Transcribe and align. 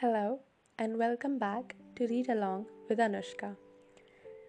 Hello, 0.00 0.38
and 0.78 0.96
welcome 0.96 1.40
back 1.40 1.74
to 1.96 2.06
Read 2.06 2.28
Along 2.28 2.66
with 2.88 3.00
Anushka. 3.00 3.56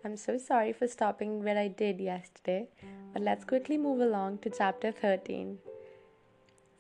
I'm 0.06 0.16
so 0.16 0.38
sorry 0.38 0.74
for 0.74 0.88
stopping 0.88 1.44
where 1.44 1.58
I 1.58 1.70
did 1.70 2.00
yesterday, 2.00 2.68
but 3.14 3.24
let's 3.24 3.46
quickly 3.46 3.76
move 3.76 4.00
along 4.00 4.38
to 4.44 4.52
chapter 4.52 4.92
13. 4.92 5.58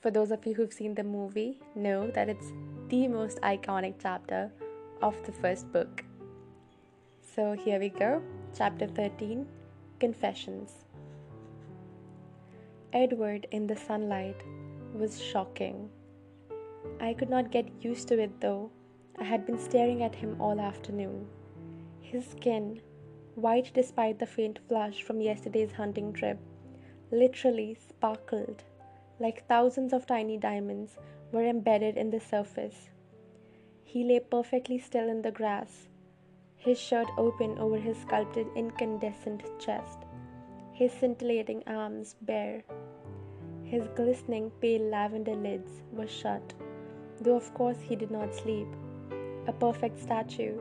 For 0.02 0.12
those 0.12 0.29
of 0.29 0.46
you 0.46 0.54
who've 0.54 0.71
seen 0.71 0.94
the 0.94 1.04
movie, 1.04 1.60
know 1.74 2.12
that 2.12 2.29
it's 2.29 2.54
the 2.90 3.08
most 3.08 3.42
iconic 3.42 3.95
chapter 4.00 4.52
of 5.01 5.15
the 5.25 5.31
first 5.31 5.71
book. 5.71 6.05
So 7.33 7.54
here 7.54 7.79
we 7.79 7.89
go, 7.89 8.21
chapter 8.55 8.86
13 8.86 9.47
Confessions. 9.99 10.86
Edward 12.93 13.47
in 13.49 13.65
the 13.65 13.75
sunlight 13.75 14.43
was 14.93 15.20
shocking. 15.20 15.89
I 17.00 17.14
could 17.14 17.30
not 17.30 17.52
get 17.52 17.84
used 17.84 18.08
to 18.10 18.20
it 18.20 18.40
though. 18.42 18.71
I 19.18 19.24
had 19.24 19.46
been 19.46 19.60
staring 19.60 20.04
at 20.04 20.16
him 20.16 20.39
all 20.39 20.60
afternoon. 20.60 21.28
His 22.02 22.25
skin, 22.25 22.82
white 23.36 23.71
despite 23.74 24.20
the 24.20 24.25
faint 24.25 24.60
flush 24.68 25.04
from 25.04 25.21
yesterday's 25.21 25.74
hunting 25.74 26.14
trip, 26.14 26.39
literally 27.11 27.75
sparkled 27.75 28.64
like 29.20 29.46
thousands 29.47 29.92
of 29.92 30.06
tiny 30.06 30.38
diamonds 30.38 30.97
were 31.32 31.46
embedded 31.46 31.97
in 31.97 32.09
the 32.09 32.20
surface. 32.20 32.89
He 33.83 34.03
lay 34.03 34.19
perfectly 34.19 34.80
still 34.80 35.09
in 35.09 35.22
the 35.22 35.31
grass, 35.31 35.89
his 36.56 36.80
shirt 36.80 37.08
open 37.17 37.58
over 37.58 37.78
his 37.78 37.97
sculpted 37.97 38.47
incandescent 38.56 39.44
chest, 39.59 40.00
his 40.73 40.92
scintillating 40.92 41.64
arms 41.67 42.16
bare. 42.22 42.64
His 43.64 43.88
glistening 43.95 44.52
pale 44.61 44.81
lavender 44.81 45.36
lids 45.36 45.83
were 45.92 46.08
shut 46.08 46.53
though 47.19 47.36
of 47.36 47.53
course 47.53 47.80
he 47.81 47.95
did 47.95 48.11
not 48.11 48.33
sleep. 48.33 48.67
A 49.47 49.53
perfect 49.53 50.00
statue, 50.00 50.58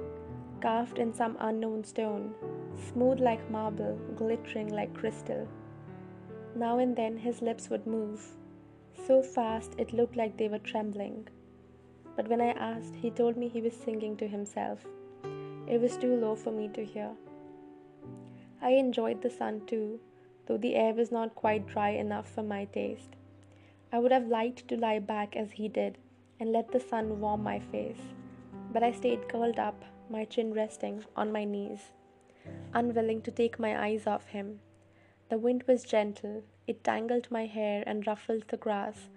carved 0.60 0.98
in 0.98 1.12
some 1.14 1.36
unknown 1.41 1.84
stone, 1.84 2.34
smooth 2.88 3.20
like 3.20 3.50
marble, 3.50 3.96
glittering 4.16 4.68
like 4.68 4.94
crystal. 4.94 5.46
Now 6.55 6.78
and 6.78 6.96
then 6.96 7.16
his 7.16 7.42
lips 7.42 7.70
would 7.70 7.86
move, 7.86 8.24
so 9.06 9.22
fast 9.22 9.74
it 9.78 9.92
looked 9.92 10.16
like 10.16 10.36
they 10.36 10.48
were 10.48 10.58
trembling. 10.58 11.28
But 12.16 12.28
when 12.28 12.41
I 12.41 12.50
asked, 12.50 12.94
he 12.96 13.11
told 13.11 13.36
me 13.36 13.48
he 13.48 13.61
was 13.61 13.74
singing 13.74 14.16
to 14.16 14.27
himself. 14.27 14.84
It 15.68 15.80
was 15.80 15.96
too 15.96 16.16
low 16.16 16.34
for 16.34 16.50
me 16.50 16.68
to 16.74 16.84
hear. 16.84 17.11
I 18.61 18.70
enjoyed 18.70 19.22
the 19.22 19.30
sun 19.30 19.66
too, 19.66 20.00
though 20.46 20.56
the 20.56 20.74
air 20.74 20.94
was 20.94 21.12
not 21.12 21.34
quite 21.34 21.66
dry 21.66 21.90
enough 21.90 22.28
for 22.28 22.42
my 22.42 22.64
taste. 22.64 23.11
I 23.92 23.98
would 23.98 24.12
have 24.12 24.27
liked 24.27 24.66
to 24.68 24.77
lie 24.77 24.98
back 24.98 25.36
as 25.36 25.52
he 25.52 25.68
did 25.68 25.98
and 26.41 26.53
let 26.53 26.70
the 26.70 26.81
sun 26.81 27.20
warm 27.20 27.42
my 27.42 27.58
face. 27.58 28.00
But 28.72 28.83
I 28.83 28.92
stayed 28.92 29.28
curled 29.28 29.58
up, 29.58 29.84
my 30.11 30.25
chin 30.25 30.53
resting 30.53 31.05
on 31.17 31.33
my 31.33 31.45
knees, 31.45 31.80
unwilling 32.75 33.22
to 33.22 33.30
take 33.30 33.58
my 33.58 33.83
eyes 33.83 34.06
off 34.06 34.28
him. 34.28 34.61
The 35.28 35.39
wind 35.39 35.64
was 35.67 35.84
gentle, 35.84 36.45
it 36.67 36.84
tangled 36.84 37.30
my 37.30 37.47
hair 37.47 37.83
and 37.86 38.06
ruffled 38.06 38.45
the 38.48 38.56
grass 38.56 39.08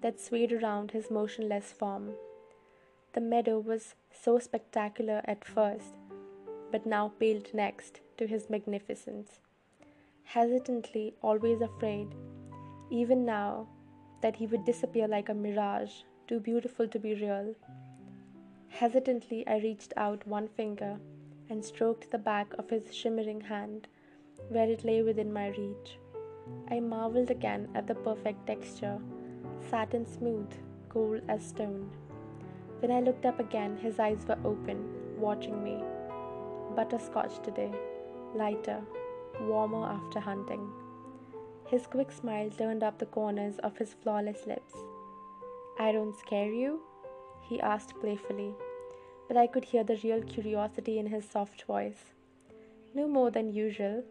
that 0.00 0.20
swayed 0.20 0.52
around 0.52 0.90
his 0.90 1.10
motionless 1.10 1.72
form. 1.72 2.12
The 3.12 3.20
meadow 3.20 3.58
was 3.58 3.94
so 4.12 4.38
spectacular 4.38 5.20
at 5.24 5.44
first, 5.44 5.94
but 6.70 6.86
now 6.86 7.12
paled 7.18 7.52
next 7.52 8.00
to 8.16 8.26
his 8.26 8.48
magnificence. 8.48 9.40
Hesitantly, 10.22 11.14
always 11.22 11.60
afraid, 11.60 12.08
even 12.90 13.24
now, 13.24 13.68
that 14.22 14.36
he 14.36 14.46
would 14.46 14.64
disappear 14.64 15.08
like 15.08 15.28
a 15.28 15.34
mirage 15.34 16.02
too 16.30 16.38
beautiful 16.38 16.86
to 16.86 17.00
be 17.00 17.12
real. 17.14 17.56
Hesitantly, 18.68 19.44
I 19.48 19.56
reached 19.58 19.92
out 19.96 20.24
one 20.28 20.46
finger 20.46 20.96
and 21.48 21.64
stroked 21.64 22.08
the 22.12 22.18
back 22.18 22.52
of 22.56 22.70
his 22.70 22.94
shimmering 22.94 23.40
hand 23.40 23.88
where 24.48 24.70
it 24.70 24.84
lay 24.84 25.02
within 25.02 25.32
my 25.32 25.48
reach. 25.48 25.98
I 26.70 26.78
marveled 26.78 27.32
again 27.32 27.68
at 27.74 27.88
the 27.88 27.96
perfect 27.96 28.46
texture, 28.46 29.00
satin 29.70 30.06
smooth, 30.06 30.52
cool 30.88 31.20
as 31.28 31.44
stone. 31.44 31.90
When 32.78 32.92
I 32.92 33.00
looked 33.00 33.26
up 33.26 33.40
again, 33.40 33.76
his 33.76 33.98
eyes 33.98 34.24
were 34.28 34.38
open, 34.44 34.88
watching 35.18 35.64
me. 35.64 35.82
Butterscotch 36.76 37.42
today, 37.42 37.72
lighter, 38.36 38.80
warmer 39.48 39.84
after 39.84 40.20
hunting. 40.20 40.70
His 41.66 41.88
quick 41.88 42.12
smile 42.12 42.50
turned 42.50 42.84
up 42.84 42.98
the 42.98 43.06
corners 43.06 43.58
of 43.58 43.78
his 43.78 43.94
flawless 43.94 44.46
lips. 44.46 44.74
I 45.80 45.92
don't 45.92 46.14
scare 46.14 46.52
you? 46.52 46.80
he 47.48 47.58
asked 47.58 47.98
playfully, 48.00 48.54
but 49.26 49.38
I 49.38 49.46
could 49.46 49.64
hear 49.64 49.82
the 49.82 49.98
real 50.04 50.22
curiosity 50.22 50.98
in 50.98 51.06
his 51.06 51.24
soft 51.24 51.62
voice. 51.62 52.12
No 52.94 53.08
more 53.08 53.30
than 53.30 53.54
usual. 53.54 54.04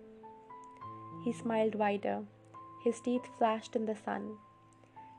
He 1.24 1.32
smiled 1.32 1.76
wider. 1.76 2.24
His 2.84 3.00
teeth 3.00 3.28
flashed 3.38 3.76
in 3.76 3.86
the 3.86 3.96
sun. 3.96 4.38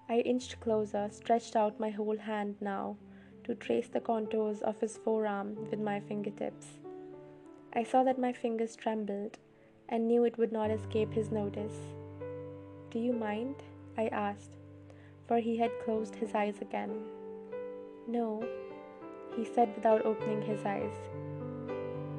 I 0.08 0.22
inched 0.22 0.58
closer, 0.58 1.08
stretched 1.12 1.54
out 1.54 1.78
my 1.78 1.90
whole 1.90 2.18
hand 2.18 2.56
now 2.60 2.96
to 3.44 3.54
trace 3.54 3.86
the 3.86 4.00
contours 4.00 4.60
of 4.60 4.80
his 4.80 4.96
forearm 4.96 5.54
with 5.70 5.78
my 5.78 6.00
fingertips. 6.00 6.66
I 7.72 7.84
saw 7.84 8.02
that 8.02 8.18
my 8.18 8.32
fingers 8.32 8.74
trembled 8.74 9.38
and 9.88 10.08
knew 10.08 10.24
it 10.24 10.36
would 10.36 10.50
not 10.50 10.72
escape 10.72 11.12
his 11.12 11.30
notice. 11.30 11.78
Do 12.90 12.98
you 12.98 13.12
mind? 13.12 13.54
I 13.96 14.08
asked 14.08 14.59
for 15.30 15.38
he 15.38 15.56
had 15.56 15.70
closed 15.84 16.16
his 16.16 16.34
eyes 16.34 16.56
again. 16.60 16.90
No, 18.08 18.44
he 19.36 19.44
said 19.44 19.72
without 19.76 20.04
opening 20.04 20.42
his 20.42 20.64
eyes. 20.64 20.96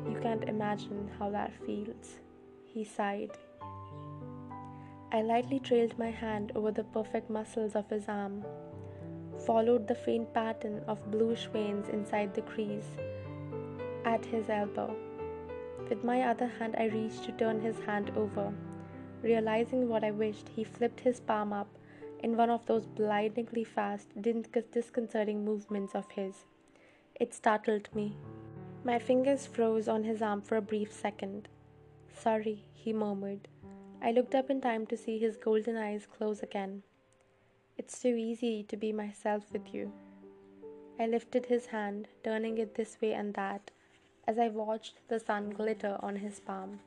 You 0.07 0.17
can't 0.21 0.45
imagine 0.45 1.11
how 1.19 1.29
that 1.31 1.51
feels, 1.65 2.21
he 2.65 2.85
sighed. 2.85 3.31
I 5.11 5.23
lightly 5.23 5.59
trailed 5.59 5.99
my 5.99 6.09
hand 6.09 6.53
over 6.55 6.71
the 6.71 6.85
perfect 6.85 7.29
muscles 7.29 7.75
of 7.75 7.89
his 7.89 8.07
arm, 8.07 8.45
followed 9.45 9.89
the 9.89 10.01
faint 10.05 10.33
pattern 10.33 10.81
of 10.87 11.11
bluish 11.11 11.47
veins 11.47 11.89
inside 11.89 12.33
the 12.33 12.43
crease 12.53 12.95
at 14.05 14.23
his 14.23 14.49
elbow. 14.49 14.95
With 15.89 16.05
my 16.05 16.21
other 16.21 16.47
hand, 16.47 16.77
I 16.77 16.85
reached 16.85 17.25
to 17.25 17.33
turn 17.33 17.59
his 17.59 17.81
hand 17.81 18.13
over. 18.15 18.53
Realizing 19.21 19.89
what 19.89 20.05
I 20.05 20.11
wished, 20.11 20.47
he 20.55 20.63
flipped 20.63 21.01
his 21.01 21.19
palm 21.19 21.51
up 21.51 21.67
in 22.23 22.37
one 22.37 22.49
of 22.49 22.65
those 22.65 22.85
blindingly 22.85 23.63
fast, 23.63 24.09
disconcerting 24.71 25.43
movements 25.43 25.95
of 25.95 26.09
his. 26.11 26.45
It 27.15 27.33
startled 27.33 27.89
me. 27.93 28.15
My 28.83 28.99
fingers 28.99 29.45
froze 29.45 29.87
on 29.87 30.03
his 30.03 30.21
arm 30.21 30.41
for 30.41 30.57
a 30.57 30.61
brief 30.61 30.91
second. 30.91 31.47
Sorry, 32.13 32.65
he 32.73 32.93
murmured. 32.93 33.47
I 34.01 34.11
looked 34.11 34.33
up 34.33 34.49
in 34.49 34.61
time 34.61 34.87
to 34.87 34.97
see 34.97 35.19
his 35.19 35.37
golden 35.37 35.77
eyes 35.77 36.07
close 36.07 36.41
again. 36.41 36.83
It's 37.77 38.01
too 38.01 38.15
easy 38.15 38.63
to 38.63 38.77
be 38.77 38.91
myself 38.91 39.51
with 39.51 39.73
you. 39.73 39.91
I 40.99 41.07
lifted 41.07 41.45
his 41.45 41.67
hand, 41.67 42.07
turning 42.23 42.57
it 42.57 42.75
this 42.75 42.97
way 43.01 43.13
and 43.13 43.33
that, 43.35 43.71
as 44.27 44.37
I 44.37 44.49
watched 44.49 45.07
the 45.07 45.19
sun 45.19 45.51
glitter 45.51 45.97
on 46.01 46.15
his 46.15 46.39
palm. 46.39 46.79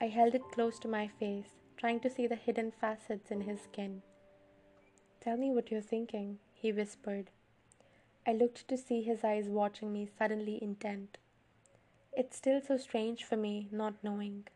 I 0.00 0.08
held 0.08 0.34
it 0.34 0.52
close 0.52 0.78
to 0.80 0.88
my 0.88 1.08
face, 1.08 1.50
trying 1.76 2.00
to 2.00 2.10
see 2.10 2.26
the 2.26 2.34
hidden 2.36 2.70
facets 2.70 3.30
in 3.30 3.42
his 3.42 3.60
skin. 3.60 4.02
Tell 5.26 5.36
me 5.36 5.50
what 5.50 5.72
you're 5.72 5.80
thinking, 5.80 6.38
he 6.54 6.70
whispered. 6.70 7.30
I 8.24 8.32
looked 8.32 8.68
to 8.68 8.76
see 8.76 9.02
his 9.02 9.24
eyes 9.24 9.48
watching 9.48 9.92
me, 9.92 10.08
suddenly 10.16 10.62
intent. 10.62 11.18
It's 12.12 12.36
still 12.36 12.60
so 12.60 12.76
strange 12.76 13.24
for 13.24 13.36
me 13.36 13.66
not 13.72 13.94
knowing. 14.04 14.46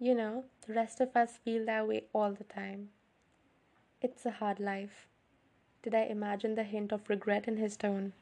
You 0.00 0.14
know, 0.14 0.44
the 0.66 0.72
rest 0.72 1.02
of 1.02 1.14
us 1.14 1.36
feel 1.44 1.66
that 1.66 1.86
way 1.86 2.04
all 2.14 2.32
the 2.32 2.44
time. 2.44 2.88
It's 4.00 4.24
a 4.24 4.30
hard 4.30 4.60
life. 4.60 5.08
Did 5.82 5.94
I 5.94 6.04
imagine 6.04 6.54
the 6.54 6.64
hint 6.64 6.90
of 6.90 7.10
regret 7.10 7.46
in 7.46 7.58
his 7.58 7.76
tone? 7.76 8.14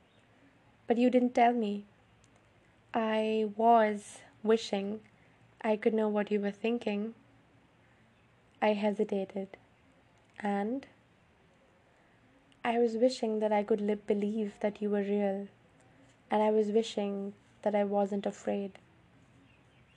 But 0.88 0.98
you 0.98 1.08
didn't 1.08 1.36
tell 1.36 1.52
me. 1.52 1.84
I 2.92 3.48
was 3.54 4.18
wishing 4.42 5.02
I 5.60 5.76
could 5.76 5.94
know 5.94 6.08
what 6.08 6.32
you 6.32 6.40
were 6.40 6.50
thinking. 6.50 7.14
I 8.60 8.72
hesitated. 8.72 9.56
And 10.40 10.88
I 12.66 12.78
was 12.78 12.96
wishing 12.96 13.40
that 13.40 13.52
I 13.52 13.62
could 13.62 13.82
live, 13.82 14.06
believe 14.06 14.54
that 14.60 14.80
you 14.80 14.88
were 14.88 15.02
real, 15.02 15.48
and 16.30 16.42
I 16.42 16.50
was 16.50 16.68
wishing 16.68 17.34
that 17.60 17.74
I 17.74 17.84
wasn't 17.84 18.24
afraid. 18.24 18.72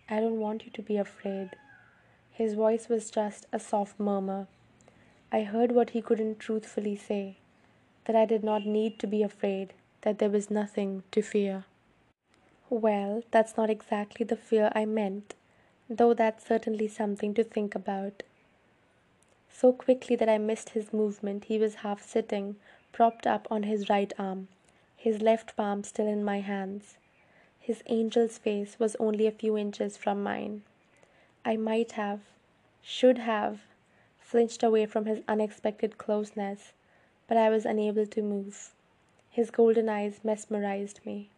I 0.10 0.20
don't 0.20 0.42
want 0.42 0.66
you 0.66 0.72
to 0.72 0.82
be 0.82 0.98
afraid. 0.98 1.52
His 2.32 2.56
voice 2.56 2.90
was 2.90 3.10
just 3.10 3.46
a 3.54 3.60
soft 3.60 3.98
murmur. 3.98 4.48
I 5.32 5.44
heard 5.44 5.72
what 5.72 5.92
he 5.92 6.02
couldn't 6.02 6.40
truthfully 6.40 6.98
say 6.98 7.38
that 8.04 8.18
I 8.18 8.26
did 8.26 8.44
not 8.44 8.66
need 8.66 9.00
to 9.00 9.08
be 9.08 9.24
afraid, 9.24 9.74
that 10.02 10.20
there 10.20 10.30
was 10.30 10.52
nothing 10.52 11.04
to 11.12 11.22
fear. 11.22 11.64
Well, 12.70 13.24
that's 13.32 13.56
not 13.56 13.70
exactly 13.70 14.26
the 14.26 14.36
fear 14.36 14.74
I 14.76 14.84
meant, 14.84 15.36
though 15.90 16.14
that's 16.14 16.46
certainly 16.46 16.90
something 16.90 17.34
to 17.36 17.46
think 17.46 17.76
about. 17.76 18.24
So 19.60 19.74
quickly 19.74 20.16
that 20.18 20.30
I 20.30 20.38
missed 20.38 20.70
his 20.70 20.94
movement, 20.94 21.46
he 21.46 21.58
was 21.58 21.82
half 21.82 22.04
sitting, 22.04 22.58
propped 22.92 23.26
up 23.26 23.48
on 23.50 23.64
his 23.64 23.90
right 23.90 24.14
arm, 24.20 24.50
his 24.96 25.20
left 25.20 25.56
palm 25.56 25.84
still 25.84 26.06
in 26.06 26.24
my 26.24 26.42
hands. 26.42 26.98
His 27.60 27.82
angel's 27.88 28.38
face 28.38 28.78
was 28.78 28.96
only 29.00 29.26
a 29.26 29.32
few 29.32 29.58
inches 29.58 29.98
from 29.98 30.22
mine. 30.22 30.62
I 31.44 31.58
might 31.58 31.94
have, 31.94 32.20
should 32.84 33.18
have, 33.18 33.62
flinched 34.20 34.62
away 34.62 34.86
from 34.86 35.06
his 35.06 35.24
unexpected 35.28 35.98
closeness, 35.98 36.74
but 37.28 37.36
I 37.36 37.50
was 37.50 37.66
unable 37.66 38.06
to 38.06 38.22
move. 38.22 38.76
His 39.32 39.50
golden 39.50 39.90
eyes 39.90 40.20
mesmerized 40.24 41.04
me. 41.04 41.32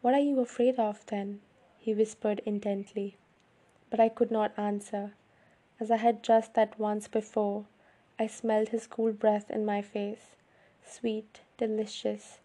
What 0.00 0.14
are 0.14 0.20
you 0.20 0.40
afraid 0.40 0.78
of, 0.78 1.04
then? 1.04 1.42
he 1.78 1.92
whispered 1.92 2.40
intently. 2.46 3.18
But 3.90 4.00
I 4.00 4.08
could 4.08 4.30
not 4.30 4.58
answer. 4.58 5.12
As 5.78 5.90
I 5.90 5.96
had 5.96 6.22
just 6.22 6.54
that 6.54 6.78
once 6.78 7.06
before, 7.06 7.66
I 8.18 8.26
smelled 8.26 8.68
his 8.70 8.86
cool 8.86 9.12
breath 9.12 9.50
in 9.50 9.66
my 9.66 9.82
face, 9.82 10.36
sweet, 10.82 11.40
delicious. 11.58 12.38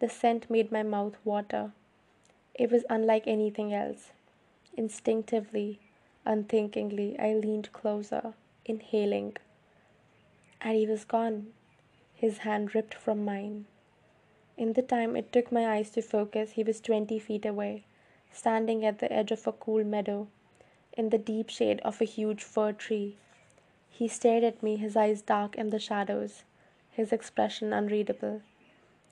The 0.00 0.08
scent 0.08 0.50
made 0.50 0.72
my 0.72 0.82
mouth 0.82 1.16
water. 1.24 1.72
It 2.54 2.70
was 2.70 2.84
unlike 2.90 3.26
anything 3.26 3.72
else. 3.72 4.12
Instinctively, 4.76 5.78
unthinkingly, 6.24 7.16
I 7.18 7.34
leaned 7.34 7.72
closer, 7.72 8.34
inhaling. 8.64 9.36
And 10.60 10.76
he 10.76 10.86
was 10.86 11.04
gone, 11.04 11.52
his 12.14 12.38
hand 12.38 12.74
ripped 12.74 12.94
from 12.94 13.24
mine. 13.24 13.66
In 14.56 14.72
the 14.72 14.82
time 14.82 15.14
it 15.14 15.32
took 15.32 15.52
my 15.52 15.76
eyes 15.76 15.90
to 15.90 16.02
focus, 16.02 16.52
he 16.52 16.64
was 16.64 16.80
twenty 16.80 17.18
feet 17.18 17.46
away, 17.46 17.84
standing 18.32 18.84
at 18.84 18.98
the 18.98 19.12
edge 19.12 19.30
of 19.30 19.46
a 19.46 19.52
cool 19.52 19.84
meadow, 19.84 20.28
in 20.96 21.10
the 21.10 21.18
deep 21.18 21.50
shade 21.50 21.80
of 21.84 22.00
a 22.00 22.04
huge 22.04 22.42
fir 22.42 22.72
tree. 22.72 23.16
He 23.90 24.08
stared 24.08 24.44
at 24.44 24.62
me, 24.62 24.76
his 24.76 24.96
eyes 24.96 25.22
dark 25.22 25.54
in 25.56 25.70
the 25.70 25.78
shadows, 25.78 26.44
his 26.90 27.12
expression 27.12 27.72
unreadable. 27.72 28.42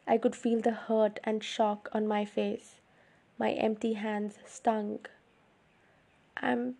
I 0.06 0.18
could 0.18 0.34
feel 0.34 0.60
the 0.60 0.72
hurt 0.72 1.20
and 1.24 1.42
shock 1.42 1.88
on 1.92 2.06
my 2.06 2.24
face. 2.24 2.76
My 3.38 3.52
empty 3.52 3.94
hands 3.94 4.38
stung. 4.46 5.06
I'm 6.36 6.76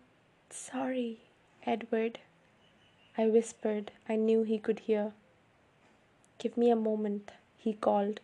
sorry, 0.49 1.19
Edward, 1.65 2.19
I 3.17 3.27
whispered. 3.27 3.91
I 4.07 4.15
knew 4.15 4.43
he 4.43 4.59
could 4.59 4.79
hear. 4.79 5.13
Give 6.37 6.57
me 6.57 6.69
a 6.69 6.75
moment, 6.75 7.31
he 7.57 7.73
called, 7.73 8.19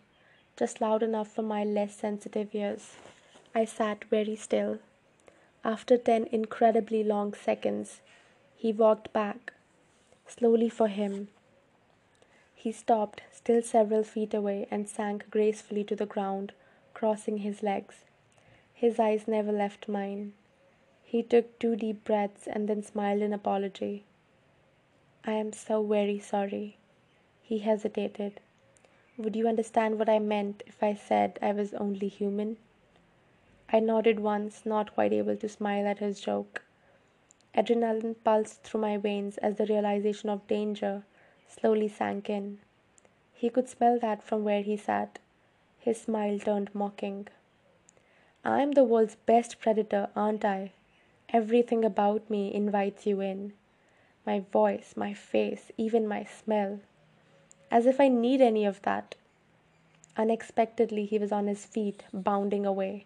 just 0.58 0.82
loud 0.82 1.02
enough 1.02 1.30
for 1.30 1.42
my 1.42 1.64
less 1.64 1.96
sensitive 1.96 2.54
ears. 2.54 2.98
I 3.56 3.66
sat 3.66 4.04
very 4.06 4.36
still. 4.36 4.80
After 5.64 5.98
ten 5.98 6.28
incredibly 6.32 7.04
long 7.04 7.34
seconds, 7.34 8.02
he 8.56 8.74
walked 8.74 9.14
back, 9.14 9.54
slowly 10.26 10.70
for 10.70 10.88
him. 10.88 11.28
He 12.56 12.72
stopped, 12.72 13.22
still 13.32 13.62
several 13.62 14.04
feet 14.04 14.34
away, 14.34 14.68
and 14.72 14.90
sank 14.90 15.30
gracefully 15.30 15.84
to 15.86 15.96
the 15.96 16.06
ground, 16.06 16.54
crossing 16.94 17.40
his 17.40 17.62
legs. 17.62 18.06
His 18.74 19.00
eyes 19.00 19.28
never 19.28 19.52
left 19.52 19.88
mine. 19.88 20.34
He 21.04 21.22
took 21.22 21.60
two 21.60 21.76
deep 21.76 22.04
breaths 22.04 22.48
and 22.48 22.68
then 22.68 22.82
smiled 22.82 23.22
in 23.22 23.34
apology. 23.34 24.04
I 25.24 25.34
am 25.34 25.54
so 25.54 25.84
very 25.84 26.20
sorry. 26.20 26.78
He 27.44 27.60
hesitated. 27.60 28.40
Would 29.18 29.36
you 29.36 29.48
understand 29.48 30.00
what 30.00 30.10
I 30.10 30.18
meant 30.18 30.64
if 30.66 30.82
I 30.82 30.96
said 30.96 31.38
I 31.42 31.52
was 31.52 31.76
only 31.76 32.08
human? 32.08 32.58
I 33.74 33.80
nodded 33.80 34.20
once, 34.20 34.66
not 34.66 34.94
quite 34.94 35.14
able 35.14 35.38
to 35.38 35.48
smile 35.48 35.88
at 35.88 36.00
his 36.00 36.20
joke. 36.20 36.64
Adrenaline 37.56 38.16
pulsed 38.24 38.64
through 38.64 38.82
my 38.82 38.98
veins 38.98 39.38
as 39.38 39.56
the 39.56 39.66
realization 39.66 40.30
of 40.30 40.46
danger 40.48 41.04
slowly 41.48 41.88
sank 41.88 42.30
in. 42.30 42.60
He 43.34 43.50
could 43.50 43.70
smell 43.70 43.98
that 44.00 44.22
from 44.24 44.44
where 44.44 44.62
he 44.62 44.76
sat. 44.76 45.20
His 45.80 46.02
smile 46.02 46.38
turned 46.38 46.74
mocking. 46.76 47.28
I'm 48.44 48.74
the 48.74 48.84
world's 48.84 49.16
best 49.16 49.60
predator, 49.60 50.10
aren't 50.16 50.44
I? 50.44 50.74
Everything 51.30 51.86
about 51.86 52.30
me 52.30 52.54
invites 52.54 53.06
you 53.06 53.22
in. 53.22 53.54
My 54.26 54.40
voice, 54.40 54.96
my 54.98 55.14
face, 55.14 55.72
even 55.78 56.08
my 56.08 56.26
smell. 56.26 56.82
As 57.72 57.86
if 57.86 58.02
I 58.02 58.10
need 58.10 58.42
any 58.42 58.66
of 58.66 58.82
that. 58.82 59.16
Unexpectedly, 60.18 61.06
he 61.06 61.18
was 61.18 61.32
on 61.32 61.48
his 61.48 61.66
feet, 61.66 62.04
bounding 62.14 62.66
away, 62.66 63.06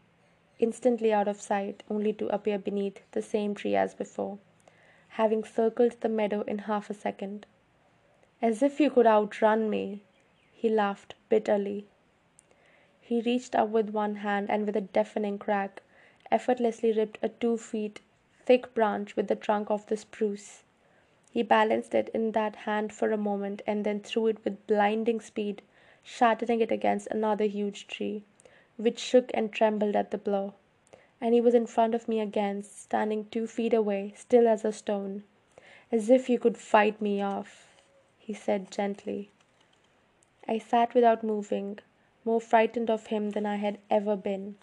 instantly 0.59 1.11
out 1.11 1.27
of 1.27 1.41
sight, 1.41 1.83
only 1.89 2.13
to 2.13 2.27
appear 2.27 2.57
beneath 2.57 3.01
the 3.11 3.21
same 3.21 3.53
tree 3.55 3.75
as 3.75 3.93
before, 3.93 4.37
having 5.09 5.43
circled 5.43 5.99
the 6.01 6.09
meadow 6.09 6.41
in 6.41 6.59
half 6.59 6.89
a 6.89 6.93
second. 6.93 7.45
As 8.41 8.61
if 8.61 8.79
you 8.79 8.89
could 8.89 9.07
outrun 9.07 9.69
me, 9.69 10.03
he 10.53 10.69
laughed 10.69 11.15
bitterly. 11.29 11.85
He 12.99 13.21
reached 13.21 13.55
up 13.55 13.69
with 13.69 13.89
one 13.89 14.15
hand 14.15 14.49
and 14.49 14.65
with 14.65 14.75
a 14.75 14.81
deafening 14.81 15.37
crack, 15.37 15.81
effortlessly 16.31 16.91
ripped 16.91 17.19
a 17.21 17.29
two 17.29 17.57
feet 17.57 18.01
thick 18.45 18.73
branch 18.73 19.15
with 19.15 19.27
the 19.27 19.35
trunk 19.35 19.69
of 19.69 19.85
the 19.87 19.97
spruce. 19.97 20.63
He 21.31 21.43
balanced 21.43 21.93
it 21.93 22.09
in 22.13 22.31
that 22.31 22.55
hand 22.55 22.93
for 22.93 23.11
a 23.11 23.17
moment 23.17 23.61
and 23.67 23.85
then 23.85 23.99
threw 23.99 24.27
it 24.27 24.43
with 24.43 24.65
blinding 24.67 25.19
speed, 25.19 25.61
shattering 26.01 26.61
it 26.61 26.71
against 26.71 27.07
another 27.07 27.45
huge 27.45 27.87
tree, 27.87 28.23
which 28.77 28.99
shook 28.99 29.31
and 29.33 29.51
trembled 29.51 29.95
at 29.95 30.11
the 30.11 30.17
blow. 30.17 30.53
And 31.21 31.33
he 31.33 31.41
was 31.41 31.53
in 31.53 31.65
front 31.65 31.95
of 31.95 32.07
me 32.07 32.19
again, 32.19 32.63
standing 32.63 33.25
two 33.25 33.47
feet 33.47 33.73
away, 33.73 34.13
still 34.15 34.47
as 34.47 34.65
a 34.65 34.71
stone. 34.71 35.23
As 35.91 36.09
if 36.09 36.29
you 36.29 36.39
could 36.39 36.57
fight 36.57 37.01
me 37.01 37.21
off, 37.21 37.75
he 38.17 38.33
said 38.33 38.71
gently. 38.71 39.29
I 40.47 40.57
sat 40.57 40.93
without 40.93 41.23
moving, 41.23 41.79
more 42.23 42.41
frightened 42.41 42.89
of 42.89 43.07
him 43.07 43.31
than 43.31 43.45
I 43.45 43.55
had 43.55 43.77
ever 43.89 44.15
been. 44.15 44.55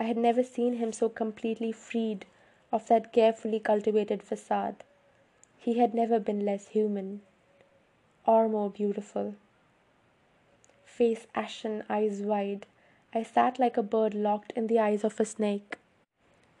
I 0.00 0.04
had 0.04 0.16
never 0.16 0.42
seen 0.42 0.74
him 0.74 0.92
so 0.92 1.08
completely 1.08 1.72
freed 1.72 2.26
of 2.72 2.86
that 2.88 3.12
carefully 3.12 3.60
cultivated 3.60 4.22
facade. 4.22 4.84
He 5.58 5.78
had 5.78 5.94
never 5.94 6.18
been 6.18 6.44
less 6.44 6.68
human 6.68 7.22
or 8.26 8.48
more 8.48 8.70
beautiful. 8.70 9.34
Face 10.84 11.26
ashen, 11.34 11.82
eyes 11.88 12.20
wide, 12.20 12.66
I 13.14 13.22
sat 13.22 13.58
like 13.58 13.76
a 13.76 13.82
bird 13.82 14.14
locked 14.14 14.52
in 14.52 14.66
the 14.66 14.78
eyes 14.78 15.04
of 15.04 15.18
a 15.18 15.24
snake. 15.24 15.76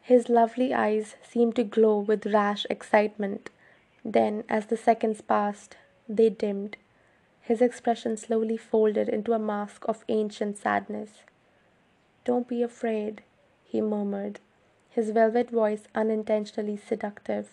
His 0.00 0.28
lovely 0.28 0.72
eyes 0.72 1.16
seemed 1.22 1.56
to 1.56 1.64
glow 1.64 1.98
with 1.98 2.26
rash 2.26 2.66
excitement. 2.70 3.50
Then, 4.04 4.44
as 4.48 4.66
the 4.66 4.76
seconds 4.76 5.20
passed, 5.20 5.76
they 6.08 6.30
dimmed 6.30 6.76
his 7.48 7.62
expression 7.62 8.14
slowly 8.18 8.58
folded 8.58 9.08
into 9.08 9.32
a 9.32 9.38
mask 9.38 9.82
of 9.88 10.04
ancient 10.08 10.58
sadness. 10.58 11.22
Don't 12.26 12.46
be 12.46 12.62
afraid, 12.62 13.22
he 13.64 13.80
murmured, 13.80 14.38
his 14.90 15.08
velvet 15.08 15.48
voice 15.48 15.84
unintentionally 15.94 16.76
seductive. 16.76 17.48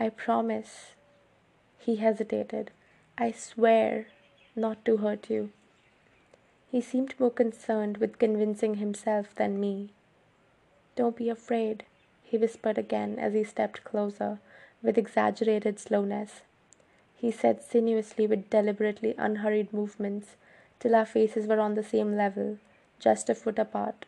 I 0.00 0.08
promise. 0.08 0.94
He 1.78 1.94
hesitated. 1.94 2.72
I 3.16 3.30
swear 3.30 4.08
not 4.56 4.84
to 4.84 4.96
hurt 4.96 5.30
you. 5.30 5.50
He 6.70 6.80
seemed 6.80 7.18
more 7.18 7.30
concerned 7.30 7.98
with 7.98 8.18
convincing 8.18 8.74
himself 8.74 9.34
than 9.34 9.60
me. 9.60 9.90
Don't 10.96 11.16
be 11.16 11.28
afraid, 11.28 11.84
he 12.22 12.36
whispered 12.36 12.78
again 12.78 13.18
as 13.18 13.34
he 13.34 13.44
stepped 13.44 13.84
closer 13.84 14.38
with 14.82 14.98
exaggerated 14.98 15.78
slowness 15.78 16.42
he 17.20 17.32
said 17.32 17.62
sinuously 17.62 18.28
with 18.28 18.48
deliberately 18.48 19.14
unhurried 19.18 19.72
movements, 19.72 20.36
till 20.78 20.94
our 20.94 21.04
faces 21.04 21.48
were 21.48 21.58
on 21.58 21.74
the 21.74 21.82
same 21.82 22.16
level, 22.16 22.58
just 23.00 23.28
a 23.28 23.34
foot 23.34 23.58
apart. 23.58 24.06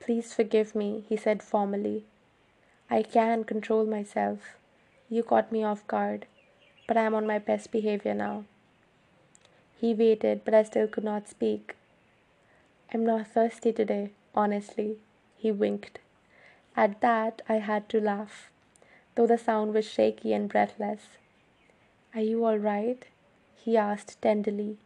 Please 0.00 0.32
forgive 0.32 0.74
me, 0.74 1.04
he 1.08 1.18
said 1.18 1.42
formally. 1.42 2.04
I 2.88 3.02
can 3.02 3.44
control 3.44 3.84
myself. 3.84 4.56
You 5.10 5.22
caught 5.22 5.52
me 5.52 5.62
off 5.62 5.86
guard, 5.86 6.24
but 6.88 6.96
I 6.96 7.02
am 7.02 7.14
on 7.14 7.26
my 7.26 7.38
best 7.38 7.70
behavior 7.70 8.14
now. 8.14 8.44
He 9.82 9.94
waited, 9.94 10.44
but 10.44 10.54
I 10.54 10.62
still 10.62 10.86
could 10.86 11.02
not 11.02 11.26
speak. 11.28 11.74
I'm 12.94 13.04
not 13.04 13.26
thirsty 13.26 13.72
today, 13.72 14.10
honestly, 14.32 14.98
he 15.36 15.50
winked. 15.50 15.98
At 16.76 17.00
that, 17.00 17.42
I 17.48 17.54
had 17.54 17.88
to 17.88 18.00
laugh, 18.00 18.48
though 19.16 19.26
the 19.26 19.36
sound 19.36 19.74
was 19.74 19.84
shaky 19.84 20.32
and 20.34 20.48
breathless. 20.48 21.18
Are 22.14 22.20
you 22.20 22.44
all 22.44 22.58
right? 22.58 23.04
he 23.56 23.76
asked 23.76 24.22
tenderly, 24.22 24.78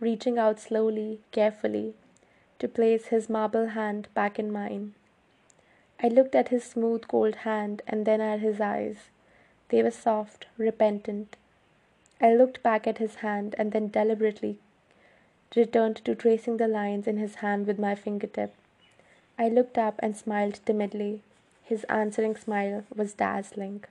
reaching 0.00 0.36
out 0.36 0.58
slowly, 0.58 1.20
carefully, 1.30 1.94
to 2.58 2.66
place 2.66 3.06
his 3.06 3.30
marble 3.30 3.66
hand 3.66 4.08
back 4.14 4.36
in 4.36 4.50
mine. 4.50 4.94
I 6.02 6.08
looked 6.08 6.34
at 6.34 6.48
his 6.48 6.64
smooth, 6.64 7.06
cold 7.06 7.36
hand 7.46 7.82
and 7.86 8.04
then 8.04 8.20
at 8.20 8.40
his 8.40 8.60
eyes. 8.60 9.10
They 9.68 9.80
were 9.80 9.92
soft, 9.92 10.46
repentant. 10.58 11.36
I 12.20 12.34
looked 12.34 12.62
back 12.62 12.86
at 12.86 12.98
his 12.98 13.16
hand 13.16 13.54
and 13.58 13.72
then 13.72 13.88
deliberately 13.88 14.58
returned 15.56 15.96
to 15.96 16.14
tracing 16.14 16.58
the 16.58 16.68
lines 16.68 17.06
in 17.06 17.16
his 17.16 17.36
hand 17.36 17.66
with 17.66 17.78
my 17.78 17.94
fingertip. 17.94 18.54
I 19.38 19.48
looked 19.48 19.78
up 19.78 19.96
and 20.00 20.16
smiled 20.16 20.60
timidly. 20.64 21.22
His 21.64 21.84
answering 21.84 22.36
smile 22.36 22.84
was 22.94 23.14
dazzling. 23.14 23.84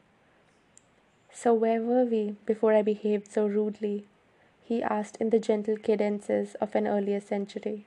So, 1.32 1.54
where 1.54 1.82
were 1.82 2.06
we 2.06 2.36
before 2.46 2.74
I 2.74 2.82
behaved 2.82 3.32
so 3.32 3.48
rudely? 3.48 4.06
he 4.64 4.84
asked 4.84 5.18
in 5.20 5.32
the 5.32 5.40
gentle 5.40 5.78
cadences 5.78 6.56
of 6.56 6.76
an 6.76 6.88
earlier 6.88 7.20
century. 7.20 7.86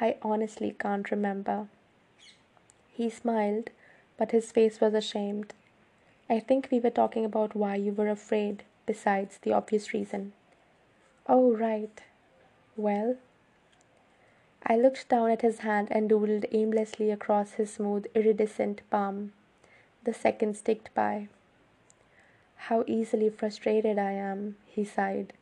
I 0.00 0.16
honestly 0.22 0.74
can't 0.78 1.10
remember. 1.10 1.68
He 2.92 3.08
smiled, 3.08 3.70
but 4.16 4.32
his 4.32 4.50
face 4.52 4.80
was 4.80 4.94
ashamed. 4.94 5.54
I 6.28 6.40
think 6.40 6.68
we 6.70 6.80
were 6.80 6.90
talking 6.90 7.24
about 7.24 7.54
why 7.54 7.76
you 7.76 7.92
were 7.92 8.08
afraid, 8.08 8.64
besides 8.86 9.38
the 9.42 9.52
obvious 9.52 9.92
reason. 9.92 10.32
Oh, 11.26 11.52
right. 11.52 12.02
Well? 12.76 13.16
I 14.64 14.76
looked 14.76 15.08
down 15.08 15.30
at 15.30 15.42
his 15.42 15.58
hand 15.60 15.88
and 15.90 16.08
doodled 16.08 16.46
aimlessly 16.52 17.10
across 17.10 17.52
his 17.52 17.72
smooth, 17.72 18.06
iridescent 18.14 18.82
palm. 18.90 19.32
The 20.04 20.14
seconds 20.14 20.60
ticked 20.60 20.94
by. 20.94 21.28
How 22.56 22.84
easily 22.86 23.28
frustrated 23.28 23.98
I 23.98 24.12
am, 24.12 24.56
he 24.66 24.84
sighed. 24.84 25.32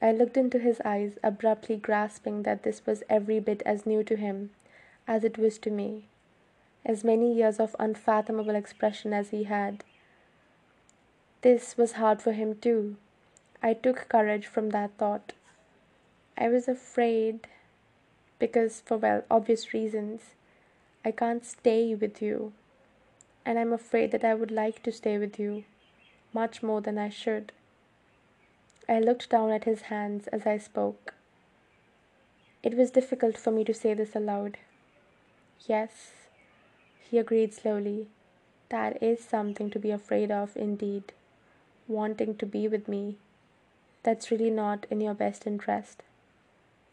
I 0.00 0.12
looked 0.12 0.36
into 0.36 0.58
his 0.58 0.80
eyes, 0.84 1.18
abruptly 1.22 1.76
grasping 1.76 2.44
that 2.44 2.62
this 2.62 2.86
was 2.86 3.02
every 3.10 3.40
bit 3.40 3.62
as 3.66 3.84
new 3.84 4.02
to 4.04 4.16
him 4.16 4.50
as 5.06 5.24
it 5.24 5.36
was 5.36 5.58
to 5.58 5.70
me, 5.70 6.04
as 6.86 7.02
many 7.02 7.34
years 7.34 7.58
of 7.58 7.74
unfathomable 7.80 8.54
expression 8.54 9.12
as 9.12 9.30
he 9.30 9.44
had. 9.44 9.82
This 11.42 11.78
was 11.78 11.92
hard 11.92 12.20
for 12.20 12.32
him 12.32 12.56
too. 12.56 12.96
I 13.62 13.72
took 13.72 14.08
courage 14.08 14.46
from 14.46 14.70
that 14.70 14.90
thought. 14.98 15.32
I 16.36 16.48
was 16.48 16.68
afraid, 16.68 17.46
because 18.38 18.82
for 18.82 18.98
well, 18.98 19.24
obvious 19.30 19.72
reasons, 19.72 20.34
I 21.02 21.12
can't 21.12 21.44
stay 21.44 21.94
with 21.94 22.20
you, 22.20 22.52
and 23.44 23.58
I'm 23.58 23.72
afraid 23.72 24.10
that 24.12 24.24
I 24.24 24.34
would 24.34 24.50
like 24.50 24.82
to 24.82 24.92
stay 24.92 25.16
with 25.16 25.38
you 25.38 25.64
much 26.34 26.62
more 26.62 26.82
than 26.82 26.98
I 26.98 27.08
should. 27.08 27.52
I 28.86 28.98
looked 29.00 29.30
down 29.30 29.50
at 29.50 29.64
his 29.64 29.82
hands 29.82 30.26
as 30.28 30.46
I 30.46 30.58
spoke. 30.58 31.14
It 32.62 32.76
was 32.76 32.90
difficult 32.90 33.38
for 33.38 33.50
me 33.50 33.64
to 33.64 33.72
say 33.72 33.94
this 33.94 34.14
aloud. 34.14 34.58
Yes, 35.66 36.12
he 37.10 37.16
agreed 37.16 37.54
slowly. 37.54 38.08
That 38.68 39.02
is 39.02 39.24
something 39.24 39.70
to 39.70 39.78
be 39.78 39.90
afraid 39.90 40.30
of, 40.30 40.54
indeed. 40.54 41.12
Wanting 41.90 42.36
to 42.36 42.46
be 42.46 42.68
with 42.68 42.86
me. 42.86 43.16
That's 44.04 44.30
really 44.30 44.48
not 44.48 44.86
in 44.90 45.00
your 45.00 45.12
best 45.12 45.44
interest. 45.44 46.04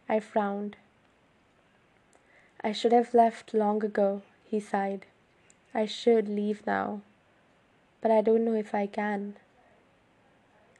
I 0.10 0.20
frowned. 0.20 0.75
I 2.63 2.72
should 2.72 2.94
have 2.94 3.13
left 3.13 3.54
long 3.54 3.86
ago, 3.86 4.24
he 4.50 4.60
sighed. 4.60 5.06
I 5.72 5.86
should 5.86 6.27
leave 6.27 6.66
now. 6.66 7.01
But 8.01 8.10
I 8.10 8.22
don't 8.22 8.44
know 8.44 8.56
if 8.56 8.74
I 8.74 8.88
can. 8.88 9.36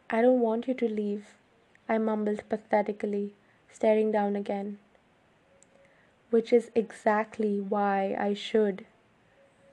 I 0.10 0.24
don't 0.24 0.40
want 0.40 0.68
you 0.68 0.74
to 0.74 0.90
leave, 0.90 1.36
I 1.88 2.00
mumbled 2.00 2.42
pathetically, 2.50 3.36
staring 3.72 4.12
down 4.12 4.36
again. 4.36 4.80
Which 6.32 6.52
is 6.52 6.72
exactly 6.74 7.60
why 7.60 8.18
I 8.20 8.34
should. 8.34 8.88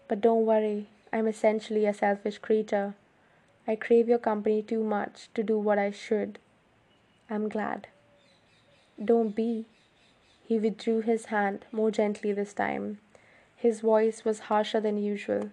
But 0.07 0.21
don't 0.21 0.45
worry, 0.45 0.89
I'm 1.15 1.27
essentially 1.27 1.87
a 1.87 1.95
selfish 1.95 2.37
creature. 2.37 2.95
I 3.67 3.77
crave 3.77 4.09
your 4.09 4.19
company 4.19 4.63
too 4.63 4.85
much 4.85 5.29
to 5.35 5.43
do 5.43 5.59
what 5.59 5.79
I 5.79 5.91
should. 5.91 6.39
I'm 7.31 7.49
glad. 7.49 7.89
Don't 9.03 9.35
be. 9.35 9.67
He 10.47 10.59
withdrew 10.59 11.01
his 11.01 11.27
hand 11.27 11.65
more 11.73 11.91
gently 11.91 12.33
this 12.33 12.53
time. 12.53 12.99
His 13.57 13.81
voice 13.81 14.25
was 14.25 14.51
harsher 14.51 14.81
than 14.81 14.99
usual, 14.99 15.51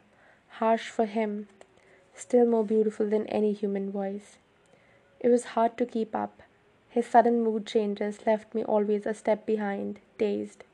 harsh 0.59 0.89
for 0.89 1.05
him, 1.05 1.47
still 2.13 2.45
more 2.45 2.65
beautiful 2.65 3.07
than 3.07 3.25
any 3.27 3.53
human 3.53 3.89
voice. 3.89 4.37
It 5.21 5.29
was 5.29 5.55
hard 5.55 5.77
to 5.77 5.85
keep 5.85 6.13
up. 6.13 6.41
His 6.89 7.05
sudden 7.07 7.41
mood 7.41 7.65
changes 7.65 8.25
left 8.25 8.53
me 8.53 8.65
always 8.65 9.05
a 9.05 9.13
step 9.13 9.45
behind, 9.45 9.99
dazed. 10.17 10.65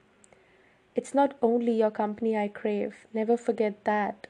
It's 0.96 1.14
not 1.14 1.36
only 1.44 1.74
your 1.74 1.92
company 1.92 2.36
I 2.36 2.48
crave, 2.48 3.06
never 3.14 3.38
forget 3.38 3.84
that. 3.84 4.26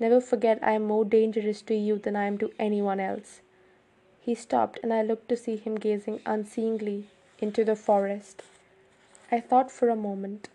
Never 0.00 0.20
forget 0.20 0.58
I 0.62 0.72
am 0.72 0.84
more 0.84 1.04
dangerous 1.04 1.60
to 1.62 1.74
you 1.74 1.98
than 1.98 2.16
I 2.16 2.24
am 2.24 2.38
to 2.38 2.52
anyone 2.58 2.98
else. 2.98 3.42
He 4.20 4.34
stopped, 4.34 4.80
and 4.82 4.92
I 4.94 5.02
looked 5.02 5.28
to 5.28 5.36
see 5.36 5.56
him 5.56 5.74
gazing 5.74 6.20
unseeingly 6.20 7.04
into 7.38 7.64
the 7.64 7.76
forest. 7.76 8.42
I 9.30 9.40
thought 9.40 9.70
for 9.70 9.90
a 9.90 9.96
moment. 9.96 10.48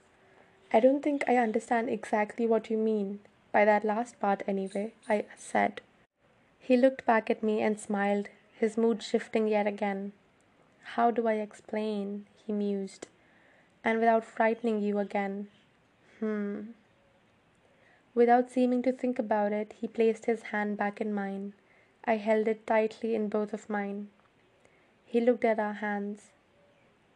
I 0.74 0.80
don't 0.80 1.04
think 1.04 1.24
I 1.28 1.38
understand 1.38 1.90
exactly 1.90 2.48
what 2.48 2.72
you 2.72 2.78
mean, 2.78 3.20
by 3.52 3.66
that 3.66 3.86
last 3.86 4.20
part 4.20 4.42
anyway, 4.48 4.94
I 5.08 5.26
said. 5.38 5.82
He 6.60 6.76
looked 6.76 7.06
back 7.06 7.30
at 7.30 7.44
me 7.44 7.62
and 7.62 7.80
smiled, 7.80 8.30
his 8.60 8.78
mood 8.78 9.04
shifting 9.04 9.48
yet 9.48 9.68
again. 9.68 10.14
How 10.96 11.12
do 11.12 11.28
I 11.28 11.34
explain? 11.34 12.26
he 12.46 12.52
mused. 12.52 13.08
And 13.84 14.00
without 14.00 14.26
frightening 14.26 14.82
you 14.82 14.98
again. 14.98 15.48
Hmm. 16.20 16.72
Without 18.16 18.50
seeming 18.50 18.82
to 18.82 18.94
think 18.94 19.20
about 19.20 19.52
it, 19.52 19.74
he 19.78 19.90
placed 19.90 20.26
his 20.26 20.44
hand 20.44 20.78
back 20.78 21.02
in 21.02 21.14
mine. 21.14 21.54
I 22.06 22.16
held 22.16 22.48
it 22.48 22.66
tightly 22.66 23.14
in 23.14 23.28
both 23.28 23.54
of 23.54 23.70
mine. 23.70 24.08
He 25.06 25.20
looked 25.20 25.44
at 25.44 25.60
our 25.60 25.74
hands. 25.74 26.32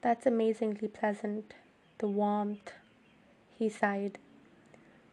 That's 0.02 0.26
amazingly 0.26 0.90
pleasant. 0.90 1.54
The 2.00 2.10
warmth. 2.10 2.74
He 3.58 3.70
sighed. 3.70 4.20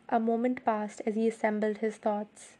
A 0.08 0.18
moment 0.18 0.64
passed 0.64 1.02
as 1.06 1.14
he 1.14 1.28
assembled 1.28 1.78
his 1.78 1.96
thoughts. 1.96 2.54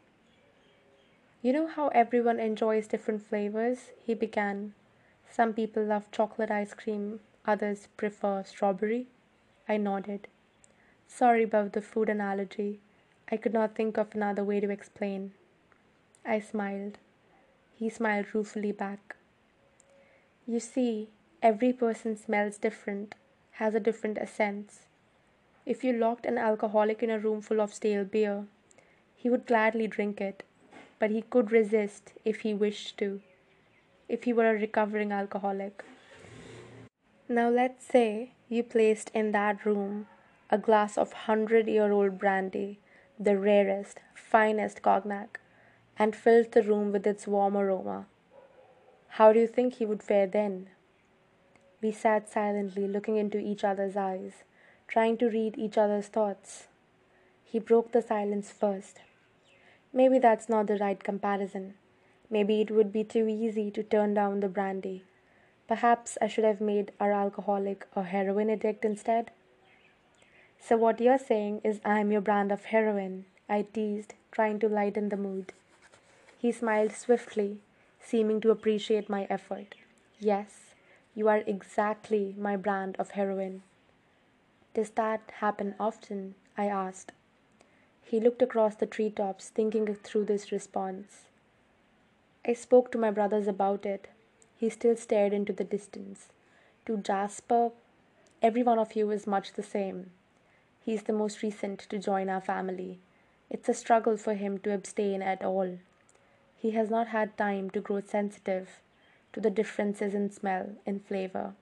You 1.43 1.53
know 1.53 1.67
how 1.67 1.89
everyone 1.89 2.39
enjoys 2.39 2.87
different 2.87 3.23
flavors? 3.23 3.91
He 4.05 4.15
began. 4.15 4.75
Some 5.29 5.53
people 5.53 5.85
love 5.85 6.11
chocolate 6.13 6.51
ice 6.51 6.75
cream, 6.75 7.21
others 7.45 7.89
prefer 7.97 8.45
strawberry. 8.45 9.09
I 9.69 9.77
nodded. 9.77 10.29
Sorry 11.09 11.43
about 11.43 11.73
the 11.73 11.83
food 11.83 12.09
analogy. 12.09 12.81
I 13.31 13.37
could 13.37 13.53
not 13.53 13.75
think 13.75 13.97
of 13.97 14.15
another 14.15 14.45
way 14.45 14.61
to 14.61 14.71
explain. 14.71 15.33
I 16.25 16.41
smiled. 16.41 16.99
He 17.75 17.89
smiled 17.91 18.35
ruefully 18.35 18.73
back. 18.73 19.17
You 20.47 20.61
see, 20.61 21.11
every 21.43 21.73
person 21.73 22.17
smells 22.17 22.59
different, 22.59 23.15
has 23.53 23.75
a 23.75 23.81
different 23.81 24.19
essence. 24.19 24.87
If 25.65 25.83
you 25.83 25.93
locked 25.93 26.27
an 26.27 26.39
alcoholic 26.39 27.03
in 27.03 27.11
a 27.11 27.19
room 27.19 27.41
full 27.41 27.61
of 27.61 27.75
stale 27.75 28.05
beer, 28.05 28.47
he 29.15 29.29
would 29.29 29.47
gladly 29.47 29.87
drink 29.89 30.21
it 30.21 30.45
but 30.99 31.11
he 31.11 31.23
could 31.23 31.53
resist 31.53 32.13
if 32.25 32.41
he 32.41 32.55
wished 32.55 32.97
to, 32.99 33.21
if 34.09 34.25
he 34.25 34.33
were 34.33 34.51
a 34.51 34.59
recovering 34.59 35.13
alcoholic. 35.13 35.85
Now, 37.29 37.51
let's 37.51 37.85
say 37.85 38.33
you 38.49 38.63
placed 38.63 39.11
in 39.11 39.33
that 39.33 39.65
room 39.65 40.07
a 40.49 40.59
glass 40.59 40.97
of 40.97 41.13
hundred 41.13 41.67
year 41.67 41.91
old 41.93 42.19
brandy, 42.19 42.79
the 43.19 43.39
rarest, 43.39 44.01
finest 44.15 44.83
cognac, 44.83 45.41
and 45.99 46.15
filled 46.15 46.53
the 46.53 46.63
room 46.63 46.93
with 46.93 47.07
its 47.07 47.27
warm 47.27 47.57
aroma. 47.57 48.07
How 49.09 49.33
do 49.33 49.41
you 49.41 49.47
think 49.47 49.75
he 49.75 49.87
would 49.87 50.03
fare 50.03 50.27
then? 50.27 50.69
We 51.81 51.93
sat 51.93 52.29
silently 52.29 52.87
looking 52.87 53.17
into 53.17 53.39
each 53.39 53.65
other's 53.65 53.97
eyes, 53.97 54.45
trying 54.89 55.17
to 55.19 55.31
read 55.31 55.57
each 55.57 55.79
other's 55.79 56.09
thoughts. 56.09 56.67
He 57.43 57.59
broke 57.59 57.93
the 57.93 58.03
silence 58.03 58.51
first. 58.51 59.01
Maybe 59.93 60.19
that's 60.19 60.49
not 60.49 60.67
the 60.67 60.77
right 60.77 61.03
comparison. 61.03 61.75
Maybe 62.29 62.61
it 62.61 62.71
would 62.71 62.93
be 62.93 63.05
too 63.05 63.29
easy 63.29 63.71
to 63.71 63.83
turn 63.83 64.13
down 64.13 64.41
the 64.41 64.49
brandy. 64.49 65.05
Perhaps 65.69 66.19
I 66.21 66.29
should 66.29 66.45
have 66.45 66.61
made 66.61 66.93
our 67.01 67.13
alcoholic 67.13 67.87
a 67.97 68.03
heroin 68.03 68.51
addict 68.51 68.85
instead. 68.85 69.31
So, 70.61 70.77
what 70.77 71.01
you're 71.01 71.19
saying 71.19 71.61
is 71.65 71.81
I'm 71.85 72.11
your 72.11 72.21
brand 72.21 72.51
of 72.51 72.67
heroin, 72.67 73.27
I 73.49 73.63
teased, 73.63 74.15
trying 74.33 74.59
to 74.61 74.69
lighten 74.69 75.09
the 75.09 75.17
mood. 75.17 75.53
He 76.39 76.53
smiled 76.53 76.93
swiftly, 76.93 77.59
seeming 78.01 78.41
to 78.41 78.51
appreciate 78.51 79.09
my 79.09 79.27
effort. 79.31 79.75
Yes, 80.19 80.75
you 81.15 81.29
are 81.29 81.43
exactly 81.47 82.35
my 82.39 82.57
brand 82.57 82.97
of 82.99 83.13
heroin. 83.13 83.63
Does 84.75 84.91
that 84.91 85.31
happen 85.41 85.75
often? 85.81 86.35
I 86.59 86.67
asked. 86.67 87.13
He 88.03 88.21
looked 88.21 88.43
across 88.43 88.75
the 88.77 88.87
tree 88.87 89.11
tops, 89.11 89.49
thinking 89.49 89.95
through 89.95 90.27
this 90.27 90.53
response. 90.53 91.23
I 92.47 92.53
spoke 92.53 92.93
to 92.93 92.99
my 92.99 93.11
brothers 93.11 93.49
about 93.49 93.85
it. 93.85 94.09
He 94.57 94.69
still 94.71 94.97
stared 94.97 95.33
into 95.33 95.53
the 95.53 95.65
distance. 95.65 96.29
To 96.87 96.99
Jasper, 96.99 97.73
every 98.41 98.63
one 98.63 98.79
of 98.79 98.95
you 98.95 99.11
is 99.11 99.27
much 99.27 99.55
the 99.55 99.63
same. 99.63 100.11
He's 100.87 101.03
the 101.03 101.13
most 101.13 101.43
recent 101.43 101.81
to 101.81 101.99
join 101.99 102.29
our 102.29 102.41
family. 102.41 103.01
It's 103.51 103.69
a 103.69 103.75
struggle 103.75 104.17
for 104.17 104.35
him 104.35 104.59
to 104.59 104.73
abstain 104.73 105.21
at 105.21 105.43
all. 105.43 105.81
He 106.57 106.71
has 106.71 106.91
not 106.91 107.09
had 107.09 107.37
time 107.37 107.71
to 107.71 107.81
grow 107.81 108.01
sensitive 108.01 108.69
to 109.33 109.41
the 109.41 109.51
differences 109.51 110.15
in 110.15 110.31
smell, 110.31 110.77
in 110.87 111.01
flavor. 111.01 111.55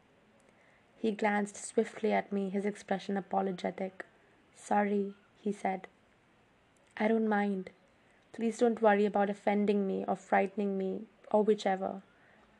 He 0.98 1.10
glanced 1.10 1.56
swiftly 1.56 2.12
at 2.12 2.32
me, 2.34 2.50
his 2.50 2.66
expression 2.66 3.16
apologetic. 3.16 4.04
Sorry, 4.54 5.14
he 5.40 5.52
said. 5.52 5.86
I 6.98 7.08
don't 7.08 7.26
mind. 7.26 7.70
Please 8.34 8.58
don't 8.58 8.82
worry 8.82 9.06
about 9.06 9.30
offending 9.30 9.86
me 9.86 10.04
or 10.06 10.16
frightening 10.16 10.76
me 10.76 11.04
or 11.30 11.42
whichever. 11.42 12.02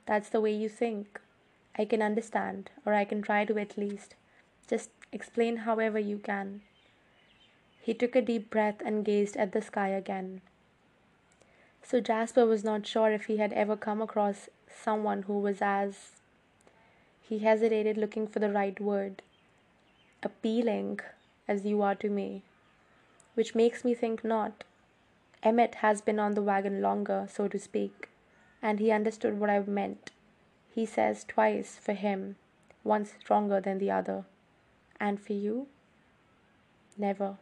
That's 0.07 0.31
the 0.31 0.41
way 0.41 0.55
you 0.55 0.71
think. 0.71 1.21
I 1.77 1.85
can 1.85 2.01
understand, 2.01 2.71
or 2.87 2.95
I 2.95 3.05
can 3.05 3.21
try 3.21 3.45
to 3.45 3.59
at 3.59 3.77
least. 3.77 4.15
Just 4.67 4.89
explain 5.15 5.59
however 5.59 5.99
you 5.99 6.19
can. 6.19 6.61
He 7.81 7.95
took 7.95 8.17
a 8.17 8.23
deep 8.23 8.51
breath 8.51 8.83
and 8.85 9.05
gazed 9.05 9.37
at 9.37 9.53
the 9.53 9.63
sky 9.63 9.89
again. 9.89 10.41
So 11.83 12.01
Jasper 12.01 12.45
was 12.47 12.65
not 12.65 12.87
sure 12.87 13.13
if 13.13 13.27
he 13.27 13.37
had 13.37 13.53
ever 13.53 13.77
come 13.77 14.03
across 14.03 14.49
someone 14.69 15.23
who 15.23 15.39
was 15.39 15.59
as. 15.61 16.13
He 17.23 17.39
hesitated, 17.39 17.97
looking 17.97 18.27
for 18.27 18.41
the 18.41 18.51
right 18.51 18.79
word. 18.81 19.23
Appealing 20.23 21.01
as 21.47 21.65
you 21.65 21.81
are 21.83 21.95
to 21.95 22.09
me. 22.09 22.43
Which 23.35 23.55
makes 23.55 23.85
me 23.85 23.95
think 23.95 24.25
not. 24.25 24.65
Emmett 25.43 25.77
has 25.77 26.01
been 26.01 26.19
on 26.19 26.35
the 26.35 26.43
wagon 26.43 26.81
longer, 26.81 27.29
so 27.31 27.49
to 27.49 27.59
speak, 27.59 28.09
and 28.63 28.81
he 28.81 28.91
understood 28.91 29.39
what 29.39 29.51
I 29.51 29.61
meant. 29.61 30.11
He 30.75 30.87
says 30.87 31.25
twice 31.25 31.79
for 31.81 31.93
him, 31.93 32.37
one 32.83 33.05
stronger 33.05 33.61
than 33.61 33.79
the 33.79 33.91
other. 33.91 34.25
And 35.01 35.21
for 35.21 35.33
you? 35.33 35.67
Never. 36.97 37.37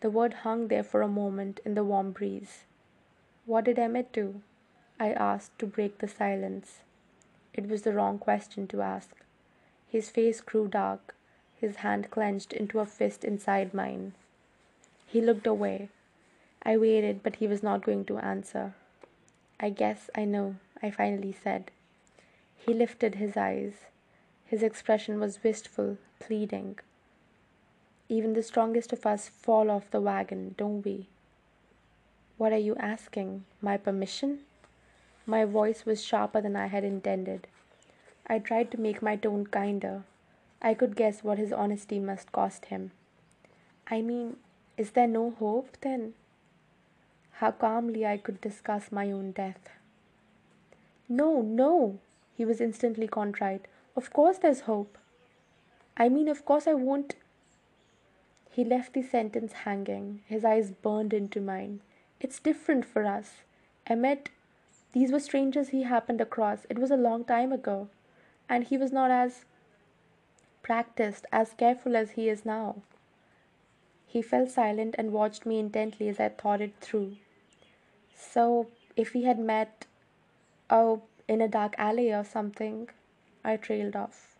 The 0.00 0.10
word 0.10 0.34
hung 0.44 0.68
there 0.68 0.84
for 0.84 1.02
a 1.02 1.08
moment 1.08 1.60
in 1.64 1.74
the 1.74 1.84
warm 1.84 2.12
breeze. 2.12 2.64
What 3.46 3.64
did 3.64 3.78
Emmett 3.78 4.12
do? 4.12 4.42
I 5.00 5.12
asked 5.12 5.58
to 5.58 5.66
break 5.66 5.98
the 5.98 6.08
silence. 6.08 6.80
It 7.52 7.68
was 7.68 7.82
the 7.82 7.92
wrong 7.92 8.18
question 8.18 8.66
to 8.68 8.82
ask. 8.82 9.10
His 9.88 10.10
face 10.10 10.40
grew 10.40 10.68
dark, 10.68 11.14
his 11.56 11.76
hand 11.76 12.10
clenched 12.10 12.52
into 12.52 12.78
a 12.78 12.86
fist 12.86 13.24
inside 13.24 13.74
mine. 13.74 14.12
He 15.06 15.20
looked 15.20 15.46
away. 15.46 15.88
I 16.62 16.76
waited, 16.76 17.22
but 17.22 17.36
he 17.36 17.48
was 17.48 17.62
not 17.62 17.84
going 17.84 18.04
to 18.06 18.18
answer. 18.18 18.74
I 19.58 19.70
guess 19.70 20.10
I 20.14 20.24
know, 20.24 20.56
I 20.82 20.90
finally 20.90 21.32
said. 21.32 21.70
He 22.56 22.74
lifted 22.74 23.16
his 23.16 23.36
eyes. 23.36 23.72
His 24.48 24.62
expression 24.62 25.20
was 25.20 25.44
wistful, 25.44 25.98
pleading. 26.20 26.78
Even 28.08 28.32
the 28.32 28.42
strongest 28.42 28.94
of 28.94 29.04
us 29.04 29.28
fall 29.28 29.70
off 29.70 29.90
the 29.90 30.00
wagon, 30.00 30.54
don't 30.56 30.82
we? 30.82 31.06
What 32.38 32.54
are 32.54 32.64
you 32.66 32.74
asking? 32.76 33.44
My 33.60 33.76
permission? 33.76 34.38
My 35.26 35.44
voice 35.44 35.84
was 35.84 36.02
sharper 36.02 36.40
than 36.40 36.56
I 36.56 36.68
had 36.68 36.82
intended. 36.82 37.46
I 38.26 38.38
tried 38.38 38.70
to 38.70 38.80
make 38.80 39.02
my 39.02 39.16
tone 39.16 39.46
kinder. 39.46 40.04
I 40.62 40.72
could 40.72 40.96
guess 40.96 41.22
what 41.22 41.36
his 41.36 41.52
honesty 41.52 41.98
must 41.98 42.32
cost 42.32 42.66
him. 42.66 42.92
I 43.86 44.00
mean, 44.00 44.38
is 44.78 44.92
there 44.92 45.06
no 45.06 45.32
hope 45.38 45.76
then? 45.82 46.14
How 47.32 47.50
calmly 47.50 48.06
I 48.06 48.16
could 48.16 48.40
discuss 48.40 48.90
my 48.90 49.12
own 49.12 49.32
death. 49.32 49.68
No, 51.06 51.42
no, 51.42 51.98
he 52.34 52.46
was 52.46 52.62
instantly 52.62 53.06
contrite. 53.06 53.66
Of 53.98 54.12
course 54.12 54.38
there's 54.38 54.60
hope. 54.60 54.96
I 55.96 56.08
mean, 56.08 56.28
of 56.28 56.44
course 56.44 56.68
I 56.68 56.74
won't 56.74 57.16
he 58.52 58.62
left 58.62 58.92
the 58.92 59.02
sentence 59.02 59.52
hanging. 59.64 60.22
His 60.26 60.44
eyes 60.44 60.70
burned 60.70 61.12
into 61.12 61.40
mine. 61.40 61.80
It's 62.20 62.38
different 62.38 62.84
for 62.84 63.04
us. 63.04 63.42
Emmett, 63.88 64.28
these 64.92 65.10
were 65.10 65.18
strangers 65.18 65.70
he 65.70 65.82
happened 65.82 66.20
across. 66.20 66.64
It 66.70 66.78
was 66.78 66.92
a 66.92 66.96
long 66.96 67.24
time 67.24 67.52
ago. 67.52 67.88
And 68.48 68.62
he 68.62 68.78
was 68.78 68.92
not 68.92 69.10
as 69.10 69.44
practiced, 70.62 71.26
as 71.32 71.54
careful 71.54 71.96
as 71.96 72.12
he 72.12 72.28
is 72.28 72.44
now. 72.44 72.82
He 74.06 74.22
fell 74.22 74.46
silent 74.46 74.94
and 74.96 75.12
watched 75.12 75.44
me 75.44 75.58
intently 75.58 76.08
as 76.08 76.20
I 76.20 76.28
thought 76.28 76.60
it 76.60 76.74
through. 76.80 77.16
So, 78.16 78.68
if 78.94 79.12
we 79.12 79.24
had 79.24 79.40
met, 79.40 79.86
oh, 80.70 81.02
in 81.26 81.40
a 81.40 81.48
dark 81.48 81.74
alley 81.78 82.12
or 82.12 82.22
something, 82.22 82.90
I 83.44 83.56
trailed 83.56 83.96
off. 83.96 84.36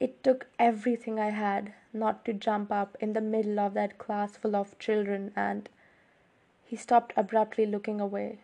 It 0.00 0.22
took 0.22 0.46
everything 0.58 1.18
I 1.18 1.30
had 1.30 1.72
not 1.92 2.24
to 2.24 2.32
jump 2.32 2.70
up 2.70 2.96
in 3.00 3.12
the 3.12 3.20
middle 3.20 3.58
of 3.58 3.74
that 3.74 3.98
class 3.98 4.36
full 4.36 4.54
of 4.54 4.78
children 4.78 5.32
and 5.34 5.68
he 6.64 6.76
stopped 6.76 7.12
abruptly 7.16 7.66
looking 7.66 8.00
away. 8.00 8.38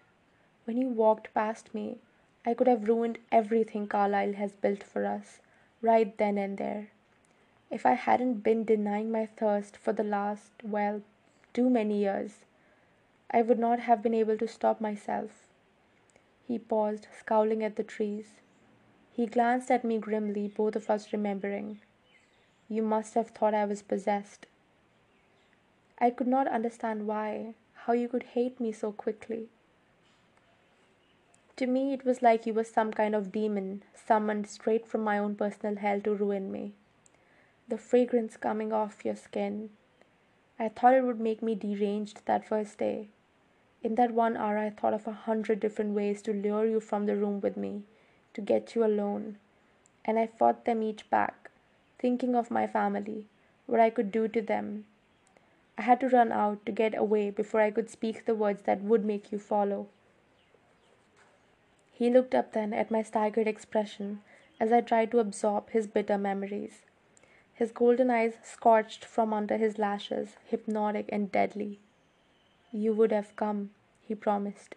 When 0.64 0.76
he 0.76 0.84
walked 0.84 1.32
past 1.34 1.74
me, 1.74 1.98
I 2.44 2.54
could 2.54 2.66
have 2.66 2.88
ruined 2.88 3.18
everything 3.30 3.86
Carlisle 3.86 4.32
has 4.34 4.56
built 4.56 4.82
for 4.82 5.06
us, 5.06 5.40
right 5.80 6.16
then 6.18 6.38
and 6.38 6.58
there. 6.58 6.88
If 7.70 7.86
I 7.86 7.92
hadn't 7.92 8.42
been 8.42 8.64
denying 8.64 9.10
my 9.10 9.26
thirst 9.26 9.76
for 9.76 9.92
the 9.92 10.04
last, 10.04 10.52
well, 10.62 11.02
too 11.52 11.70
many 11.70 11.98
years, 11.98 12.44
I 13.30 13.42
would 13.42 13.58
not 13.58 13.80
have 13.80 14.02
been 14.02 14.14
able 14.14 14.38
to 14.38 14.48
stop 14.48 14.80
myself. 14.80 15.48
He 16.46 16.58
paused, 16.58 17.08
scowling 17.18 17.62
at 17.62 17.76
the 17.76 17.84
trees. 17.84 18.40
He 19.16 19.26
glanced 19.26 19.70
at 19.70 19.84
me 19.84 19.98
grimly, 19.98 20.48
both 20.48 20.74
of 20.74 20.90
us 20.90 21.12
remembering. 21.12 21.80
You 22.68 22.82
must 22.82 23.14
have 23.14 23.28
thought 23.28 23.54
I 23.54 23.64
was 23.64 23.80
possessed. 23.80 24.46
I 26.00 26.10
could 26.10 26.26
not 26.26 26.48
understand 26.48 27.06
why, 27.06 27.54
how 27.74 27.92
you 27.92 28.08
could 28.08 28.24
hate 28.34 28.58
me 28.58 28.72
so 28.72 28.90
quickly. 28.90 29.50
To 31.58 31.68
me, 31.68 31.92
it 31.92 32.04
was 32.04 32.22
like 32.22 32.44
you 32.44 32.54
were 32.54 32.64
some 32.64 32.92
kind 32.92 33.14
of 33.14 33.30
demon 33.30 33.84
summoned 33.94 34.48
straight 34.48 34.84
from 34.84 35.04
my 35.04 35.18
own 35.18 35.36
personal 35.36 35.76
hell 35.76 36.00
to 36.00 36.12
ruin 36.12 36.50
me. 36.50 36.72
The 37.68 37.78
fragrance 37.78 38.36
coming 38.36 38.72
off 38.72 39.04
your 39.04 39.14
skin. 39.14 39.70
I 40.58 40.68
thought 40.70 40.94
it 40.94 41.04
would 41.04 41.20
make 41.20 41.40
me 41.40 41.54
deranged 41.54 42.22
that 42.24 42.48
first 42.48 42.78
day. 42.78 43.10
In 43.80 43.94
that 43.94 44.10
one 44.10 44.36
hour, 44.36 44.58
I 44.58 44.70
thought 44.70 44.92
of 44.92 45.06
a 45.06 45.12
hundred 45.12 45.60
different 45.60 45.94
ways 45.94 46.20
to 46.22 46.32
lure 46.32 46.66
you 46.66 46.80
from 46.80 47.06
the 47.06 47.14
room 47.14 47.40
with 47.40 47.56
me 47.56 47.84
to 48.34 48.40
get 48.40 48.74
you 48.74 48.84
alone, 48.84 49.38
and 50.04 50.18
I 50.18 50.26
fought 50.26 50.64
them 50.64 50.82
each 50.82 51.08
back, 51.10 51.50
thinking 51.98 52.34
of 52.34 52.50
my 52.50 52.66
family, 52.66 53.26
what 53.66 53.80
I 53.80 53.90
could 53.90 54.12
do 54.12 54.28
to 54.28 54.42
them. 54.42 54.84
I 55.78 55.82
had 55.82 56.00
to 56.00 56.08
run 56.08 56.30
out 56.30 56.64
to 56.66 56.72
get 56.72 56.94
away 56.94 57.30
before 57.30 57.60
I 57.60 57.70
could 57.70 57.90
speak 57.90 58.26
the 58.26 58.34
words 58.34 58.62
that 58.62 58.82
would 58.82 59.04
make 59.04 59.32
you 59.32 59.38
follow. 59.38 59.88
He 61.92 62.10
looked 62.10 62.34
up 62.34 62.52
then 62.52 62.72
at 62.72 62.90
my 62.90 63.02
staggered 63.02 63.48
expression 63.48 64.20
as 64.60 64.72
I 64.72 64.80
tried 64.80 65.10
to 65.12 65.18
absorb 65.18 65.70
his 65.70 65.86
bitter 65.86 66.18
memories. 66.18 66.82
His 67.52 67.70
golden 67.70 68.10
eyes 68.10 68.34
scorched 68.42 69.04
from 69.04 69.32
under 69.32 69.56
his 69.56 69.78
lashes, 69.78 70.36
hypnotic 70.44 71.08
and 71.10 71.30
deadly. 71.30 71.78
You 72.72 72.92
would 72.94 73.12
have 73.12 73.36
come, 73.36 73.70
he 74.00 74.14
promised. 74.14 74.74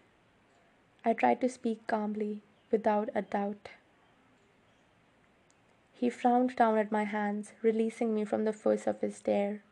I 1.04 1.12
tried 1.12 1.40
to 1.40 1.48
speak 1.48 1.86
calmly, 1.86 2.42
without 2.70 3.08
a 3.14 3.22
doubt. 3.22 3.70
He 5.92 6.10
frowned 6.10 6.54
down 6.54 6.78
at 6.78 6.92
my 6.92 7.04
hands, 7.04 7.52
releasing 7.60 8.14
me 8.14 8.24
from 8.24 8.44
the 8.44 8.52
force 8.52 8.86
of 8.86 9.00
his 9.00 9.16
stare. 9.16 9.62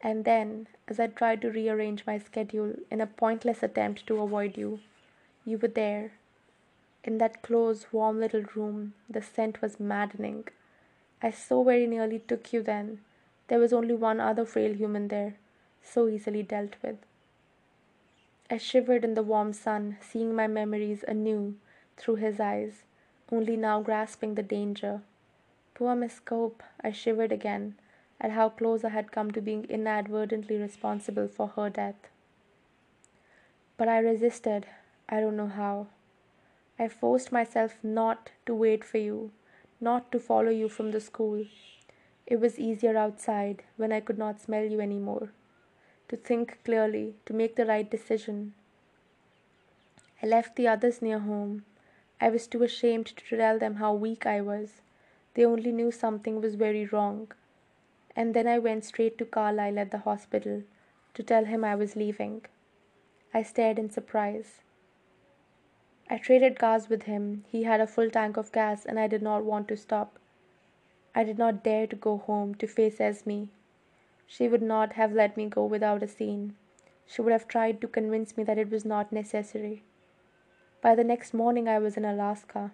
And 0.00 0.24
then, 0.24 0.68
as 0.86 0.98
I 0.98 1.08
tried 1.08 1.42
to 1.42 1.50
rearrange 1.50 2.06
my 2.06 2.18
schedule 2.18 2.74
in 2.90 3.00
a 3.00 3.06
pointless 3.06 3.62
attempt 3.62 4.06
to 4.06 4.22
avoid 4.22 4.56
you, 4.56 4.80
you 5.44 5.58
were 5.58 5.68
there. 5.68 6.12
In 7.04 7.18
that 7.18 7.42
close, 7.42 7.92
warm 7.92 8.20
little 8.20 8.44
room, 8.54 8.94
the 9.08 9.20
scent 9.20 9.60
was 9.60 9.78
maddening. 9.78 10.48
I 11.22 11.30
so 11.30 11.62
very 11.62 11.86
nearly 11.86 12.20
took 12.20 12.52
you 12.52 12.62
then. 12.62 13.00
There 13.48 13.58
was 13.58 13.72
only 13.72 13.94
one 13.94 14.20
other 14.20 14.44
frail 14.44 14.72
human 14.72 15.08
there, 15.08 15.34
so 15.82 16.08
easily 16.08 16.42
dealt 16.42 16.76
with. 16.82 16.96
I 18.50 18.56
shivered 18.56 19.04
in 19.04 19.14
the 19.14 19.22
warm 19.22 19.52
sun, 19.52 19.98
seeing 20.00 20.34
my 20.34 20.46
memories 20.46 21.04
anew 21.06 21.56
through 21.98 22.16
his 22.16 22.40
eyes, 22.40 22.84
only 23.30 23.56
now 23.56 23.82
grasping 23.82 24.34
the 24.34 24.42
danger. 24.42 25.02
Poor 25.74 25.94
Miss 25.94 26.20
Cope, 26.20 26.62
I 26.82 26.92
shivered 26.92 27.32
again 27.32 27.74
at 28.20 28.32
how 28.32 28.48
close 28.48 28.84
I 28.84 28.88
had 28.88 29.12
come 29.12 29.30
to 29.32 29.40
being 29.40 29.64
inadvertently 29.68 30.56
responsible 30.56 31.28
for 31.28 31.48
her 31.48 31.70
death. 31.70 32.08
But 33.76 33.88
I 33.88 33.98
resisted, 33.98 34.66
I 35.08 35.20
don't 35.20 35.36
know 35.36 35.48
how. 35.48 35.86
I 36.78 36.88
forced 36.88 37.32
myself 37.32 37.76
not 37.82 38.30
to 38.46 38.54
wait 38.54 38.84
for 38.84 38.98
you, 38.98 39.30
not 39.80 40.10
to 40.12 40.18
follow 40.18 40.50
you 40.50 40.68
from 40.68 40.90
the 40.90 41.00
school. 41.00 41.44
It 42.26 42.40
was 42.40 42.58
easier 42.58 42.96
outside 42.96 43.62
when 43.76 43.92
I 43.92 44.00
could 44.00 44.18
not 44.18 44.40
smell 44.40 44.64
you 44.64 44.80
any 44.80 44.98
more. 44.98 45.30
To 46.08 46.16
think 46.16 46.58
clearly, 46.64 47.14
to 47.26 47.32
make 47.32 47.56
the 47.56 47.66
right 47.66 47.88
decision. 47.88 48.54
I 50.22 50.26
left 50.26 50.56
the 50.56 50.66
others 50.66 51.00
near 51.00 51.20
home, 51.20 51.64
I 52.20 52.28
was 52.30 52.46
too 52.46 52.62
ashamed 52.62 53.06
to 53.06 53.36
tell 53.36 53.58
them 53.58 53.76
how 53.76 53.94
weak 53.94 54.26
I 54.26 54.40
was. 54.40 54.82
They 55.34 55.44
only 55.44 55.70
knew 55.70 55.92
something 55.92 56.40
was 56.40 56.56
very 56.56 56.84
wrong. 56.86 57.30
And 58.16 58.34
then 58.34 58.48
I 58.48 58.58
went 58.58 58.84
straight 58.84 59.18
to 59.18 59.24
Carlisle 59.24 59.78
at 59.78 59.90
the 59.92 59.98
hospital 59.98 60.64
to 61.14 61.22
tell 61.22 61.44
him 61.44 61.64
I 61.64 61.76
was 61.76 61.94
leaving. 61.94 62.44
I 63.32 63.42
stared 63.42 63.78
in 63.78 63.90
surprise. 63.90 64.62
I 66.10 66.18
traded 66.18 66.58
gas 66.58 66.88
with 66.88 67.04
him. 67.04 67.44
He 67.48 67.64
had 67.64 67.80
a 67.80 67.86
full 67.86 68.10
tank 68.10 68.36
of 68.36 68.50
gas, 68.50 68.84
and 68.84 68.98
I 68.98 69.06
did 69.06 69.22
not 69.22 69.44
want 69.44 69.68
to 69.68 69.76
stop. 69.76 70.18
I 71.14 71.22
did 71.22 71.38
not 71.38 71.62
dare 71.62 71.86
to 71.86 71.96
go 71.96 72.16
home 72.16 72.54
to 72.56 72.66
face 72.66 73.00
Esme. 73.00 73.44
She 74.26 74.48
would 74.48 74.62
not 74.62 74.94
have 74.94 75.12
let 75.12 75.36
me 75.36 75.46
go 75.46 75.64
without 75.64 76.02
a 76.02 76.08
scene. 76.08 76.56
She 77.06 77.22
would 77.22 77.32
have 77.32 77.46
tried 77.46 77.80
to 77.80 77.88
convince 77.88 78.36
me 78.36 78.44
that 78.44 78.58
it 78.58 78.70
was 78.70 78.84
not 78.84 79.12
necessary. 79.12 79.82
By 80.80 80.94
the 80.94 81.04
next 81.04 81.34
morning, 81.34 81.68
I 81.68 81.78
was 81.78 81.96
in 81.96 82.04
Alaska. 82.04 82.70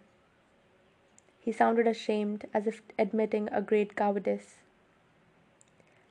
He 1.40 1.52
sounded 1.52 1.86
ashamed, 1.86 2.46
as 2.52 2.66
if 2.66 2.82
admitting 2.98 3.48
a 3.50 3.62
great 3.62 3.96
cowardice. 3.96 4.56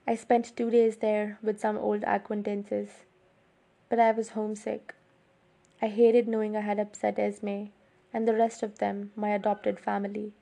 I 0.07 0.15
spent 0.15 0.55
two 0.55 0.71
days 0.71 0.97
there 0.97 1.37
with 1.43 1.59
some 1.59 1.77
old 1.77 2.03
acquaintances, 2.03 3.05
but 3.89 3.99
I 3.99 4.11
was 4.11 4.29
homesick. 4.29 4.95
I 5.81 5.87
hated 5.87 6.27
knowing 6.27 6.55
I 6.55 6.61
had 6.61 6.79
upset 6.79 7.19
Esme 7.19 7.65
and 8.11 8.27
the 8.27 8.35
rest 8.35 8.63
of 8.63 8.79
them, 8.79 9.11
my 9.15 9.29
adopted 9.29 9.79
family. 9.79 10.33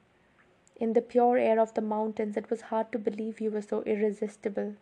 In 0.78 0.94
the 0.94 1.02
pure 1.02 1.38
air 1.38 1.60
of 1.60 1.74
the 1.74 1.82
mountains, 1.82 2.38
it 2.38 2.50
was 2.50 2.62
hard 2.62 2.92
to 2.92 3.00
believe 3.00 3.42
you 3.42 3.52
were 3.52 3.62
so 3.62 3.82
irresistible. 3.84 4.76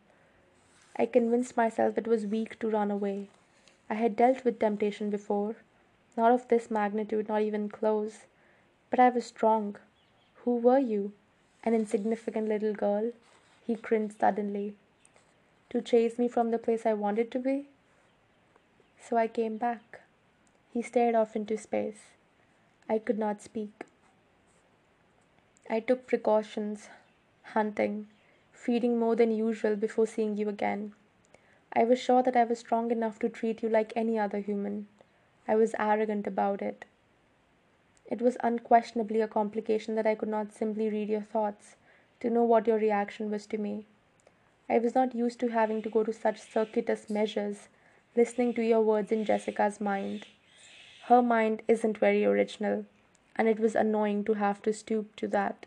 I 0.95 1.08
convinced 1.08 1.58
myself 1.58 1.97
it 1.97 2.08
was 2.08 2.25
weak 2.25 2.60
to 2.60 2.69
run 2.69 2.91
away. 2.91 3.29
I 3.89 3.95
had 3.95 4.15
dealt 4.15 4.45
with 4.45 4.60
temptation 4.60 5.10
before, 5.10 5.55
not 6.19 6.34
of 6.34 6.47
this 6.49 6.69
magnitude, 6.69 7.29
not 7.29 7.41
even 7.41 7.69
close, 7.69 8.25
but 8.89 8.99
I 8.99 9.10
was 9.10 9.25
strong. 9.25 9.77
Who 10.43 10.58
were 10.58 10.79
you? 10.79 11.13
An 11.63 11.73
insignificant 11.73 12.49
little 12.49 12.73
girl? 12.73 13.12
He 13.65 13.75
grinned 13.75 14.15
suddenly. 14.19 14.75
To 15.69 15.82
chase 15.82 16.19
me 16.19 16.27
from 16.27 16.51
the 16.51 16.58
place 16.58 16.86
I 16.86 16.93
wanted 16.93 17.32
to 17.32 17.39
be? 17.39 17.67
So 18.99 19.15
I 19.15 19.27
came 19.27 19.58
back. 19.58 20.01
He 20.73 20.82
stared 20.82 21.15
off 21.15 21.36
into 21.36 21.58
space. 21.58 22.01
I 22.89 22.99
could 22.99 23.19
not 23.19 23.41
speak. 23.41 23.86
I 25.69 25.79
took 25.79 26.05
precautions, 26.05 26.89
hunting, 27.53 28.08
feeding 28.51 28.99
more 28.99 29.15
than 29.15 29.32
usual 29.32 29.75
before 29.75 30.08
seeing 30.08 30.36
you 30.36 30.49
again. 30.49 30.93
I 31.71 31.84
was 31.84 31.99
sure 31.99 32.23
that 32.23 32.36
I 32.36 32.43
was 32.43 32.60
strong 32.60 32.91
enough 32.91 33.19
to 33.19 33.29
treat 33.29 33.62
you 33.63 33.69
like 33.69 33.93
any 33.95 34.17
other 34.17 34.39
human. 34.39 34.88
I 35.49 35.55
was 35.55 35.73
arrogant 35.79 36.27
about 36.27 36.62
it. 36.62 36.85
It 38.05 38.21
was 38.21 38.38
unquestionably 38.43 39.19
a 39.19 39.27
complication 39.27 39.95
that 39.95 40.05
I 40.05 40.13
could 40.13 40.29
not 40.29 40.53
simply 40.53 40.89
read 40.89 41.09
your 41.09 41.21
thoughts 41.21 41.75
to 42.19 42.29
know 42.29 42.43
what 42.43 42.67
your 42.67 42.77
reaction 42.77 43.31
was 43.31 43.47
to 43.47 43.57
me. 43.57 43.88
I 44.69 44.77
was 44.77 44.93
not 44.93 45.15
used 45.15 45.39
to 45.39 45.47
having 45.47 45.81
to 45.81 45.89
go 45.89 46.03
to 46.03 46.13
such 46.13 46.39
circuitous 46.39 47.09
measures, 47.09 47.67
listening 48.15 48.53
to 48.53 48.62
your 48.62 48.81
words 48.81 49.12
in 49.12 49.25
Jessica's 49.25 49.81
mind. 49.81 50.27
Her 51.05 51.23
mind 51.23 51.63
isn't 51.67 51.97
very 51.97 52.23
original, 52.23 52.85
and 53.35 53.47
it 53.47 53.59
was 53.59 53.73
annoying 53.73 54.25
to 54.25 54.33
have 54.33 54.62
to 54.62 54.71
stoop 54.71 55.15
to 55.15 55.27
that. 55.29 55.65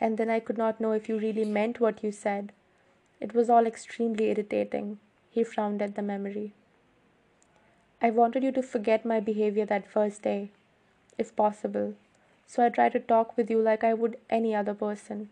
And 0.00 0.18
then 0.18 0.30
I 0.30 0.38
could 0.38 0.56
not 0.56 0.80
know 0.80 0.92
if 0.92 1.08
you 1.08 1.18
really 1.18 1.44
meant 1.44 1.80
what 1.80 2.04
you 2.04 2.12
said. 2.12 2.52
It 3.18 3.34
was 3.34 3.50
all 3.50 3.66
extremely 3.66 4.26
irritating. 4.26 5.00
He 5.30 5.42
frowned 5.42 5.82
at 5.82 5.96
the 5.96 6.02
memory. 6.02 6.54
I 8.02 8.10
wanted 8.10 8.42
you 8.42 8.52
to 8.52 8.62
forget 8.62 9.04
my 9.04 9.20
behavior 9.20 9.66
that 9.66 9.86
first 9.86 10.22
day, 10.22 10.50
if 11.18 11.36
possible, 11.36 11.94
so 12.46 12.64
I 12.64 12.70
tried 12.70 12.92
to 12.92 13.00
talk 13.00 13.36
with 13.36 13.50
you 13.50 13.60
like 13.60 13.84
I 13.84 13.92
would 13.92 14.16
any 14.30 14.54
other 14.54 14.72
person. 14.72 15.28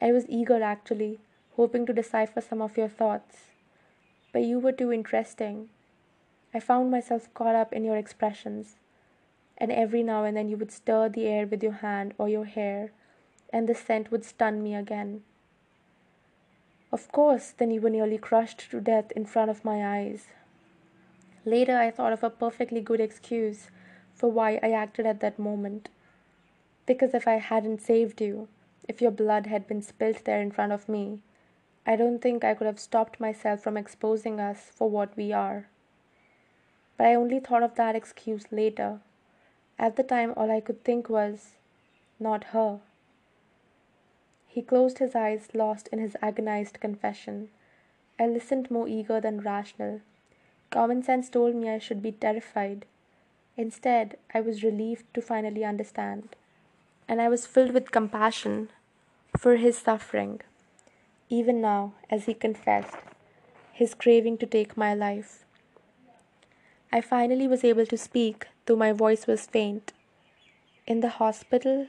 I 0.00 0.12
was 0.12 0.24
eager, 0.28 0.62
actually, 0.62 1.18
hoping 1.56 1.84
to 1.86 1.92
decipher 1.92 2.40
some 2.40 2.62
of 2.62 2.76
your 2.76 2.88
thoughts. 2.88 3.38
But 4.32 4.42
you 4.42 4.60
were 4.60 4.72
too 4.72 4.92
interesting. 4.92 5.68
I 6.52 6.60
found 6.60 6.92
myself 6.92 7.32
caught 7.34 7.56
up 7.56 7.72
in 7.72 7.84
your 7.84 7.96
expressions, 7.96 8.76
and 9.58 9.72
every 9.72 10.04
now 10.04 10.22
and 10.22 10.36
then 10.36 10.48
you 10.48 10.56
would 10.56 10.70
stir 10.70 11.08
the 11.08 11.26
air 11.26 11.44
with 11.46 11.62
your 11.62 11.72
hand 11.72 12.14
or 12.18 12.28
your 12.28 12.44
hair, 12.44 12.92
and 13.52 13.68
the 13.68 13.74
scent 13.74 14.12
would 14.12 14.24
stun 14.24 14.62
me 14.62 14.76
again. 14.76 15.22
Of 16.92 17.10
course, 17.10 17.52
then 17.56 17.72
you 17.72 17.80
were 17.80 17.90
nearly 17.90 18.18
crushed 18.18 18.70
to 18.70 18.80
death 18.80 19.10
in 19.16 19.26
front 19.26 19.50
of 19.50 19.64
my 19.64 19.98
eyes. 19.98 20.26
Later, 21.44 21.76
I 21.76 21.90
thought 21.90 22.12
of 22.12 22.24
a 22.24 22.30
perfectly 22.30 22.80
good 22.80 23.00
excuse 23.00 23.68
for 24.14 24.30
why 24.30 24.58
I 24.62 24.70
acted 24.70 25.06
at 25.06 25.20
that 25.20 25.38
moment. 25.38 25.88
Because 26.86 27.14
if 27.14 27.28
I 27.28 27.34
hadn't 27.34 27.82
saved 27.82 28.20
you, 28.20 28.48
if 28.88 29.02
your 29.02 29.10
blood 29.10 29.46
had 29.46 29.66
been 29.66 29.82
spilt 29.82 30.24
there 30.24 30.40
in 30.40 30.50
front 30.50 30.72
of 30.72 30.88
me, 30.88 31.20
I 31.86 31.96
don't 31.96 32.20
think 32.20 32.44
I 32.44 32.54
could 32.54 32.66
have 32.66 32.80
stopped 32.80 33.20
myself 33.20 33.60
from 33.60 33.76
exposing 33.76 34.40
us 34.40 34.70
for 34.74 34.88
what 34.88 35.16
we 35.16 35.32
are. 35.32 35.68
But 36.96 37.08
I 37.08 37.14
only 37.14 37.40
thought 37.40 37.62
of 37.62 37.74
that 37.74 37.96
excuse 37.96 38.50
later. 38.50 39.00
At 39.78 39.96
the 39.96 40.02
time, 40.02 40.32
all 40.36 40.50
I 40.50 40.60
could 40.60 40.84
think 40.84 41.08
was, 41.08 41.56
not 42.18 42.44
her. 42.44 42.80
He 44.46 44.62
closed 44.62 44.98
his 44.98 45.14
eyes, 45.14 45.48
lost 45.52 45.88
in 45.88 45.98
his 45.98 46.16
agonized 46.22 46.80
confession. 46.80 47.48
I 48.18 48.26
listened 48.26 48.70
more 48.70 48.86
eager 48.86 49.20
than 49.20 49.40
rational. 49.40 50.00
Common 50.74 51.04
sense 51.04 51.28
told 51.30 51.54
me 51.54 51.70
I 51.70 51.78
should 51.78 52.02
be 52.02 52.10
terrified. 52.10 52.84
Instead, 53.56 54.18
I 54.34 54.40
was 54.40 54.64
relieved 54.64 55.04
to 55.14 55.22
finally 55.22 55.64
understand 55.64 56.34
and 57.08 57.22
I 57.22 57.28
was 57.28 57.46
filled 57.46 57.70
with 57.70 57.92
compassion 57.92 58.70
for 59.36 59.54
his 59.54 59.78
suffering, 59.78 60.40
even 61.28 61.60
now, 61.60 61.92
as 62.10 62.24
he 62.24 62.34
confessed 62.34 62.96
his 63.72 63.94
craving 63.94 64.38
to 64.38 64.46
take 64.46 64.76
my 64.76 64.94
life. 64.94 65.44
I 66.92 67.00
finally 67.00 67.46
was 67.46 67.62
able 67.62 67.86
to 67.86 67.96
speak, 67.96 68.48
though 68.66 68.74
my 68.74 68.90
voice 68.90 69.28
was 69.28 69.46
faint. 69.46 69.92
In 70.88 71.02
the 71.02 71.16
hospital, 71.20 71.86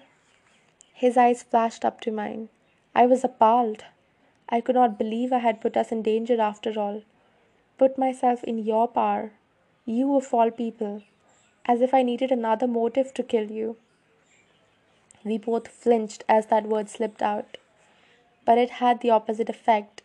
his 0.94 1.18
eyes 1.18 1.42
flashed 1.42 1.84
up 1.84 2.02
to 2.02 2.12
mine. 2.12 2.50
I 2.94 3.08
was 3.08 3.24
appalled. 3.24 3.86
I 4.48 4.62
could 4.62 4.76
not 4.76 5.00
believe 5.00 5.34
I 5.34 5.40
had 5.40 5.60
put 5.60 5.76
us 5.76 5.92
in 5.92 6.04
danger 6.04 6.40
after 6.40 6.80
all. 6.80 7.02
Put 7.78 7.98
myself 7.98 8.44
in 8.44 8.60
your 8.60 8.88
power, 8.88 9.34
you 9.86 10.16
of 10.16 10.34
all 10.34 10.50
people, 10.50 11.04
as 11.66 11.82
if 11.82 11.94
I 11.94 12.04
needed 12.04 12.32
another 12.32 12.68
motive 12.68 13.14
to 13.16 13.24
kill 13.24 13.52
you. 13.52 13.76
We 15.26 15.38
both 15.38 15.68
flinched 15.68 16.24
as 16.30 16.46
that 16.48 16.68
word 16.68 16.90
slipped 16.90 17.22
out. 17.22 17.58
But 18.46 18.60
it 18.60 18.70
had 18.70 19.02
the 19.02 19.10
opposite 19.10 19.50
effect. 19.50 20.04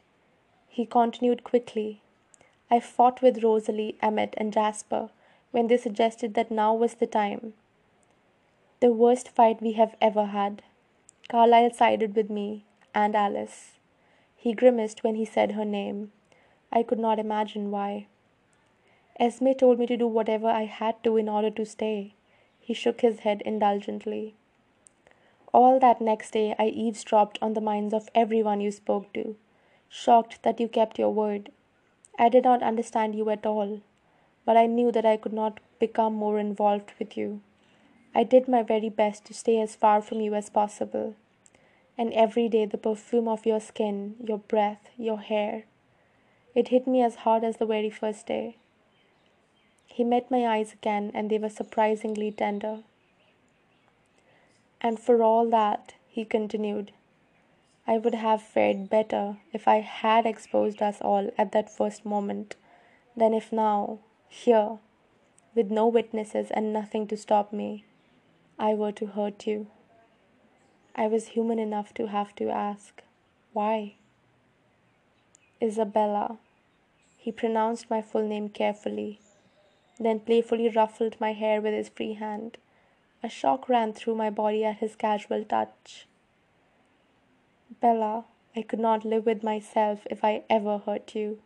He 0.68 0.86
continued 0.86 1.44
quickly. 1.44 2.00
I 2.70 2.80
fought 2.80 3.20
with 3.20 3.44
Rosalie, 3.44 3.98
Emmett, 4.00 4.34
and 4.38 4.52
Jasper 4.52 5.10
when 5.50 5.66
they 5.66 5.76
suggested 5.76 6.34
that 6.34 6.50
now 6.50 6.74
was 6.74 6.94
the 6.94 7.06
time. 7.06 7.52
The 8.80 8.92
worst 8.92 9.28
fight 9.28 9.60
we 9.60 9.72
have 9.72 9.94
ever 10.00 10.26
had. 10.26 10.62
Carlisle 11.28 11.74
sided 11.74 12.16
with 12.16 12.30
me 12.30 12.64
and 12.94 13.14
Alice. 13.14 13.72
He 14.34 14.54
grimaced 14.54 15.04
when 15.04 15.16
he 15.16 15.24
said 15.24 15.52
her 15.52 15.64
name. 15.64 16.12
I 16.72 16.82
could 16.82 16.98
not 16.98 17.18
imagine 17.18 17.70
why. 17.70 18.06
Esme 19.18 19.52
told 19.52 19.78
me 19.78 19.86
to 19.86 19.96
do 19.96 20.06
whatever 20.06 20.48
I 20.48 20.64
had 20.64 21.02
to 21.04 21.16
in 21.16 21.28
order 21.28 21.50
to 21.50 21.66
stay. 21.66 22.14
He 22.58 22.74
shook 22.74 23.00
his 23.00 23.20
head 23.20 23.42
indulgently. 23.44 24.34
All 25.52 25.80
that 25.80 26.00
next 26.00 26.30
day 26.30 26.54
I 26.58 26.66
eavesdropped 26.66 27.38
on 27.42 27.54
the 27.54 27.60
minds 27.60 27.92
of 27.92 28.08
everyone 28.14 28.60
you 28.60 28.70
spoke 28.70 29.12
to, 29.14 29.36
shocked 29.88 30.42
that 30.44 30.60
you 30.60 30.68
kept 30.68 30.98
your 30.98 31.12
word. 31.12 31.50
I 32.18 32.28
did 32.28 32.44
not 32.44 32.62
understand 32.62 33.14
you 33.14 33.28
at 33.30 33.44
all, 33.44 33.80
but 34.44 34.56
I 34.56 34.66
knew 34.66 34.92
that 34.92 35.04
I 35.04 35.16
could 35.16 35.32
not 35.32 35.58
become 35.80 36.14
more 36.14 36.38
involved 36.38 36.92
with 36.98 37.16
you. 37.16 37.40
I 38.14 38.22
did 38.22 38.46
my 38.46 38.62
very 38.62 38.88
best 38.88 39.24
to 39.26 39.34
stay 39.34 39.60
as 39.60 39.74
far 39.74 40.00
from 40.00 40.20
you 40.20 40.34
as 40.34 40.50
possible. 40.50 41.14
And 41.98 42.12
every 42.12 42.48
day 42.48 42.64
the 42.64 42.78
perfume 42.78 43.28
of 43.28 43.44
your 43.44 43.60
skin, 43.60 44.14
your 44.22 44.38
breath, 44.38 44.88
your 44.96 45.18
hair, 45.18 45.64
it 46.54 46.68
hit 46.68 46.86
me 46.86 47.02
as 47.02 47.16
hard 47.16 47.44
as 47.44 47.56
the 47.56 47.66
very 47.66 47.90
first 47.90 48.26
day. 48.26 48.56
He 49.86 50.04
met 50.04 50.30
my 50.30 50.46
eyes 50.46 50.72
again, 50.72 51.10
and 51.14 51.30
they 51.30 51.38
were 51.38 51.48
surprisingly 51.48 52.32
tender. 52.32 52.80
And 54.80 54.98
for 54.98 55.22
all 55.22 55.48
that, 55.50 55.94
he 56.08 56.24
continued, 56.24 56.92
I 57.86 57.98
would 57.98 58.14
have 58.14 58.40
fared 58.40 58.88
better 58.88 59.38
if 59.52 59.66
I 59.66 59.80
had 59.80 60.26
exposed 60.26 60.80
us 60.80 61.00
all 61.00 61.30
at 61.36 61.52
that 61.52 61.70
first 61.70 62.04
moment 62.04 62.56
than 63.16 63.34
if 63.34 63.52
now, 63.52 63.98
here, 64.28 64.78
with 65.54 65.70
no 65.70 65.86
witnesses 65.88 66.50
and 66.50 66.72
nothing 66.72 67.06
to 67.08 67.16
stop 67.16 67.52
me, 67.52 67.84
I 68.58 68.74
were 68.74 68.92
to 68.92 69.06
hurt 69.06 69.46
you. 69.46 69.66
I 70.94 71.06
was 71.06 71.28
human 71.28 71.58
enough 71.58 71.92
to 71.94 72.08
have 72.08 72.34
to 72.36 72.48
ask, 72.50 73.02
why? 73.52 73.94
Isabella. 75.62 76.38
He 77.16 77.30
pronounced 77.30 77.90
my 77.90 78.00
full 78.00 78.26
name 78.26 78.48
carefully, 78.48 79.20
then 79.98 80.20
playfully 80.20 80.70
ruffled 80.70 81.20
my 81.20 81.32
hair 81.34 81.60
with 81.60 81.74
his 81.74 81.90
free 81.90 82.14
hand. 82.14 82.56
A 83.22 83.28
shock 83.28 83.68
ran 83.68 83.92
through 83.92 84.14
my 84.14 84.30
body 84.30 84.64
at 84.64 84.78
his 84.78 84.96
casual 84.96 85.44
touch. 85.44 86.06
Bella, 87.80 88.24
I 88.56 88.62
could 88.62 88.80
not 88.80 89.04
live 89.04 89.26
with 89.26 89.42
myself 89.42 90.06
if 90.10 90.24
I 90.24 90.44
ever 90.48 90.78
hurt 90.78 91.14
you. 91.14 91.40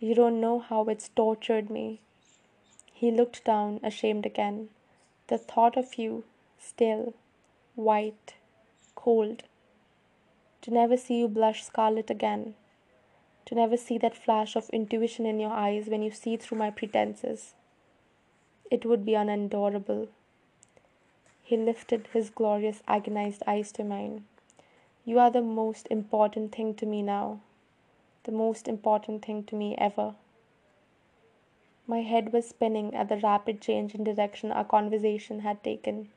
You 0.00 0.14
don't 0.14 0.40
know 0.40 0.58
how 0.58 0.84
it's 0.86 1.08
tortured 1.08 1.70
me. 1.70 2.00
He 2.92 3.10
looked 3.12 3.44
down, 3.44 3.80
ashamed 3.82 4.26
again. 4.26 4.70
The 5.28 5.38
thought 5.38 5.76
of 5.76 5.96
you, 5.96 6.24
still, 6.58 7.14
white, 7.76 8.34
cold. 8.96 9.44
To 10.62 10.72
never 10.72 10.96
see 10.96 11.20
you 11.20 11.28
blush 11.28 11.64
scarlet 11.64 12.10
again. 12.10 12.54
To 13.46 13.54
never 13.54 13.76
see 13.76 13.98
that 13.98 14.16
flash 14.16 14.56
of 14.56 14.70
intuition 14.70 15.26
in 15.26 15.38
your 15.38 15.50
eyes 15.52 15.88
when 15.88 16.02
you 16.02 16.10
see 16.10 16.36
through 16.36 16.58
my 16.58 16.70
pretenses. 16.70 17.54
it 18.70 18.84
would 18.84 19.04
be 19.04 19.14
unendurable. 19.14 20.08
He 21.42 21.56
lifted 21.56 22.08
his 22.12 22.30
glorious, 22.30 22.82
agonized 22.88 23.42
eyes 23.46 23.70
to 23.72 23.84
mine. 23.84 24.24
You 25.04 25.18
are 25.18 25.30
the 25.30 25.42
most 25.42 25.86
important 25.90 26.54
thing 26.54 26.74
to 26.76 26.86
me 26.86 27.02
now, 27.02 27.40
the 28.24 28.32
most 28.32 28.66
important 28.66 29.24
thing 29.24 29.44
to 29.44 29.54
me 29.54 29.76
ever. 29.76 30.14
My 31.86 32.00
head 32.00 32.32
was 32.32 32.48
spinning 32.48 32.94
at 32.94 33.10
the 33.10 33.18
rapid 33.18 33.60
change 33.60 33.94
in 33.94 34.04
direction 34.04 34.50
our 34.50 34.64
conversation 34.64 35.40
had 35.40 35.62
taken. 35.62 36.08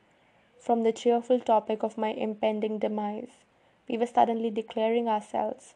From 0.58 0.82
the 0.82 0.92
cheerful 0.92 1.38
topic 1.38 1.82
of 1.82 1.98
my 1.98 2.08
impending 2.08 2.78
demise, 2.78 3.44
we 3.86 3.98
were 3.98 4.06
suddenly 4.06 4.50
declaring 4.50 5.08
ourselves. 5.08 5.74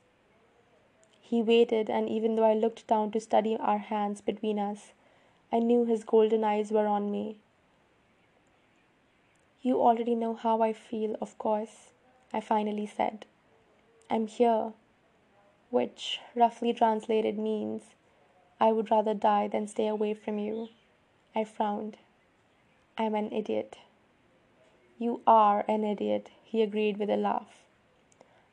He 1.33 1.41
waited, 1.41 1.89
and 1.89 2.11
even 2.11 2.37
though 2.37 2.45
I 2.45 2.53
looked 2.53 2.87
down 2.87 3.11
to 3.13 3.19
study 3.19 3.57
our 3.57 3.79
hands 3.79 4.21
between 4.21 4.59
us, 4.59 4.93
I 5.51 5.61
knew 5.61 5.87
his 5.87 6.05
golden 6.05 6.45
eyes 6.45 6.71
were 6.71 6.87
on 6.87 7.11
me. 7.11 7.39
You 9.63 9.81
already 9.81 10.15
know 10.15 10.35
how 10.35 10.61
I 10.61 10.75
feel, 10.75 11.17
of 11.23 11.39
course, 11.39 11.93
I 12.35 12.43
finally 12.43 12.85
said. 12.85 13.25
I'm 14.11 14.27
here, 14.27 14.75
which, 15.71 16.21
roughly 16.35 16.75
translated, 16.75 17.39
means 17.39 17.95
I 18.61 18.73
would 18.73 18.91
rather 18.91 19.15
die 19.15 19.49
than 19.49 19.67
stay 19.67 19.87
away 19.87 20.13
from 20.13 20.39
you. 20.39 20.69
I 21.35 21.45
frowned. 21.45 21.97
I'm 22.99 23.15
an 23.15 23.33
idiot. 23.33 23.79
You 24.99 25.23
are 25.27 25.65
an 25.67 25.83
idiot, 25.83 26.29
he 26.45 26.61
agreed 26.61 26.99
with 26.99 27.09
a 27.09 27.17
laugh. 27.17 27.65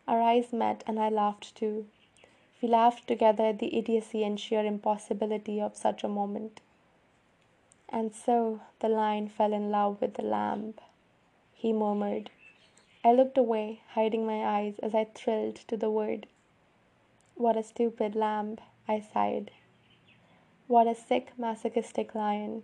Our 0.08 0.22
eyes 0.22 0.54
met, 0.54 0.82
and 0.88 0.98
I 0.98 1.10
laughed 1.10 1.54
too. 1.56 1.88
We 2.62 2.68
laughed 2.68 3.08
together 3.08 3.46
at 3.46 3.60
the 3.60 3.78
idiocy 3.78 4.24
and 4.24 4.40
sheer 4.40 4.66
impossibility 4.66 5.62
of 5.62 5.76
such 5.76 6.04
a 6.04 6.10
moment. 6.10 6.62
And 7.88 8.14
so 8.14 8.62
the 8.80 8.90
lion 8.90 9.30
fell 9.30 9.54
in 9.54 9.72
love 9.72 10.02
with 10.02 10.16
the 10.16 10.24
lamb, 10.24 10.74
he 11.54 11.74
murmured. 11.74 12.30
I 13.04 13.14
looked 13.14 13.38
away, 13.38 13.82
hiding 13.94 14.26
my 14.26 14.44
eyes 14.46 14.78
as 14.80 14.94
I 14.94 15.06
thrilled 15.06 15.56
to 15.68 15.78
the 15.78 15.90
word. 15.90 16.28
What 17.36 17.56
a 17.56 17.64
stupid 17.64 18.16
lamb, 18.16 18.58
I 18.88 19.00
sighed. 19.00 19.52
What 20.68 20.88
a 20.88 20.94
sick, 20.94 21.32
masochistic 21.38 22.14
lion! 22.14 22.64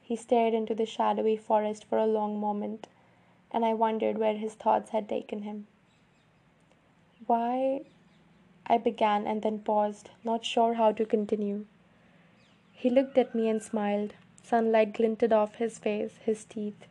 He 0.00 0.16
stared 0.16 0.54
into 0.54 0.74
the 0.74 0.86
shadowy 0.86 1.36
forest 1.36 1.84
for 1.84 1.98
a 1.98 2.06
long 2.06 2.38
moment, 2.38 2.86
and 3.50 3.64
I 3.64 3.74
wondered 3.74 4.18
where 4.18 4.36
his 4.36 4.54
thoughts 4.54 4.90
had 4.90 5.08
taken 5.08 5.42
him. 5.42 5.66
Why? 7.26 7.82
I 8.66 8.78
began 8.78 9.26
and 9.26 9.42
then 9.42 9.58
paused, 9.58 10.10
not 10.24 10.44
sure 10.44 10.74
how 10.74 10.92
to 10.92 11.04
continue. 11.04 11.66
He 12.72 12.90
looked 12.90 13.18
at 13.18 13.34
me 13.34 13.48
and 13.48 13.62
smiled. 13.62 14.14
Sunlight 14.42 14.92
glinted 14.94 15.32
off 15.32 15.54
his 15.54 15.78
face, 15.78 16.18
his 16.24 16.44
teeth. 16.44 16.86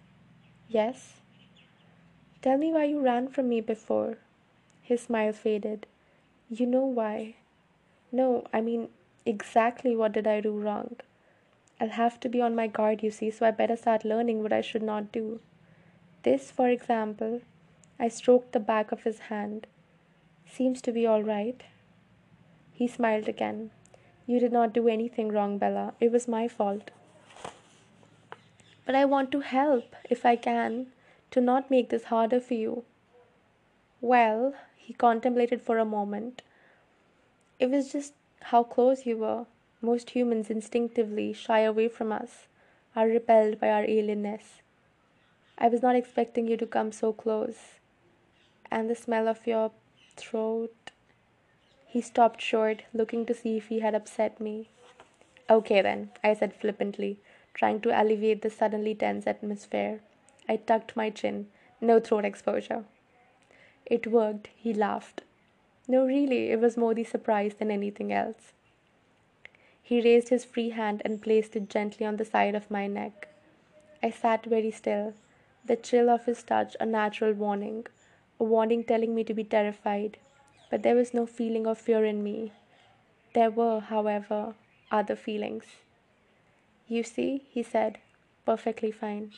Yes? 0.68 1.22
Tell 2.42 2.58
me 2.58 2.72
why 2.72 2.86
you 2.86 3.00
ran 3.00 3.28
from 3.28 3.50
me 3.50 3.62
before. 3.62 4.18
His 4.82 5.02
smile 5.02 5.34
faded. 5.34 5.86
You 6.50 6.66
know 6.66 6.86
why. 6.86 7.36
No, 8.12 8.46
I 8.52 8.62
mean, 8.62 8.90
exactly 9.26 9.96
what 9.96 10.12
did 10.12 10.28
I 10.28 10.42
do 10.42 10.52
wrong? 10.52 10.98
I'll 11.80 11.90
have 11.90 12.20
to 12.22 12.30
be 12.30 12.42
on 12.42 12.56
my 12.56 12.68
guard, 12.68 13.04
you 13.04 13.12
see, 13.12 13.32
so 13.32 13.46
I 13.46 13.52
better 13.52 13.76
start 13.76 14.06
learning 14.06 14.42
what 14.42 14.54
I 14.54 14.62
should 14.62 14.84
not 14.84 15.12
do. 15.12 15.40
This, 16.24 16.52
for 16.52 16.70
example, 16.70 17.42
I 18.00 18.08
stroked 18.08 18.52
the 18.52 18.60
back 18.60 18.92
of 18.92 19.04
his 19.04 19.20
hand. 19.20 19.68
Seems 20.56 20.84
to 20.84 20.92
be 20.92 21.08
all 21.08 21.24
right. 21.24 21.64
He 22.74 22.88
smiled 22.88 23.28
again. 23.28 23.72
You 24.28 24.40
did 24.40 24.52
not 24.52 24.72
do 24.72 24.88
anything 24.88 25.30
wrong, 25.32 25.58
Bella. 25.58 25.96
It 26.00 26.12
was 26.12 26.28
my 26.28 26.48
fault. 26.48 26.92
But 28.86 28.94
I 28.94 29.06
want 29.06 29.32
to 29.32 29.40
help, 29.40 29.96
if 30.12 30.28
I 30.28 30.36
can, 30.36 30.88
to 31.32 31.42
not 31.42 31.72
make 31.72 31.90
this 31.90 32.04
harder 32.06 32.40
for 32.40 32.54
you. 32.54 32.84
Well, 34.00 34.54
he 34.78 34.94
contemplated 34.94 35.60
for 35.60 35.80
a 35.80 35.86
moment. 35.86 36.44
It 37.60 37.72
was 37.72 37.92
just 37.92 38.14
how 38.52 38.62
close 38.62 39.08
you 39.08 39.18
were. 39.18 39.48
Most 39.82 40.12
humans 40.12 40.52
instinctively 40.52 41.34
shy 41.34 41.62
away 41.62 41.88
from 41.88 42.12
us, 42.12 42.46
are 42.96 43.08
repelled 43.08 43.60
by 43.60 43.72
our 43.72 43.86
alienness. 43.86 44.62
I 45.58 45.68
was 45.70 45.82
not 45.82 45.96
expecting 45.96 46.48
you 46.48 46.58
to 46.58 46.68
come 46.68 46.92
so 46.92 47.12
close. 47.12 47.80
And 48.70 48.88
the 48.88 48.96
smell 48.96 49.28
of 49.28 49.48
your 49.48 49.72
throat. 50.16 50.92
He 51.86 52.02
stopped 52.02 52.42
short, 52.42 52.84
looking 52.94 53.26
to 53.26 53.34
see 53.34 53.58
if 53.58 53.68
he 53.68 53.80
had 53.80 53.96
upset 53.96 54.40
me. 54.40 54.70
Okay, 55.50 55.82
then, 55.82 56.12
I 56.24 56.34
said 56.34 56.54
flippantly, 56.54 57.20
trying 57.54 57.82
to 57.82 58.02
alleviate 58.02 58.42
the 58.42 58.50
suddenly 58.50 58.96
tense 58.96 59.28
atmosphere. 59.28 60.02
I 60.48 60.58
tucked 60.58 60.96
my 60.96 61.10
chin. 61.10 61.48
No 61.80 62.00
throat 62.00 62.26
exposure. 62.26 62.86
It 63.86 64.08
worked, 64.08 64.50
he 64.56 64.74
laughed. 64.74 65.22
No, 65.88 66.06
really, 66.06 66.50
it 66.50 66.60
was 66.60 66.78
more 66.78 66.94
the 66.94 67.04
surprise 67.04 67.56
than 67.56 67.70
anything 67.70 68.14
else. 68.14 68.54
He 69.82 70.02
raised 70.02 70.30
his 70.30 70.46
free 70.46 70.70
hand 70.70 71.02
and 71.04 71.22
placed 71.22 71.58
it 71.58 71.70
gently 71.70 72.06
on 72.06 72.16
the 72.16 72.26
side 72.26 72.56
of 72.56 72.72
my 72.72 72.88
neck. 72.88 73.28
I 74.02 74.10
sat 74.10 74.46
very 74.46 74.72
still, 74.72 75.14
the 75.66 75.76
chill 75.76 76.10
of 76.10 76.26
his 76.26 76.42
touch 76.42 76.76
a 76.80 76.86
natural 76.86 77.34
warning, 77.34 77.88
a 78.44 78.50
warning 78.54 78.84
telling 78.84 79.16
me 79.16 79.24
to 79.24 79.34
be 79.34 79.44
terrified. 79.44 80.18
But 80.70 80.84
there 80.84 80.96
was 80.96 81.14
no 81.14 81.26
feeling 81.26 81.68
of 81.68 81.78
fear 81.78 82.04
in 82.06 82.24
me. 82.24 82.52
There 83.34 83.52
were, 83.52 83.80
however, 83.80 84.56
other 84.92 85.16
feelings. 85.16 85.66
You 86.88 87.04
see, 87.04 87.44
he 87.50 87.64
said, 87.64 88.00
perfectly 88.46 88.92
fine. 88.92 89.32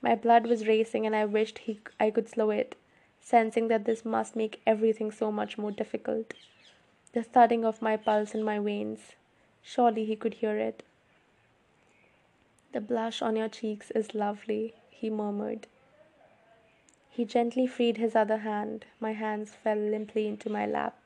My 0.00 0.14
blood 0.14 0.46
was 0.46 0.66
racing 0.66 1.06
and 1.06 1.14
I 1.14 1.24
wished 1.24 1.58
he, 1.58 1.80
I 2.00 2.10
could 2.10 2.28
slow 2.28 2.50
it 2.50 2.76
sensing 3.24 3.68
that 3.68 3.86
this 3.86 4.04
must 4.04 4.36
make 4.36 4.60
everything 4.66 5.10
so 5.10 5.32
much 5.32 5.56
more 5.56 5.70
difficult. 5.70 6.34
The 7.14 7.22
thudding 7.22 7.64
of 7.64 7.80
my 7.80 7.96
pulse 7.96 8.34
in 8.34 8.42
my 8.42 8.58
veins. 8.58 9.14
Surely 9.62 10.04
he 10.04 10.14
could 10.14 10.34
hear 10.34 10.58
it. 10.58 10.82
The 12.72 12.82
blush 12.82 13.22
on 13.22 13.36
your 13.36 13.48
cheeks 13.48 13.90
is 13.92 14.14
lovely, 14.14 14.74
he 14.90 15.08
murmured. 15.08 15.66
He 17.14 17.24
gently 17.24 17.68
freed 17.68 17.96
his 17.96 18.16
other 18.16 18.38
hand. 18.38 18.86
My 18.98 19.12
hands 19.12 19.54
fell 19.54 19.78
limply 19.78 20.26
into 20.26 20.50
my 20.50 20.66
lap. 20.66 20.98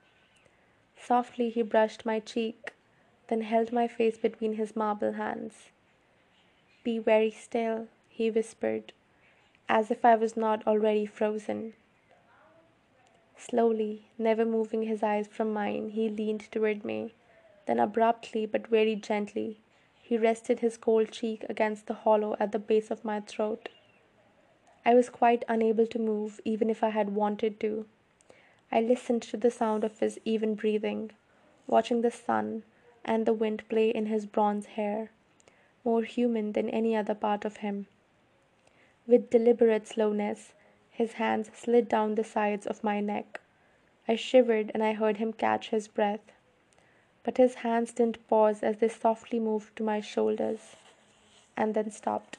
Softly 0.99 1.51
he 1.51 1.61
brushed 1.61 2.07
my 2.07 2.19
cheek, 2.19 2.73
then 3.27 3.43
held 3.43 3.73
my 3.73 3.87
face 3.87 4.17
between 4.17 4.55
his 4.55 4.75
marble 4.75 5.13
hands. 5.13 5.69
Be 6.83 6.99
very 6.99 7.31
still, 7.31 7.89
he 8.09 8.31
whispered, 8.31 8.95
as 9.69 9.91
if 9.91 10.03
I 10.03 10.15
was 10.15 10.35
not 10.35 10.67
already 10.67 11.05
frozen. 11.05 11.75
Slowly, 13.37 14.07
never 14.17 14.47
moving 14.47 14.85
his 14.85 15.03
eyes 15.03 15.29
from 15.29 15.53
mine, 15.53 15.91
he 15.91 16.09
leaned 16.09 16.51
toward 16.51 16.87
me. 16.87 17.13
Then, 17.67 17.79
abruptly 17.79 18.47
but 18.47 18.67
very 18.67 18.97
gently, 18.97 19.61
he 20.01 20.17
rested 20.17 20.61
his 20.61 20.79
cold 20.79 21.13
cheek 21.13 21.45
against 21.51 21.87
the 21.87 21.93
hollow 21.93 22.35
at 22.41 22.53
the 22.53 22.59
base 22.59 22.91
of 22.91 23.05
my 23.05 23.21
throat. 23.21 23.69
I 24.89 24.95
was 24.95 25.11
quite 25.11 25.45
unable 25.49 25.87
to 25.87 25.99
move, 25.99 26.41
even 26.47 26.71
if 26.71 26.83
I 26.83 26.89
had 26.89 27.15
wanted 27.15 27.61
to. 27.61 27.85
I 28.73 28.81
listened 28.81 29.21
to 29.25 29.37
the 29.37 29.51
sound 29.51 29.85
of 29.85 29.99
his 29.99 30.19
even 30.25 30.55
breathing, 30.55 31.11
watching 31.67 32.01
the 32.01 32.11
sun 32.11 32.63
and 33.05 33.27
the 33.27 33.35
wind 33.35 33.69
play 33.69 33.91
in 33.91 34.07
his 34.07 34.25
bronze 34.25 34.65
hair, 34.65 35.11
more 35.85 36.05
human 36.05 36.53
than 36.53 36.71
any 36.71 36.97
other 36.97 37.15
part 37.15 37.45
of 37.45 37.59
him. 37.59 37.87
With 39.07 39.29
deliberate 39.29 39.87
slowness, 39.87 40.55
his 40.91 41.13
hands 41.13 41.51
slid 41.53 41.87
down 41.87 42.15
the 42.15 42.25
sides 42.25 42.67
of 42.67 42.83
my 42.83 42.99
neck. 42.99 43.43
I 44.09 44.17
shivered 44.17 44.71
and 44.73 44.83
I 44.83 44.95
heard 44.95 45.19
him 45.19 45.35
catch 45.35 45.69
his 45.69 45.87
breath. 45.87 46.33
But 47.25 47.37
his 47.37 47.57
hands 47.57 47.93
didn't 47.93 48.27
pause 48.27 48.63
as 48.63 48.79
they 48.79 48.89
softly 48.89 49.39
moved 49.39 49.77
to 49.77 49.83
my 49.83 50.01
shoulders 50.01 50.77
and 51.59 51.75
then 51.75 51.91
stopped. 51.91 52.39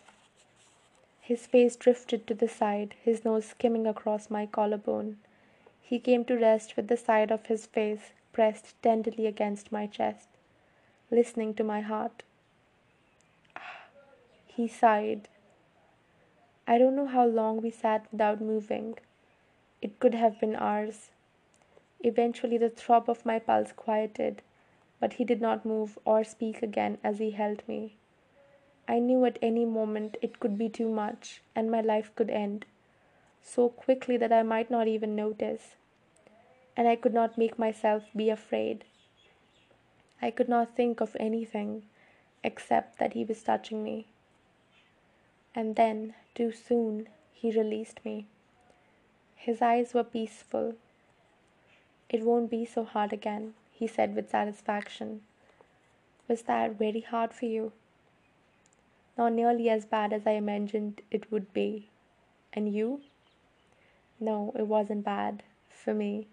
His 1.30 1.46
face 1.46 1.76
drifted 1.76 2.26
to 2.26 2.34
the 2.34 2.48
side, 2.48 2.96
his 3.04 3.24
nose 3.24 3.46
skimming 3.46 3.86
across 3.86 4.32
my 4.32 4.48
collarbone. 4.48 5.20
He 5.80 6.00
came 6.00 6.26
to 6.26 6.36
rest 6.36 6.76
with 6.76 6.88
the 6.88 6.98
side 6.98 7.30
of 7.30 7.46
his 7.46 7.68
face 7.68 8.14
pressed 8.34 8.82
tenderly 8.82 9.28
against 9.28 9.72
my 9.72 9.86
chest, 9.86 10.28
listening 11.12 11.54
to 11.54 11.64
my 11.64 11.82
heart. 11.82 12.24
He 14.48 14.68
sighed 14.68 15.28
I 16.68 16.80
don't 16.80 16.96
know 16.96 17.06
how 17.06 17.28
long 17.28 17.62
we 17.62 17.70
sat 17.70 18.08
without 18.12 18.42
moving. 18.42 18.98
It 19.84 20.00
could 20.00 20.16
have 20.16 20.40
been 20.40 20.56
hours. 20.56 21.12
Eventually, 22.00 22.58
the 22.58 22.72
throb 22.72 23.08
of 23.08 23.24
my 23.24 23.38
pulse 23.38 23.72
quieted, 23.72 24.42
but 25.00 25.14
he 25.14 25.26
did 25.26 25.42
not 25.42 25.64
move 25.64 26.00
or 26.06 26.24
speak 26.24 26.64
again 26.64 26.98
as 27.04 27.20
he 27.20 27.30
held 27.30 27.62
me. 27.68 27.99
I 28.90 28.98
knew 28.98 29.24
at 29.26 29.38
any 29.40 29.66
moment 29.66 30.18
it 30.20 30.40
could 30.40 30.58
be 30.58 30.68
too 30.68 30.90
much 30.90 31.44
and 31.56 31.70
my 31.70 31.80
life 31.80 32.10
could 32.16 32.32
end, 32.32 32.66
so 33.44 33.70
quickly 33.70 34.18
that 34.18 34.34
I 34.34 34.42
might 34.42 34.72
not 34.72 34.88
even 34.88 35.16
notice. 35.16 35.76
And 36.76 36.88
I 36.88 36.96
could 36.96 37.14
not 37.14 37.38
make 37.38 37.60
myself 37.60 38.06
be 38.16 38.32
afraid. 38.32 38.86
I 40.24 40.32
could 40.32 40.50
not 40.50 40.76
think 40.76 41.02
of 41.02 41.16
anything 41.20 41.84
except 42.44 42.98
that 42.98 43.14
he 43.14 43.24
was 43.24 43.44
touching 43.44 43.84
me. 43.84 44.08
And 45.54 45.76
then, 45.76 46.16
too 46.34 46.52
soon, 46.52 47.10
he 47.32 47.52
released 47.52 48.04
me. 48.04 48.26
His 49.36 49.62
eyes 49.62 49.94
were 49.94 50.04
peaceful. 50.04 50.74
It 52.10 52.24
won't 52.24 52.50
be 52.50 52.66
so 52.66 52.86
hard 52.86 53.14
again, 53.14 53.54
he 53.72 53.86
said 53.86 54.16
with 54.16 54.32
satisfaction. 54.32 55.22
Was 56.28 56.42
that 56.44 56.80
very 56.80 57.02
hard 57.02 57.34
for 57.34 57.46
you? 57.46 57.72
Not 59.20 59.34
nearly 59.34 59.70
as 59.70 59.86
bad 59.86 60.14
as 60.14 60.26
I 60.26 60.32
imagined 60.32 61.02
it 61.12 61.30
would 61.30 61.52
be. 61.52 61.90
And 62.54 62.74
you? 62.74 63.02
No, 64.18 64.54
it 64.56 64.66
wasn't 64.66 65.04
bad. 65.04 65.44
For 65.68 65.94
me. 65.94 66.28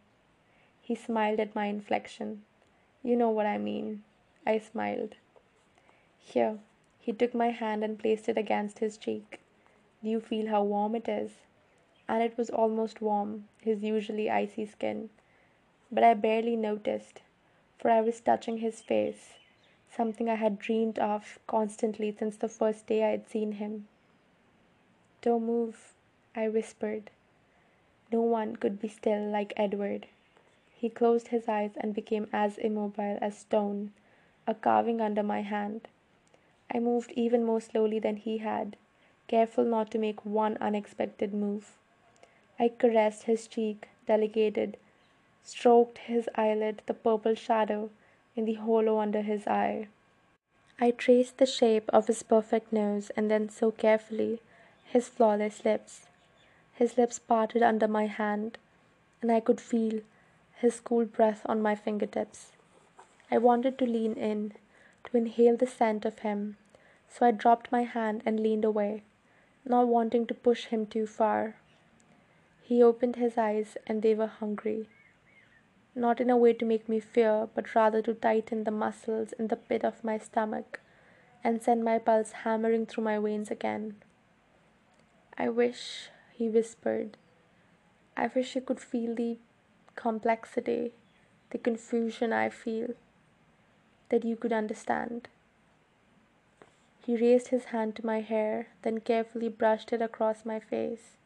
He 0.81 0.94
smiled 0.94 1.40
at 1.40 1.57
my 1.57 1.66
inflection. 1.66 2.44
You 3.03 3.16
know 3.16 3.29
what 3.29 3.44
I 3.44 3.59
mean. 3.59 4.05
I 4.46 4.61
smiled. 4.61 5.16
Here. 6.16 6.61
He 7.01 7.12
took 7.12 7.35
my 7.35 7.49
hand 7.49 7.83
and 7.83 7.99
placed 7.99 8.29
it 8.29 8.38
against 8.38 8.79
his 8.79 8.96
cheek. 8.96 9.40
Do 10.01 10.09
you 10.09 10.20
feel 10.20 10.46
how 10.46 10.62
warm 10.62 10.94
it 10.94 11.09
is? 11.09 11.33
And 12.09 12.22
it 12.22 12.38
was 12.38 12.51
almost 12.51 13.03
warm, 13.03 13.49
his 13.61 13.83
usually 13.83 14.31
icy 14.31 14.64
skin. 14.64 15.11
But 15.90 16.05
I 16.05 16.14
barely 16.14 16.55
noticed, 16.55 17.22
for 17.79 17.90
I 17.90 18.01
was 18.01 18.20
touching 18.20 18.59
his 18.59 18.81
face, 18.81 19.33
something 19.90 20.29
I 20.29 20.35
had 20.35 20.59
dreamed 20.59 20.99
of 20.99 21.38
constantly 21.46 22.12
since 22.12 22.37
the 22.37 22.49
first 22.49 22.87
day 22.87 23.05
I 23.05 23.11
had 23.11 23.29
seen 23.29 23.53
him. 23.53 23.88
Don't 25.22 25.44
move, 25.44 25.94
I 26.35 26.49
whispered. 26.49 27.11
No 28.12 28.20
one 28.20 28.57
could 28.57 28.81
be 28.81 28.88
still 28.88 29.27
like 29.29 29.53
Edward. 29.57 30.07
He 30.75 30.88
closed 30.88 31.29
his 31.29 31.49
eyes 31.49 31.72
and 31.77 31.94
became 31.94 32.29
as 32.33 32.59
immobile 32.59 33.18
as 33.20 33.38
stone, 33.38 33.92
a 34.46 34.55
carving 34.55 35.01
under 35.01 35.22
my 35.22 35.42
hand. 35.42 35.88
I 36.70 36.79
moved 36.79 37.12
even 37.12 37.44
more 37.44 37.61
slowly 37.61 37.99
than 37.99 38.16
he 38.16 38.38
had, 38.38 38.77
careful 39.29 39.64
not 39.64 39.90
to 39.92 39.99
make 39.99 40.25
one 40.25 40.57
unexpected 40.59 41.33
move. 41.33 41.77
I 42.59 42.68
caressed 42.68 43.25
his 43.25 43.46
cheek, 43.46 43.88
delegated, 44.07 44.77
stroked 45.42 45.99
his 45.99 46.29
eyelid, 46.35 46.83
the 46.87 46.94
purple 46.94 47.35
shadow 47.35 47.90
in 48.37 48.44
the 48.44 48.55
hollow 48.55 49.01
under 49.01 49.22
his 49.22 49.46
eye. 49.46 49.88
I 50.79 50.90
traced 50.90 51.38
the 51.38 51.46
shape 51.46 51.88
of 51.88 52.07
his 52.07 52.22
perfect 52.22 52.72
nose 52.72 53.11
and 53.16 53.31
then 53.31 53.49
so 53.49 53.70
carefully 53.70 54.40
his 54.85 55.09
flawless 55.09 55.64
lips. 55.64 56.07
His 56.75 56.99
lips 56.99 57.18
parted 57.18 57.62
under 57.62 57.88
my 57.88 58.07
hand, 58.07 58.59
and 59.22 59.33
I 59.33 59.40
could 59.40 59.61
feel 59.61 60.03
his 60.59 60.81
cool 60.81 61.07
breath 61.07 61.40
on 61.46 61.62
my 61.62 61.75
fingertips. 61.75 62.53
I 63.31 63.38
wanted 63.38 63.79
to 63.79 63.87
lean 63.87 64.14
in, 64.14 64.53
to 65.05 65.16
inhale 65.16 65.57
the 65.57 65.66
scent 65.66 66.05
of 66.05 66.20
him, 66.20 66.59
so 67.09 67.27
I 67.27 67.31
dropped 67.31 67.72
my 67.72 67.83
hand 67.83 68.22
and 68.27 68.38
leaned 68.40 68.64
away, 68.64 69.03
not 69.64 69.88
wanting 69.88 70.27
to 70.27 70.35
push 70.35 70.66
him 70.66 70.87
too 70.87 71.07
far. 71.07 71.57
He 72.62 72.83
opened 72.83 73.16
his 73.16 73.38
eyes, 73.38 73.77
and 73.87 74.03
they 74.03 74.14
were 74.14 74.27
hungry. 74.27 74.88
Not 75.98 76.20
in 76.20 76.28
a 76.28 76.37
way 76.37 76.52
to 76.52 76.64
make 76.66 76.90
me 76.90 77.00
fear, 77.00 77.48
but 77.54 77.74
rather 77.74 78.02
to 78.02 78.12
tighten 78.12 78.64
the 78.64 78.70
muscles 78.70 79.32
in 79.32 79.48
the 79.48 79.56
pit 79.56 79.82
of 79.82 80.04
my 80.04 80.18
stomach 80.18 80.80
and 81.42 81.62
send 81.62 81.85
my 81.85 81.98
pulse 81.98 82.32
hammering 82.44 82.85
through 82.85 83.04
my 83.04 83.18
veins 83.18 83.50
again. 83.50 83.96
I 85.38 85.48
wish, 85.48 86.11
he 86.35 86.50
whispered, 86.50 87.16
I 88.14 88.26
wish 88.35 88.54
you 88.54 88.61
could 88.61 88.78
feel 88.78 89.14
the 89.14 89.38
complexity, 89.94 90.92
the 91.50 91.59
confusion 91.59 92.30
I 92.30 92.50
feel, 92.50 92.90
that 94.11 94.24
you 94.24 94.37
could 94.37 94.52
understand. 94.52 95.28
He 97.06 97.16
raised 97.16 97.48
his 97.48 97.66
hand 97.66 97.96
to 97.96 98.04
my 98.04 98.20
hair, 98.20 98.68
then 98.82 99.00
carefully 99.00 99.48
brushed 99.48 99.94
it 99.94 100.02
across 100.02 100.44
my 100.44 100.61
face. 100.61 101.16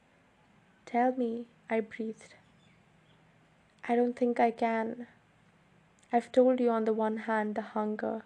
Tell 0.86 1.12
me, 1.12 1.46
I 1.68 1.80
breathed. 1.80 2.34
I 3.90 3.96
don't 3.96 4.16
think 4.16 4.38
I 4.38 4.52
can. 4.52 5.08
I've 6.12 6.30
told 6.30 6.60
you 6.60 6.70
on 6.70 6.84
the 6.84 6.92
one 6.92 7.16
hand 7.16 7.56
the 7.56 7.62
hunger, 7.62 8.22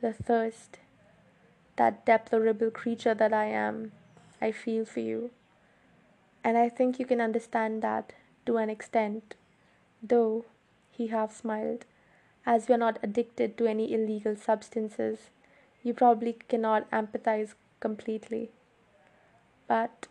the 0.00 0.12
thirst, 0.12 0.78
that 1.74 2.06
deplorable 2.06 2.70
creature 2.70 3.12
that 3.14 3.32
I 3.32 3.46
am, 3.46 3.90
I 4.40 4.52
feel 4.52 4.84
for 4.84 5.00
you. 5.00 5.32
And 6.44 6.56
I 6.56 6.68
think 6.68 7.00
you 7.00 7.06
can 7.06 7.20
understand 7.20 7.82
that 7.82 8.12
to 8.46 8.58
an 8.58 8.70
extent. 8.70 9.34
Though, 10.00 10.44
he 10.92 11.08
half 11.08 11.34
smiled, 11.34 11.86
as 12.46 12.68
you 12.68 12.76
are 12.76 12.84
not 12.86 13.00
addicted 13.02 13.58
to 13.58 13.66
any 13.66 13.92
illegal 13.92 14.36
substances, 14.36 15.30
you 15.82 15.92
probably 15.92 16.34
cannot 16.48 16.88
empathize 16.92 17.54
completely. 17.80 18.52
But 19.66 20.06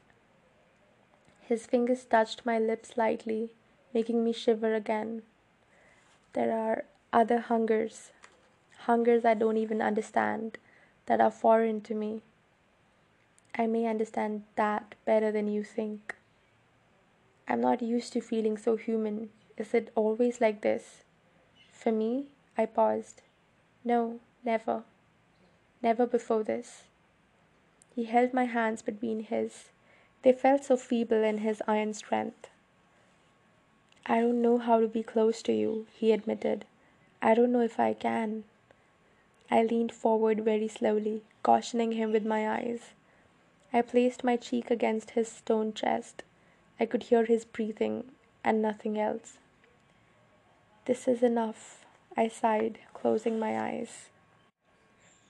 his 1.40 1.66
fingers 1.66 2.04
touched 2.04 2.46
my 2.46 2.60
lips 2.60 2.98
lightly, 2.98 3.54
making 3.94 4.24
me 4.24 4.34
shiver 4.34 4.74
again. 4.74 5.24
There 6.34 6.52
are 6.52 6.86
other 7.12 7.40
hungers, 7.40 8.12
hungers 8.86 9.26
I 9.26 9.34
don't 9.34 9.58
even 9.58 9.82
understand, 9.82 10.58
that 11.08 11.22
are 11.22 11.32
foreign 11.32 11.82
to 11.82 11.96
me. 11.96 12.22
I 13.56 13.68
may 13.68 13.86
understand 13.88 14.44
that 14.56 14.96
better 15.06 15.32
than 15.32 15.48
you 15.48 15.64
think. 15.64 16.16
I'm 17.48 17.62
not 17.62 17.82
used 17.82 18.14
to 18.14 18.22
feeling 18.22 18.58
so 18.58 18.76
human 18.76 19.30
is 19.60 19.74
it 19.74 19.92
always 19.94 20.40
like 20.40 20.62
this? 20.62 21.04
For 21.70 21.92
me, 21.92 22.28
I 22.58 22.66
paused. 22.66 23.22
No, 23.84 24.22
never. 24.44 24.84
Never 25.84 26.08
before 26.08 26.44
this. 26.44 26.84
He 27.94 28.06
held 28.06 28.34
my 28.34 28.46
hands 28.46 28.82
between 28.82 29.20
his. 29.20 29.72
They 30.24 30.32
felt 30.32 30.64
so 30.64 30.78
feeble 30.78 31.24
in 31.24 31.40
his 31.40 31.62
iron 31.68 31.94
strength. 31.94 32.50
I 34.12 34.22
don't 34.22 34.42
know 34.42 34.58
how 34.58 34.80
to 34.80 34.88
be 34.88 35.04
close 35.04 35.44
to 35.44 35.54
you, 35.54 35.86
he 35.94 36.12
admitted. 36.12 36.66
I 37.22 37.36
don't 37.36 37.52
know 37.52 37.62
if 37.62 37.80
I 37.80 37.94
can. 37.94 38.44
I 39.52 39.62
leaned 39.62 39.92
forward 39.92 40.44
very 40.44 40.68
slowly, 40.68 41.22
cautioning 41.44 41.92
him 41.92 42.12
with 42.12 42.26
my 42.26 42.50
eyes. 42.50 42.94
I 43.72 43.84
placed 43.84 44.24
my 44.24 44.36
cheek 44.36 44.72
against 44.72 45.12
his 45.12 45.28
stone 45.28 45.74
chest. 45.74 46.24
I 46.80 46.88
could 46.88 47.04
hear 47.04 47.26
his 47.26 47.46
breathing 47.46 48.06
and 48.44 48.64
nothing 48.64 49.00
else. 49.00 49.38
This 50.86 51.08
is 51.08 51.22
enough, 51.22 51.86
I 52.18 52.30
sighed, 52.30 52.80
closing 52.96 53.38
my 53.38 53.62
eyes. 53.62 54.10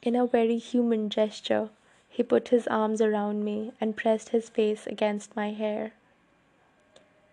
In 0.02 0.16
a 0.16 0.26
very 0.26 0.58
human 0.58 1.10
gesture, 1.10 1.70
he 2.08 2.24
put 2.24 2.48
his 2.48 2.66
arms 2.68 3.02
around 3.02 3.44
me 3.44 3.74
and 3.82 3.98
pressed 3.98 4.30
his 4.30 4.48
face 4.48 4.88
against 4.88 5.36
my 5.36 5.52
hair. 5.52 5.92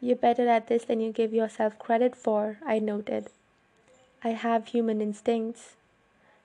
You're 0.00 0.16
better 0.16 0.48
at 0.48 0.68
this 0.68 0.84
than 0.84 1.00
you 1.00 1.12
give 1.12 1.32
yourself 1.32 1.78
credit 1.78 2.14
for, 2.14 2.58
I 2.64 2.78
noted. 2.78 3.28
I 4.22 4.30
have 4.30 4.68
human 4.68 5.00
instincts. 5.00 5.76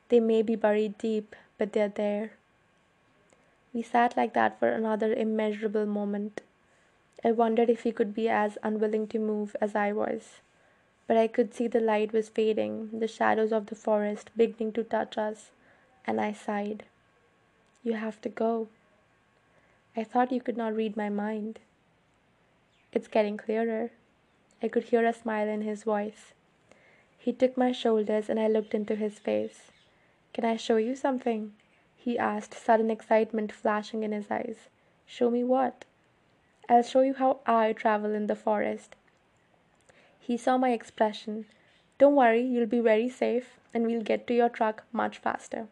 They 0.10 0.20
may 0.20 0.42
be 0.42 0.56
buried 0.56 0.98
deep, 0.98 1.36
but 1.58 1.74
they're 1.74 1.90
there. 1.90 2.32
We 3.74 3.82
sat 3.82 4.18
like 4.18 4.34
that 4.34 4.60
for 4.60 4.70
another 4.70 5.14
immeasurable 5.14 5.86
moment. 5.86 6.42
I 7.24 7.32
wondered 7.32 7.70
if 7.70 7.84
he 7.84 7.92
could 7.92 8.14
be 8.14 8.28
as 8.30 8.58
unwilling 8.64 9.08
to 9.08 9.20
move 9.20 9.56
as 9.62 9.76
I 9.76 9.92
was 9.92 10.42
but 11.12 11.18
I 11.18 11.28
could 11.28 11.54
see 11.54 11.68
the 11.68 11.82
light 11.82 12.14
was 12.14 12.30
fading, 12.30 12.90
the 12.98 13.06
shadows 13.06 13.52
of 13.52 13.66
the 13.66 13.76
forest 13.76 14.30
beginning 14.38 14.72
to 14.72 14.84
touch 14.86 15.18
us, 15.18 15.52
and 16.08 16.22
I 16.22 16.32
sighed. 16.32 16.86
You 17.84 17.96
have 17.96 18.22
to 18.22 18.30
go. 18.30 18.70
I 19.94 20.06
thought 20.06 20.32
you 20.32 20.40
could 20.40 20.56
not 20.56 20.74
read 20.74 20.96
my 20.96 21.10
mind. 21.10 21.60
It's 22.92 23.08
getting 23.08 23.38
clearer. 23.38 23.92
I 24.62 24.68
could 24.68 24.84
hear 24.84 25.06
a 25.06 25.14
smile 25.14 25.48
in 25.48 25.62
his 25.62 25.84
voice. 25.84 26.34
He 27.18 27.32
took 27.32 27.56
my 27.56 27.72
shoulders 27.72 28.30
and 28.30 28.40
I 28.40 28.48
looked 28.48 28.74
into 28.74 28.96
his 28.96 29.18
face. 29.18 29.72
Can 30.34 30.44
I 30.44 30.58
show 30.58 30.78
you 30.78 30.96
something? 30.96 31.54
he 31.96 32.18
asked, 32.18 32.54
sudden 32.54 32.92
excitement 32.92 33.52
flashing 33.52 34.04
in 34.04 34.12
his 34.12 34.30
eyes. 34.30 34.68
Show 35.06 35.30
me 35.30 35.44
what? 35.44 35.86
I'll 36.68 36.84
show 36.84 37.02
you 37.02 37.14
how 37.14 37.40
I 37.46 37.74
travel 37.74 38.14
in 38.14 38.28
the 38.28 38.36
forest. 38.36 38.96
He 40.20 40.36
saw 40.36 40.58
my 40.58 40.72
expression. 40.72 41.46
Don't 41.98 42.16
worry, 42.16 42.42
you'll 42.42 42.66
be 42.66 42.80
very 42.80 43.08
safe, 43.08 43.60
and 43.74 43.86
we'll 43.86 44.02
get 44.02 44.26
to 44.28 44.34
your 44.34 44.50
truck 44.50 44.84
much 44.92 45.18
faster. 45.18 45.68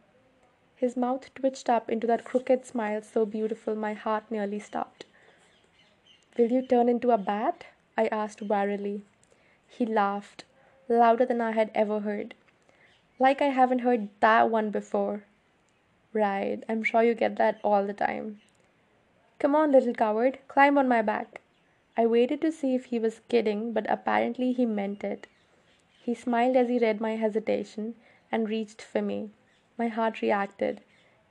His 0.75 0.95
mouth 0.95 1.33
twitched 1.33 1.69
up 1.69 1.89
into 1.89 2.07
that 2.07 2.23
crooked 2.23 2.65
smile 2.65 3.01
so 3.01 3.25
beautiful 3.25 3.75
my 3.75 3.93
heart 3.93 4.23
nearly 4.29 4.59
stopped. 4.59 5.05
Will 6.39 6.53
you 6.53 6.61
turn 6.61 6.87
into 6.87 7.11
a 7.11 7.17
bat? 7.17 7.65
I 7.97 8.07
asked 8.07 8.41
wearily. 8.41 9.03
He 9.67 9.85
laughed, 9.85 10.45
louder 10.87 11.25
than 11.25 11.41
I 11.41 11.51
had 11.51 11.69
ever 11.75 11.99
heard. 11.99 12.33
Like 13.19 13.41
I 13.41 13.49
haven't 13.49 13.79
heard 13.79 14.07
that 14.21 14.49
one 14.49 14.69
before. 14.69 15.25
Right, 16.13 16.63
I'm 16.69 16.81
sure 16.81 17.03
you 17.03 17.13
get 17.13 17.35
that 17.35 17.59
all 17.61 17.85
the 17.85 17.93
time. 17.93 18.39
Come 19.37 19.53
on, 19.53 19.73
little 19.73 19.93
coward, 19.93 20.39
climb 20.47 20.77
on 20.77 20.87
my 20.87 21.01
back. 21.01 21.41
I 21.97 22.05
waited 22.05 22.39
to 22.39 22.53
see 22.53 22.73
if 22.73 22.85
he 22.85 22.99
was 22.99 23.19
kidding, 23.27 23.73
but 23.73 23.85
apparently 23.89 24.53
he 24.53 24.65
meant 24.65 25.03
it. 25.03 25.27
He 26.01 26.15
smiled 26.15 26.55
as 26.55 26.69
he 26.69 26.79
read 26.79 27.01
my 27.01 27.17
hesitation 27.17 27.95
and 28.31 28.47
reached 28.47 28.81
for 28.81 29.01
me. 29.01 29.31
My 29.77 29.89
heart 29.89 30.21
reacted. 30.21 30.79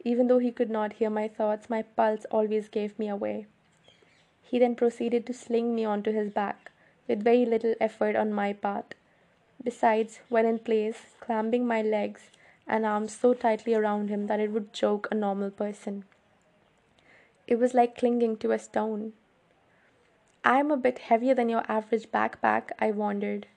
Even 0.05 0.27
though 0.27 0.39
he 0.39 0.53
could 0.53 0.69
not 0.69 0.93
hear 0.93 1.09
my 1.09 1.29
thoughts, 1.29 1.71
my 1.71 1.81
pulse 1.81 2.27
always 2.27 2.69
gave 2.69 2.99
me 2.99 3.09
away. 3.09 3.47
He 4.49 4.59
then 4.59 4.77
proceeded 4.77 5.27
to 5.27 5.35
sling 5.35 5.75
me 5.75 5.85
onto 5.85 6.11
his 6.11 6.31
back, 6.31 6.73
with 7.07 7.23
very 7.23 7.45
little 7.45 7.75
effort 7.81 8.17
on 8.17 8.33
my 8.33 8.55
part. 8.55 8.95
Besides, 9.63 10.21
when 10.31 10.47
in 10.47 10.59
place, 10.59 11.17
clamping 11.21 11.67
my 11.67 11.83
legs 11.83 12.31
and 12.67 12.87
arms 12.87 13.15
so 13.15 13.35
tightly 13.35 13.75
around 13.75 14.09
him 14.09 14.27
that 14.27 14.41
it 14.41 14.51
would 14.51 14.73
choke 14.73 15.07
a 15.11 15.15
normal 15.15 15.51
person. 15.51 16.05
It 17.47 17.59
was 17.59 17.75
like 17.75 17.99
clinging 17.99 18.39
to 18.39 18.53
a 18.53 18.59
stone. 18.59 19.13
I'm 20.45 20.71
a 20.71 20.79
bit 20.79 20.99
heavier 20.99 21.35
than 21.35 21.51
your 21.51 21.65
average 21.69 22.11
backpack, 22.11 22.71
I 22.79 22.91
wondered. 22.91 23.49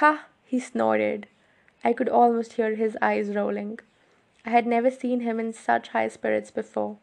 Ha! 0.00 0.26
he 0.44 0.60
snorted. 0.60 1.26
I 1.82 1.92
could 1.92 2.08
almost 2.08 2.52
hear 2.52 2.76
his 2.76 2.96
eyes 3.02 3.34
rolling. 3.34 3.80
I 4.44 4.50
had 4.50 4.68
never 4.68 4.90
seen 4.90 5.20
him 5.20 5.40
in 5.40 5.52
such 5.52 5.88
high 5.88 6.08
spirits 6.08 6.52
before. 6.52 6.98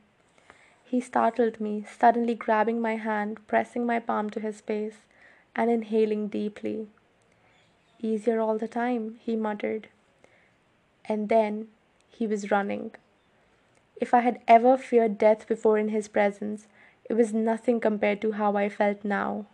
He 0.90 1.00
startled 1.02 1.62
me, 1.62 1.86
suddenly 1.88 2.34
grabbing 2.34 2.82
my 2.82 2.96
hand, 2.96 3.46
pressing 3.46 3.86
my 3.86 4.00
palm 4.00 4.32
to 4.32 4.40
his 4.40 4.60
face, 4.60 5.02
and 5.56 5.70
inhaling 5.70 6.30
deeply. 6.30 6.88
Easier 8.02 8.40
all 8.40 8.58
the 8.58 8.68
time, 8.68 9.20
he 9.22 9.36
muttered. 9.36 9.90
And 11.06 11.30
then 11.30 11.68
he 12.10 12.26
was 12.26 12.50
running. 12.50 12.96
If 14.02 14.16
I 14.16 14.22
had 14.22 14.42
ever 14.48 14.78
feared 14.78 15.20
death 15.20 15.48
before 15.48 15.78
in 15.78 15.90
his 15.90 16.08
presence, 16.08 16.68
it 17.08 17.14
was 17.14 17.36
nothing 17.36 17.80
compared 17.80 18.20
to 18.24 18.32
how 18.32 18.56
I 18.56 18.68
felt 18.68 19.06
now. 19.06 19.46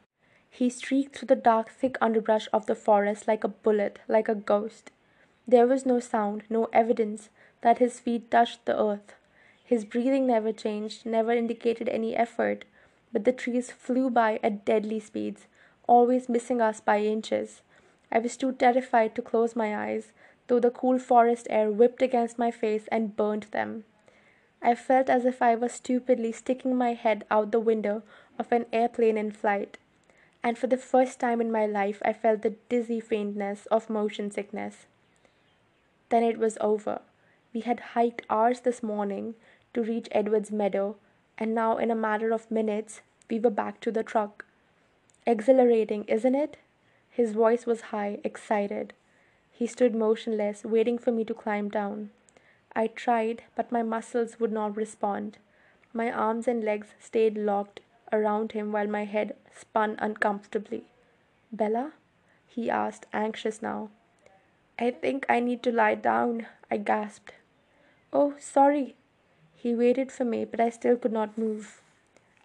He 0.50 0.70
streaked 0.70 1.18
through 1.18 1.28
the 1.28 1.36
dark, 1.36 1.70
thick 1.70 1.98
underbrush 2.00 2.48
of 2.54 2.66
the 2.66 2.76
forest 2.76 3.28
like 3.28 3.44
a 3.44 3.50
bullet, 3.50 4.00
like 4.08 4.30
a 4.30 4.36
ghost. 4.36 4.92
There 5.46 5.68
was 5.68 5.86
no 5.86 6.00
sound, 6.00 6.44
no 6.50 6.70
evidence 6.72 7.28
that 7.60 7.80
his 7.80 8.00
feet 8.00 8.32
touched 8.32 8.64
the 8.64 8.82
earth. 8.82 9.16
His 9.66 9.84
breathing 9.84 10.28
never 10.28 10.52
changed, 10.52 11.06
never 11.06 11.32
indicated 11.32 11.90
any 11.90 12.16
effort, 12.16 12.66
but 13.12 13.26
the 13.26 13.32
trees 13.32 13.72
flew 13.72 14.12
by 14.12 14.40
at 14.44 14.64
deadly 14.64 15.00
speeds, 15.00 15.48
always 15.88 16.30
missing 16.30 16.62
us 16.62 16.80
by 16.80 17.00
inches. 17.00 17.62
I 18.12 18.20
was 18.20 18.38
too 18.38 18.52
terrified 18.52 19.16
to 19.16 19.24
close 19.24 19.56
my 19.56 19.76
eyes, 19.76 20.12
though 20.48 20.60
the 20.60 20.70
cool 20.70 21.00
forest 21.00 21.48
air 21.50 21.72
whipped 21.72 22.04
against 22.04 22.38
my 22.38 22.52
face 22.52 22.88
and 22.92 23.16
burned 23.18 23.48
them. 23.52 23.86
I 24.62 24.76
felt 24.76 25.10
as 25.10 25.26
if 25.26 25.42
I 25.42 25.56
was 25.56 25.74
stupidly 25.74 26.32
sticking 26.32 26.76
my 26.76 26.94
head 26.94 27.26
out 27.32 27.52
the 27.52 27.60
window 27.60 28.04
of 28.38 28.52
an 28.52 28.68
airplane 28.72 29.18
in 29.18 29.32
flight. 29.32 29.78
And 30.44 30.58
for 30.58 30.68
the 30.68 30.78
first 30.78 31.20
time 31.20 31.42
in 31.42 31.52
my 31.52 31.66
life, 31.66 32.02
I 32.06 32.14
felt 32.14 32.44
the 32.44 32.56
dizzy 32.70 33.00
faintness 33.00 33.66
of 33.68 33.90
motion 33.90 34.30
sickness. 34.30 34.86
Then 36.10 36.24
it 36.24 36.38
was 36.38 36.58
over. 36.62 37.02
We 37.54 37.62
had 37.62 37.80
hiked 37.96 38.26
hours 38.30 38.60
this 38.60 38.84
morning 38.84 39.36
to 39.76 39.84
reach 39.84 40.08
Edward's 40.12 40.52
meadow, 40.52 40.96
and 41.38 41.54
now, 41.54 41.78
in 41.78 41.92
a 41.92 41.96
matter 41.96 42.32
of 42.32 42.50
minutes, 42.50 43.02
we 43.30 43.40
were 43.40 43.50
back 43.50 43.80
to 43.82 43.92
the 43.92 44.04
truck. 44.04 44.46
Exhilarating, 45.28 46.06
isn't 46.06 46.36
it? 46.36 46.58
His 47.10 47.34
voice 47.34 47.66
was 47.66 47.92
high, 47.92 48.20
excited. 48.24 48.94
He 49.52 49.68
stood 49.68 49.94
motionless, 49.96 50.64
waiting 50.64 50.98
for 50.98 51.12
me 51.12 51.24
to 51.26 51.34
climb 51.34 51.70
down. 51.70 52.10
I 52.76 52.88
tried, 52.88 53.44
but 53.56 53.72
my 53.72 53.84
muscles 53.84 54.40
would 54.40 54.52
not 54.52 54.76
respond. 54.76 55.38
My 55.94 56.12
arms 56.12 56.48
and 56.48 56.64
legs 56.64 56.88
stayed 57.00 57.38
locked 57.38 57.80
around 58.12 58.52
him 58.52 58.72
while 58.72 58.88
my 58.88 59.06
head 59.06 59.36
spun 59.54 59.96
uncomfortably. 60.00 60.86
Bella? 61.52 61.94
he 62.46 62.70
asked, 62.70 63.06
anxious 63.14 63.62
now. 63.62 63.90
I 64.78 64.92
think 64.92 65.26
I 65.30 65.40
need 65.40 65.64
to 65.64 65.72
lie 65.72 65.96
down, 65.96 66.48
I 66.70 66.78
gasped. 66.78 67.34
Oh, 68.12 68.36
sorry. 68.40 68.96
He 69.66 69.74
waited 69.74 70.12
for 70.12 70.26
me, 70.26 70.46
but 70.46 70.60
I 70.60 70.70
still 70.70 70.96
could 70.96 71.12
not 71.12 71.40
move. 71.40 71.82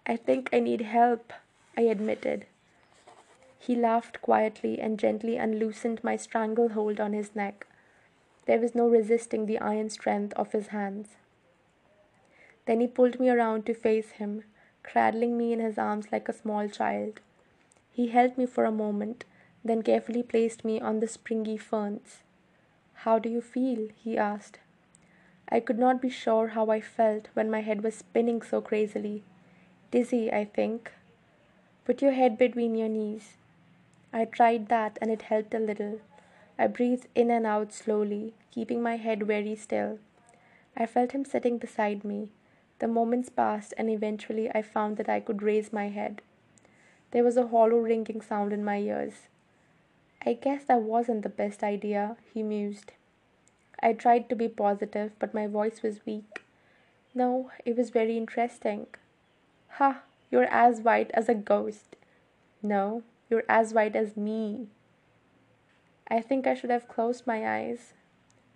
I 0.07 0.15
think 0.15 0.49
I 0.51 0.59
need 0.59 0.81
help, 0.81 1.31
I 1.77 1.81
admitted. 1.81 2.47
He 3.59 3.75
laughed 3.75 4.23
quietly 4.23 4.79
and 4.79 4.97
gently 4.97 5.37
unloosened 5.37 6.03
my 6.03 6.15
stranglehold 6.15 6.99
on 6.99 7.13
his 7.13 7.35
neck. 7.35 7.67
There 8.47 8.57
was 8.57 8.73
no 8.73 8.87
resisting 8.87 9.45
the 9.45 9.59
iron 9.59 9.91
strength 9.91 10.33
of 10.33 10.51
his 10.51 10.69
hands. 10.69 11.09
Then 12.65 12.81
he 12.81 12.87
pulled 12.87 13.19
me 13.19 13.29
around 13.29 13.67
to 13.67 13.75
face 13.75 14.13
him, 14.13 14.43
cradling 14.81 15.37
me 15.37 15.53
in 15.53 15.59
his 15.59 15.77
arms 15.77 16.07
like 16.11 16.27
a 16.27 16.33
small 16.33 16.67
child. 16.69 17.19
He 17.91 18.07
held 18.07 18.35
me 18.35 18.47
for 18.47 18.65
a 18.65 18.71
moment, 18.71 19.25
then 19.63 19.83
carefully 19.83 20.23
placed 20.23 20.65
me 20.65 20.81
on 20.81 21.01
the 21.01 21.07
springy 21.07 21.57
ferns. 21.57 22.23
How 23.05 23.19
do 23.19 23.29
you 23.29 23.41
feel? 23.41 23.89
he 23.95 24.17
asked. 24.17 24.57
I 25.51 25.59
could 25.59 25.77
not 25.77 26.01
be 26.01 26.09
sure 26.09 26.49
how 26.49 26.69
I 26.69 26.79
felt 26.79 27.27
when 27.33 27.51
my 27.51 27.61
head 27.61 27.83
was 27.83 27.95
spinning 27.95 28.41
so 28.41 28.61
crazily. 28.61 29.23
Dizzy, 29.91 30.31
I 30.31 30.45
think. 30.45 30.91
Put 31.83 32.01
your 32.01 32.13
head 32.13 32.37
between 32.37 32.75
your 32.75 32.87
knees. 32.87 33.37
I 34.13 34.25
tried 34.25 34.69
that 34.69 34.97
and 35.01 35.11
it 35.11 35.23
helped 35.23 35.53
a 35.53 35.59
little. 35.59 35.99
I 36.57 36.67
breathed 36.67 37.07
in 37.15 37.29
and 37.29 37.45
out 37.45 37.73
slowly, 37.73 38.33
keeping 38.51 38.81
my 38.81 38.95
head 38.95 39.23
very 39.23 39.55
still. 39.55 39.99
I 40.77 40.85
felt 40.85 41.11
him 41.11 41.25
sitting 41.25 41.57
beside 41.57 42.05
me. 42.05 42.29
The 42.79 42.87
moments 42.87 43.29
passed, 43.29 43.73
and 43.77 43.89
eventually 43.89 44.49
I 44.55 44.61
found 44.61 44.97
that 44.97 45.09
I 45.09 45.19
could 45.19 45.41
raise 45.41 45.73
my 45.73 45.89
head. 45.89 46.21
There 47.11 47.23
was 47.23 47.35
a 47.35 47.47
hollow 47.47 47.77
ringing 47.77 48.21
sound 48.21 48.53
in 48.53 48.63
my 48.63 48.77
ears. 48.77 49.27
I 50.25 50.33
guess 50.33 50.63
that 50.65 50.81
wasn't 50.81 51.23
the 51.23 51.29
best 51.29 51.61
idea, 51.61 52.15
he 52.33 52.41
mused. 52.41 52.93
I 53.81 53.93
tried 53.93 54.29
to 54.29 54.35
be 54.35 54.47
positive, 54.47 55.13
but 55.19 55.33
my 55.33 55.47
voice 55.47 55.81
was 55.81 56.05
weak. 56.05 56.43
No, 57.13 57.51
it 57.65 57.75
was 57.75 57.89
very 57.89 58.17
interesting. 58.17 58.87
Ha, 59.77 60.01
you're 60.29 60.51
as 60.51 60.81
white 60.81 61.11
as 61.13 61.27
a 61.27 61.33
ghost. 61.33 61.95
No, 62.61 63.03
you're 63.29 63.43
as 63.49 63.73
white 63.73 63.95
as 63.95 64.15
me. 64.15 64.67
I 66.07 66.21
think 66.21 66.45
I 66.45 66.53
should 66.53 66.69
have 66.69 66.87
closed 66.87 67.25
my 67.25 67.59
eyes. 67.59 67.93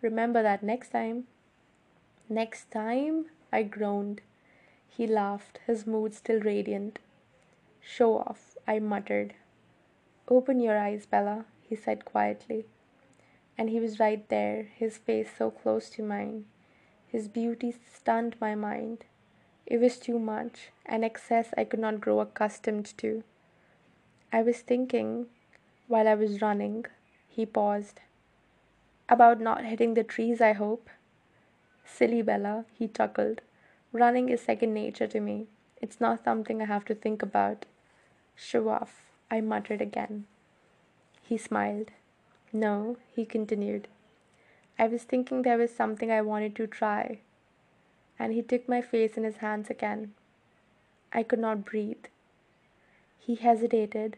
Remember 0.02 0.44
that 0.44 0.62
next 0.62 0.90
time. 0.90 1.26
Next 2.30 2.70
time? 2.70 3.26
I 3.52 3.64
groaned. 3.64 4.22
He 4.88 5.08
laughed, 5.08 5.60
his 5.66 5.88
mood 5.88 6.14
still 6.14 6.40
radiant. 6.40 7.00
Show 7.82 8.18
off, 8.18 8.58
I 8.68 8.80
muttered. 8.80 9.34
Open 10.28 10.60
your 10.60 10.78
eyes, 10.78 11.06
Bella, 11.06 11.46
he 11.62 11.76
said 11.76 12.06
quietly. 12.06 12.66
And 13.58 13.70
he 13.70 13.80
was 13.80 14.00
right 14.00 14.28
there, 14.30 14.68
his 14.76 14.98
face 14.98 15.30
so 15.38 15.50
close 15.50 15.90
to 15.92 16.04
mine. 16.04 16.46
His 17.08 17.28
beauty 17.28 17.74
stunned 17.94 18.36
my 18.42 18.56
mind. 18.56 19.06
It 19.66 19.80
was 19.80 19.98
too 19.98 20.20
much, 20.20 20.70
an 20.86 21.04
excess 21.04 21.54
I 21.58 21.64
could 21.64 21.80
not 21.80 22.02
grow 22.02 22.20
accustomed 22.20 22.98
to. 22.98 23.24
I 24.32 24.42
was 24.42 24.60
thinking, 24.60 25.28
while 25.88 26.08
I 26.08 26.16
was 26.16 26.42
running, 26.42 26.86
he 27.30 27.46
paused. 27.46 28.02
About 29.08 29.40
not 29.40 29.64
hitting 29.64 29.94
the 29.94 30.04
trees, 30.04 30.42
I 30.42 30.54
hope. 30.54 30.90
Silly 31.86 32.22
Bella, 32.22 32.66
he 32.74 32.88
chuckled. 32.88 33.42
Running 33.94 34.30
is 34.30 34.42
second 34.42 34.74
nature 34.74 35.08
to 35.08 35.20
me. 35.20 35.48
It's 35.82 36.02
not 36.02 36.24
something 36.24 36.62
I 36.62 36.66
have 36.66 36.86
to 36.86 36.96
think 36.96 37.22
about. 37.22 37.66
Show 38.36 38.70
off, 38.70 39.06
I 39.32 39.42
muttered 39.42 39.82
again. 39.82 40.26
He 41.22 41.38
smiled. 41.38 41.92
No, 42.58 42.96
he 43.14 43.26
continued. 43.26 43.90
I 44.80 44.88
was 44.88 45.04
thinking 45.04 45.42
there 45.42 45.58
was 45.58 45.76
something 45.76 46.10
I 46.10 46.22
wanted 46.22 46.56
to 46.56 46.68
try. 46.68 47.20
And 48.18 48.32
he 48.32 48.42
took 48.42 48.70
my 48.70 48.80
face 48.82 49.18
in 49.18 49.26
his 49.26 49.38
hands 49.38 49.70
again. 49.70 50.14
I 51.12 51.24
could 51.24 51.40
not 51.40 51.66
breathe. 51.66 52.06
He 53.20 53.36
hesitated, 53.36 54.16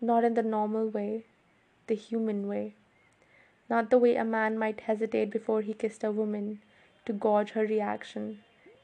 not 0.00 0.24
in 0.24 0.32
the 0.32 0.42
normal 0.42 0.88
way, 0.88 1.24
the 1.86 1.94
human 1.94 2.48
way, 2.48 2.72
not 3.68 3.90
the 3.90 3.98
way 3.98 4.16
a 4.16 4.24
man 4.24 4.58
might 4.58 4.80
hesitate 4.80 5.30
before 5.30 5.60
he 5.60 5.74
kissed 5.74 6.02
a 6.02 6.10
woman 6.10 6.62
to 7.04 7.12
gauge 7.12 7.50
her 7.50 7.66
reaction, 7.66 8.38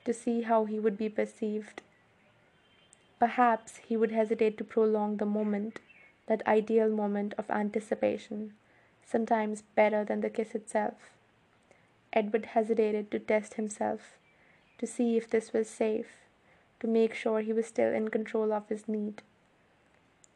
to 0.04 0.12
see 0.12 0.42
how 0.42 0.66
he 0.66 0.78
would 0.78 0.98
be 0.98 1.08
perceived. 1.08 1.80
Perhaps 3.18 3.80
he 3.88 3.96
would 3.96 4.12
hesitate 4.12 4.58
to 4.58 4.64
prolong 4.64 5.16
the 5.16 5.24
moment, 5.24 5.80
that 6.26 6.46
ideal 6.46 6.90
moment 6.90 7.32
of 7.38 7.48
anticipation, 7.48 8.52
sometimes 9.06 9.62
better 9.74 10.04
than 10.04 10.20
the 10.20 10.30
kiss 10.30 10.54
itself. 10.54 11.10
Edward 12.12 12.46
hesitated 12.46 13.10
to 13.10 13.18
test 13.18 13.54
himself, 13.54 14.18
to 14.78 14.86
see 14.86 15.16
if 15.16 15.30
this 15.30 15.52
was 15.52 15.68
safe, 15.68 16.08
to 16.80 16.86
make 16.86 17.14
sure 17.14 17.40
he 17.40 17.52
was 17.52 17.66
still 17.66 17.92
in 17.92 18.08
control 18.08 18.52
of 18.52 18.68
his 18.68 18.88
need. 18.88 19.22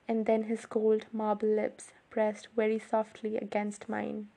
And 0.09 0.27
then 0.27 0.45
his 0.45 0.66
cold 0.66 1.07
marble 1.12 1.49
lips 1.49 1.93
pressed 2.11 2.49
very 2.57 2.79
softly 2.79 3.37
against 3.37 3.89
mine. 3.89 4.29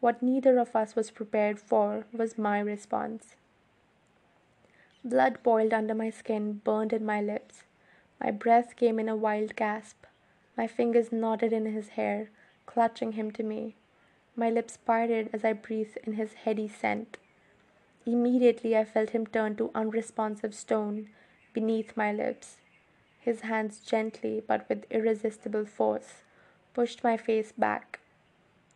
What 0.00 0.22
neither 0.22 0.58
of 0.58 0.76
us 0.76 0.94
was 0.94 1.10
prepared 1.10 1.58
for 1.58 2.06
was 2.12 2.36
my 2.36 2.60
response. 2.60 3.36
Blood 5.04 5.42
boiled 5.42 5.72
under 5.72 5.94
my 5.94 6.10
skin, 6.10 6.60
burned 6.64 6.92
in 6.92 7.04
my 7.04 7.20
lips. 7.20 7.64
My 8.20 8.30
breath 8.30 8.76
came 8.76 8.98
in 8.98 9.08
a 9.08 9.16
wild 9.16 9.54
gasp. 9.56 10.04
My 10.56 10.66
fingers 10.66 11.12
knotted 11.12 11.52
in 11.52 11.66
his 11.66 11.88
hair, 11.90 12.30
clutching 12.66 13.12
him 13.12 13.30
to 13.32 13.42
me. 13.42 13.74
My 14.36 14.50
lips 14.50 14.76
parted 14.76 15.30
as 15.32 15.44
I 15.44 15.52
breathed 15.52 15.98
in 16.04 16.14
his 16.14 16.34
heady 16.34 16.68
scent. 16.68 17.18
Immediately 18.06 18.76
I 18.76 18.84
felt 18.84 19.10
him 19.10 19.26
turn 19.26 19.56
to 19.56 19.70
unresponsive 19.74 20.54
stone 20.54 21.08
beneath 21.52 21.96
my 21.96 22.12
lips. 22.12 22.56
His 23.20 23.42
hands 23.42 23.80
gently, 23.80 24.42
but 24.46 24.68
with 24.68 24.84
irresistible 24.90 25.64
force, 25.64 26.22
pushed 26.74 27.02
my 27.02 27.16
face 27.16 27.52
back. 27.52 28.00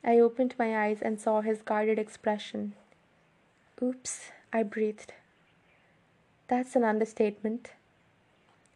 I 0.02 0.18
opened 0.18 0.54
my 0.58 0.86
eyes 0.86 1.02
and 1.02 1.20
saw 1.20 1.40
his 1.40 1.60
guarded 1.60 1.98
expression. 1.98 2.74
Oops, 3.82 4.30
I 4.52 4.62
breathed. 4.62 5.12
That's 6.46 6.76
an 6.76 6.84
understatement. 6.84 7.72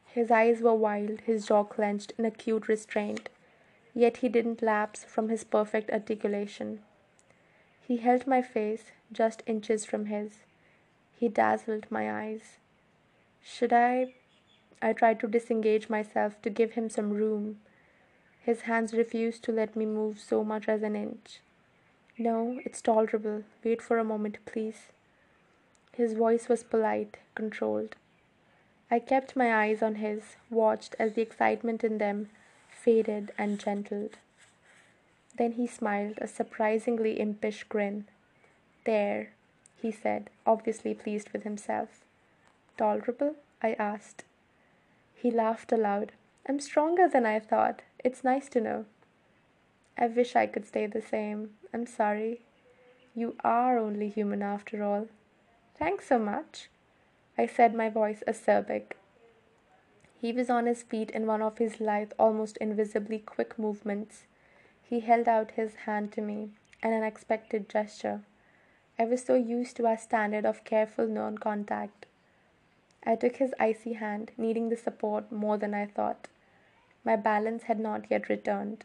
His 0.06 0.30
eyes 0.30 0.60
were 0.60 0.74
wild, 0.74 1.22
his 1.22 1.46
jaw 1.46 1.64
clenched 1.64 2.12
in 2.18 2.26
acute 2.26 2.68
restraint, 2.68 3.30
yet 3.95 4.18
he 4.18 4.28
didn't 4.28 4.62
lapse 4.62 5.05
from 5.05 5.28
his 5.28 5.45
perfect 5.45 5.90
articulation. 5.90 6.80
He 7.86 7.99
held 7.99 8.26
my 8.26 8.43
face 8.43 8.93
just 9.12 9.43
inches 9.47 9.84
from 9.84 10.07
his. 10.07 10.45
He 11.18 11.28
dazzled 11.28 11.86
my 11.90 12.11
eyes. 12.11 12.59
Should 13.43 13.72
I? 13.72 14.14
I 14.80 14.93
tried 14.93 15.20
to 15.20 15.28
disengage 15.28 15.88
myself 15.88 16.40
to 16.43 16.51
give 16.51 16.72
him 16.72 16.88
some 16.88 17.11
room. 17.11 17.61
His 18.40 18.62
hands 18.62 18.93
refused 18.93 19.45
to 19.45 19.53
let 19.53 19.76
me 19.76 19.86
move 19.86 20.18
so 20.18 20.43
much 20.43 20.68
as 20.68 20.82
an 20.82 20.97
inch. 20.97 21.40
No, 22.18 22.61
it's 22.64 22.82
tolerable. 22.82 23.45
Wait 23.62 23.80
for 23.80 23.99
a 23.99 24.05
moment, 24.05 24.38
please. 24.45 24.88
His 25.93 26.14
voice 26.14 26.49
was 26.49 26.62
polite, 26.64 27.18
controlled. 27.34 27.97
I 28.90 28.99
kept 28.99 29.36
my 29.36 29.55
eyes 29.55 29.82
on 29.82 29.97
his, 29.97 30.36
watched 30.51 30.97
as 30.99 31.14
the 31.14 31.22
excitement 31.22 31.84
in 31.84 31.99
them 31.99 32.28
faded 32.83 33.33
and 33.39 33.59
gentled. 33.59 34.18
Then 35.39 35.53
he 35.53 35.66
smiled 35.66 36.18
a 36.20 36.26
surprisingly 36.26 37.18
impish 37.20 37.64
grin. 37.64 38.07
There, 38.85 39.30
he 39.80 39.91
said, 39.91 40.30
obviously 40.47 40.95
pleased 40.95 41.30
with 41.30 41.45
himself. 41.45 42.01
Tolerable? 42.76 43.37
I 43.62 43.74
asked. 43.74 44.24
He 45.14 45.30
laughed 45.30 45.72
aloud. 45.72 46.12
I'm 46.49 46.59
stronger 46.59 47.09
than 47.09 47.24
I 47.24 47.39
thought. 47.39 47.83
It's 48.05 48.24
nice 48.24 48.49
to 48.51 48.61
know. 48.61 48.85
I 49.97 50.09
wish 50.09 50.35
I 50.35 50.47
could 50.47 50.66
stay 50.66 50.87
the 50.87 51.03
same. 51.03 51.51
I'm 51.72 51.87
sorry. 51.87 52.41
You 53.14 53.37
are 53.45 53.78
only 53.78 54.09
human 54.09 54.43
after 54.43 54.83
all. 54.83 55.07
Thanks 55.78 56.09
so 56.09 56.18
much. 56.18 56.68
I 57.39 57.47
said, 57.47 57.74
my 57.74 57.89
voice 57.89 58.22
acerbic. 58.26 58.93
He 60.22 60.32
was 60.32 60.48
on 60.48 60.66
his 60.66 60.84
feet 60.84 61.10
in 61.10 61.26
one 61.26 61.42
of 61.42 61.58
his 61.58 61.80
lithe, 61.80 62.12
almost 62.16 62.56
invisibly 62.58 63.18
quick 63.18 63.58
movements. 63.58 64.22
He 64.80 65.00
held 65.00 65.26
out 65.26 65.50
his 65.50 65.74
hand 65.74 66.12
to 66.12 66.20
me, 66.20 66.50
an 66.80 66.92
unexpected 66.92 67.68
gesture. 67.68 68.20
I 69.00 69.04
was 69.04 69.24
so 69.24 69.34
used 69.34 69.76
to 69.78 69.86
our 69.88 69.98
standard 69.98 70.46
of 70.46 70.62
careful 70.62 71.08
non 71.08 71.38
contact. 71.38 72.06
I 73.04 73.16
took 73.16 73.38
his 73.38 73.52
icy 73.58 73.94
hand, 73.94 74.30
needing 74.38 74.68
the 74.68 74.76
support 74.76 75.32
more 75.32 75.58
than 75.58 75.74
I 75.74 75.86
thought. 75.86 76.28
My 77.02 77.16
balance 77.16 77.64
had 77.64 77.80
not 77.80 78.08
yet 78.08 78.28
returned. 78.28 78.84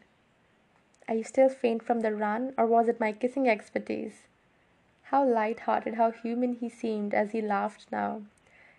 Are 1.06 1.14
you 1.14 1.22
still 1.22 1.48
faint 1.48 1.84
from 1.84 2.00
the 2.00 2.16
run, 2.16 2.52
or 2.58 2.66
was 2.66 2.88
it 2.88 2.98
my 2.98 3.12
kissing 3.12 3.48
expertise? 3.48 4.26
How 5.04 5.24
light 5.24 5.60
hearted, 5.60 5.94
how 5.94 6.10
human 6.10 6.54
he 6.54 6.68
seemed 6.68 7.14
as 7.14 7.30
he 7.30 7.40
laughed 7.40 7.86
now, 7.92 8.22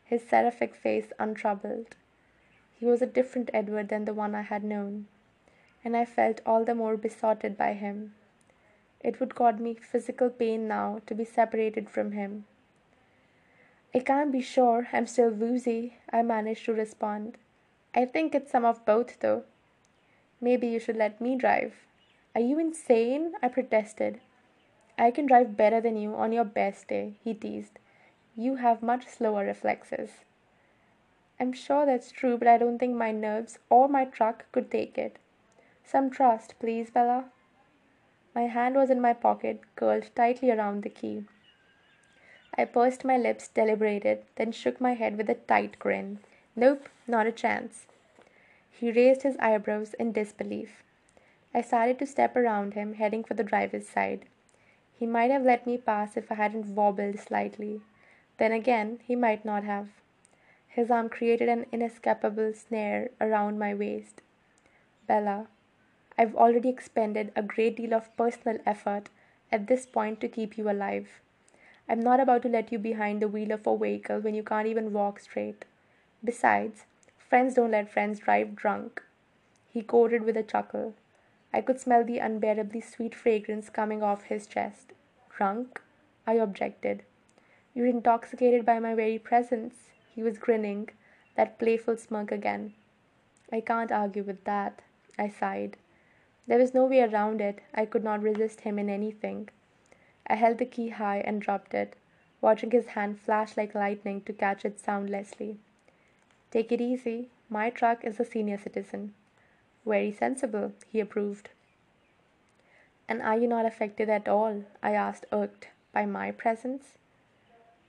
his 0.04 0.28
seraphic 0.28 0.76
face 0.76 1.14
untroubled. 1.18 1.96
He 2.80 2.86
was 2.86 3.02
a 3.02 3.06
different 3.06 3.50
Edward 3.54 3.90
than 3.90 4.06
the 4.06 4.14
one 4.14 4.34
I 4.34 4.42
had 4.42 4.64
known, 4.64 5.08
and 5.84 5.98
I 5.98 6.06
felt 6.06 6.40
all 6.46 6.64
the 6.64 6.74
more 6.74 6.96
besotted 6.96 7.58
by 7.58 7.74
him. 7.74 8.14
It 9.02 9.20
would 9.20 9.36
cause 9.36 9.60
me 9.60 9.74
physical 9.74 10.30
pain 10.30 10.66
now 10.66 11.02
to 11.06 11.14
be 11.14 11.26
separated 11.26 11.90
from 11.90 12.14
him. 12.14 12.46
I 13.94 14.00
can't 14.00 14.32
be 14.32 14.42
sure 14.42 14.88
I'm 14.94 15.08
still 15.08 15.30
woozy, 15.30 15.96
I 16.10 16.22
managed 16.22 16.64
to 16.66 16.74
respond. 16.74 17.38
I 17.94 18.06
think 18.06 18.34
it's 18.34 18.52
some 18.52 18.64
of 18.64 18.86
both, 18.86 19.20
though. 19.20 19.44
Maybe 20.40 20.68
you 20.68 20.80
should 20.80 20.96
let 20.96 21.20
me 21.20 21.36
drive. 21.36 21.74
Are 22.34 22.42
you 22.42 22.60
insane? 22.60 23.34
I 23.44 23.50
protested. 23.50 24.22
I 24.98 25.12
can 25.12 25.26
drive 25.26 25.58
better 25.58 25.82
than 25.82 25.98
you 25.98 26.16
on 26.16 26.32
your 26.32 26.46
best 26.46 26.88
day, 26.88 27.16
he 27.24 27.34
teased. 27.34 27.78
You 28.38 28.56
have 28.56 28.82
much 28.82 29.06
slower 29.08 29.46
reflexes. 29.46 30.12
I'm 31.40 31.54
sure 31.54 31.86
that's 31.86 32.12
true, 32.12 32.38
but 32.38 32.48
I 32.48 32.58
don't 32.58 32.80
think 32.80 32.96
my 32.96 33.12
nerves 33.12 33.60
or 33.70 33.88
my 33.88 34.06
truck 34.06 34.46
could 34.52 34.70
take 34.70 34.98
it. 34.98 35.18
Some 35.84 36.10
trust, 36.10 36.56
please, 36.60 36.90
Bella. 36.90 37.26
My 38.36 38.48
hand 38.48 38.76
was 38.76 38.90
in 38.90 39.02
my 39.02 39.14
pocket, 39.14 39.62
curled 39.76 40.14
tightly 40.16 40.52
around 40.52 40.84
the 40.84 40.90
key. 40.90 41.24
I 42.58 42.66
pursed 42.66 43.06
my 43.06 43.18
lips, 43.18 43.48
deliberated, 43.48 44.26
then 44.36 44.52
shook 44.52 44.82
my 44.82 44.94
head 44.94 45.18
with 45.18 45.30
a 45.30 45.36
tight 45.36 45.80
grin. 45.80 46.20
Nope, 46.56 46.90
not 47.08 47.26
a 47.26 47.32
chance. 47.32 47.88
He 48.70 48.92
raised 48.92 49.24
his 49.24 49.38
eyebrows 49.38 49.94
in 49.94 50.12
disbelief. 50.12 50.84
I 51.54 51.62
started 51.62 51.98
to 52.00 52.06
step 52.06 52.36
around 52.36 52.74
him, 52.74 52.94
heading 52.94 53.24
for 53.24 53.34
the 53.34 53.44
driver's 53.44 53.88
side. 53.88 54.26
He 54.94 55.06
might 55.06 55.32
have 55.32 55.44
let 55.44 55.66
me 55.66 55.78
pass 55.78 56.18
if 56.18 56.32
I 56.32 56.36
hadn't 56.36 56.76
wobbled 56.76 57.18
slightly. 57.20 57.82
Then 58.38 58.52
again, 58.52 59.00
he 59.06 59.16
might 59.16 59.46
not 59.46 59.64
have. 59.64 59.88
His 60.70 60.90
arm 60.90 61.10
created 61.10 61.50
an 61.50 61.66
inescapable 61.72 62.54
snare 62.54 63.10
around 63.20 63.60
my 63.60 63.74
waist. 63.74 64.22
Bella, 65.08 65.48
I've 66.18 66.36
already 66.36 66.70
expended 66.70 67.32
a 67.36 67.42
great 67.42 67.76
deal 67.78 67.94
of 67.94 68.16
personal 68.16 68.60
effort 68.66 69.10
at 69.52 69.68
this 69.68 69.86
point 69.86 70.22
to 70.22 70.28
keep 70.28 70.58
you 70.58 70.70
alive. 70.70 71.22
I'm 71.88 72.00
not 72.00 72.20
about 72.20 72.44
to 72.44 72.50
let 72.50 72.72
you 72.72 72.78
behind 72.78 73.20
the 73.20 73.28
wheel 73.28 73.52
of 73.52 73.66
a 73.66 73.76
vehicle 73.76 74.20
when 74.20 74.36
you 74.36 74.44
can't 74.44 74.68
even 74.68 74.94
walk 74.94 75.20
straight. 75.20 75.66
Besides, 76.24 76.84
friends 77.18 77.56
don't 77.56 77.72
let 77.72 77.92
friends 77.92 78.20
drive 78.20 78.56
drunk. 78.56 79.02
He 79.74 79.82
quoted 79.82 80.24
with 80.24 80.38
a 80.38 80.44
chuckle. 80.44 80.94
I 81.52 81.62
could 81.62 81.80
smell 81.80 82.04
the 82.04 82.20
unbearably 82.20 82.82
sweet 82.82 83.16
fragrance 83.16 83.70
coming 83.70 84.04
off 84.04 84.24
his 84.26 84.46
chest. 84.46 84.94
Drunk? 85.36 85.82
I 86.28 86.34
objected. 86.34 87.02
You're 87.74 87.88
intoxicated 87.88 88.66
by 88.66 88.80
my 88.80 88.94
very 88.94 89.18
presence. 89.18 89.89
He 90.16 90.24
was 90.24 90.38
grinning, 90.38 90.90
that 91.36 91.60
playful 91.60 91.98
smirk 91.98 92.32
again. 92.32 92.74
I 93.52 93.62
can't 93.62 93.92
argue 93.92 94.24
with 94.24 94.44
that. 94.44 94.82
I 95.18 95.30
sighed. 95.30 95.78
There 96.48 96.60
was 96.60 96.74
no 96.74 96.86
way 96.86 97.02
around 97.02 97.42
it. 97.42 97.60
I 97.74 97.86
could 97.86 98.04
not 98.04 98.22
resist 98.22 98.62
him 98.62 98.80
in 98.80 98.90
anything. 98.90 99.50
I 100.28 100.36
held 100.36 100.58
the 100.58 100.66
key 100.66 100.90
high 100.90 101.20
and 101.20 101.42
dropped 101.42 101.74
it, 101.74 101.96
watching 102.42 102.72
his 102.72 102.88
hand 102.88 103.20
flash 103.20 103.58
like 103.58 103.76
lightning 103.76 104.22
to 104.22 104.34
catch 104.34 104.66
it 104.66 104.80
soundlessly. 104.80 105.58
Take 106.52 106.72
it 106.72 106.82
easy. 106.82 107.30
My 107.50 107.70
truck 107.70 108.04
is 108.04 108.20
a 108.20 108.26
senior 108.26 108.58
citizen. 108.58 109.14
Very 109.86 110.12
sensible, 110.12 110.74
he 110.88 111.00
approved. 111.00 111.50
And 113.08 113.22
are 113.22 113.38
you 113.38 113.48
not 113.48 113.66
affected 113.66 114.10
at 114.10 114.28
all? 114.28 114.66
I 114.84 114.92
asked, 114.94 115.26
irked 115.32 115.68
by 115.94 116.06
my 116.06 116.32
presence. 116.32 116.98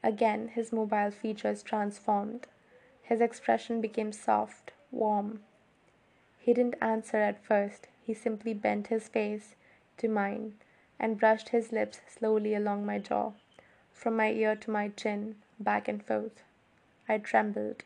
Again 0.03 0.49
his 0.49 0.73
mobile 0.73 1.11
features 1.11 1.63
transformed. 1.63 2.47
His 3.03 3.21
expression 3.21 3.81
became 3.81 4.13
soft, 4.13 4.73
warm. 4.91 5.43
He 6.39 6.55
didn't 6.55 6.83
answer 6.83 7.19
at 7.19 7.45
first. 7.45 7.89
He 8.03 8.15
simply 8.15 8.55
bent 8.55 8.87
his 8.87 9.09
face 9.09 9.55
to 9.99 10.09
mine 10.09 10.55
and 10.99 11.19
brushed 11.19 11.51
his 11.51 11.73
lips 11.73 12.01
slowly 12.09 12.55
along 12.55 12.87
my 12.87 12.99
jaw, 12.99 13.33
from 13.93 14.17
my 14.17 14.31
ear 14.31 14.57
to 14.57 14.71
my 14.71 14.89
chin, 14.89 15.37
back 15.59 15.89
and 15.89 16.05
forth. 16.05 16.43
I 17.09 17.19
trembled. 17.19 17.85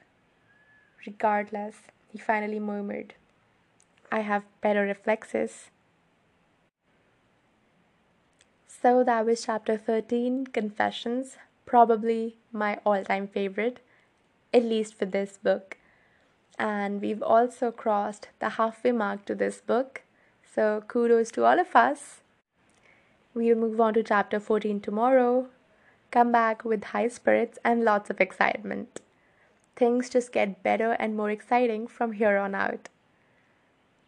Regardless, 1.07 1.83
he 2.12 2.19
finally 2.19 2.61
murmured, 2.61 3.15
I 4.11 4.21
have 4.21 4.45
better 4.61 4.83
reflexes. 4.83 5.71
So 8.69 9.03
that 9.03 9.27
was 9.27 9.45
chapter 9.45 9.77
13 9.77 10.47
Confessions 10.49 11.37
probably 11.75 12.37
my 12.53 12.79
all 12.87 13.03
time 13.03 13.27
favorite, 13.27 13.81
at 14.53 14.62
least 14.62 14.95
for 14.95 15.07
this 15.07 15.39
book. 15.43 15.77
And 16.57 17.01
we've 17.01 17.20
also 17.20 17.72
crossed 17.72 18.29
the 18.39 18.51
halfway 18.51 18.93
mark 18.93 19.25
to 19.25 19.35
this 19.35 19.61
book, 19.61 20.03
so 20.55 20.85
kudos 20.87 21.33
to 21.33 21.45
all 21.45 21.59
of 21.59 21.75
us. 21.75 22.20
We'll 23.35 23.57
move 23.57 23.81
on 23.81 23.95
to 23.95 24.05
chapter 24.05 24.39
14 24.39 24.79
tomorrow. 24.83 25.49
Come 26.12 26.31
back 26.31 26.64
with 26.64 26.85
high 26.95 27.09
spirits 27.09 27.59
and 27.64 27.83
lots 27.83 28.09
of 28.09 28.20
excitement. 28.20 29.01
Things 29.75 30.09
just 30.09 30.31
get 30.31 30.62
better 30.62 30.93
and 30.93 31.16
more 31.16 31.31
exciting 31.33 31.89
from 31.89 32.12
here 32.12 32.39
on 32.39 32.55
out. 32.55 32.89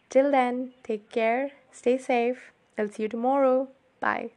Till 0.09 0.31
then, 0.31 0.71
take 0.83 1.11
care, 1.11 1.51
stay 1.73 1.97
safe. 1.97 2.53
I'll 2.77 2.87
see 2.87 3.03
you 3.03 3.09
tomorrow. 3.09 3.67
Bye. 3.99 4.36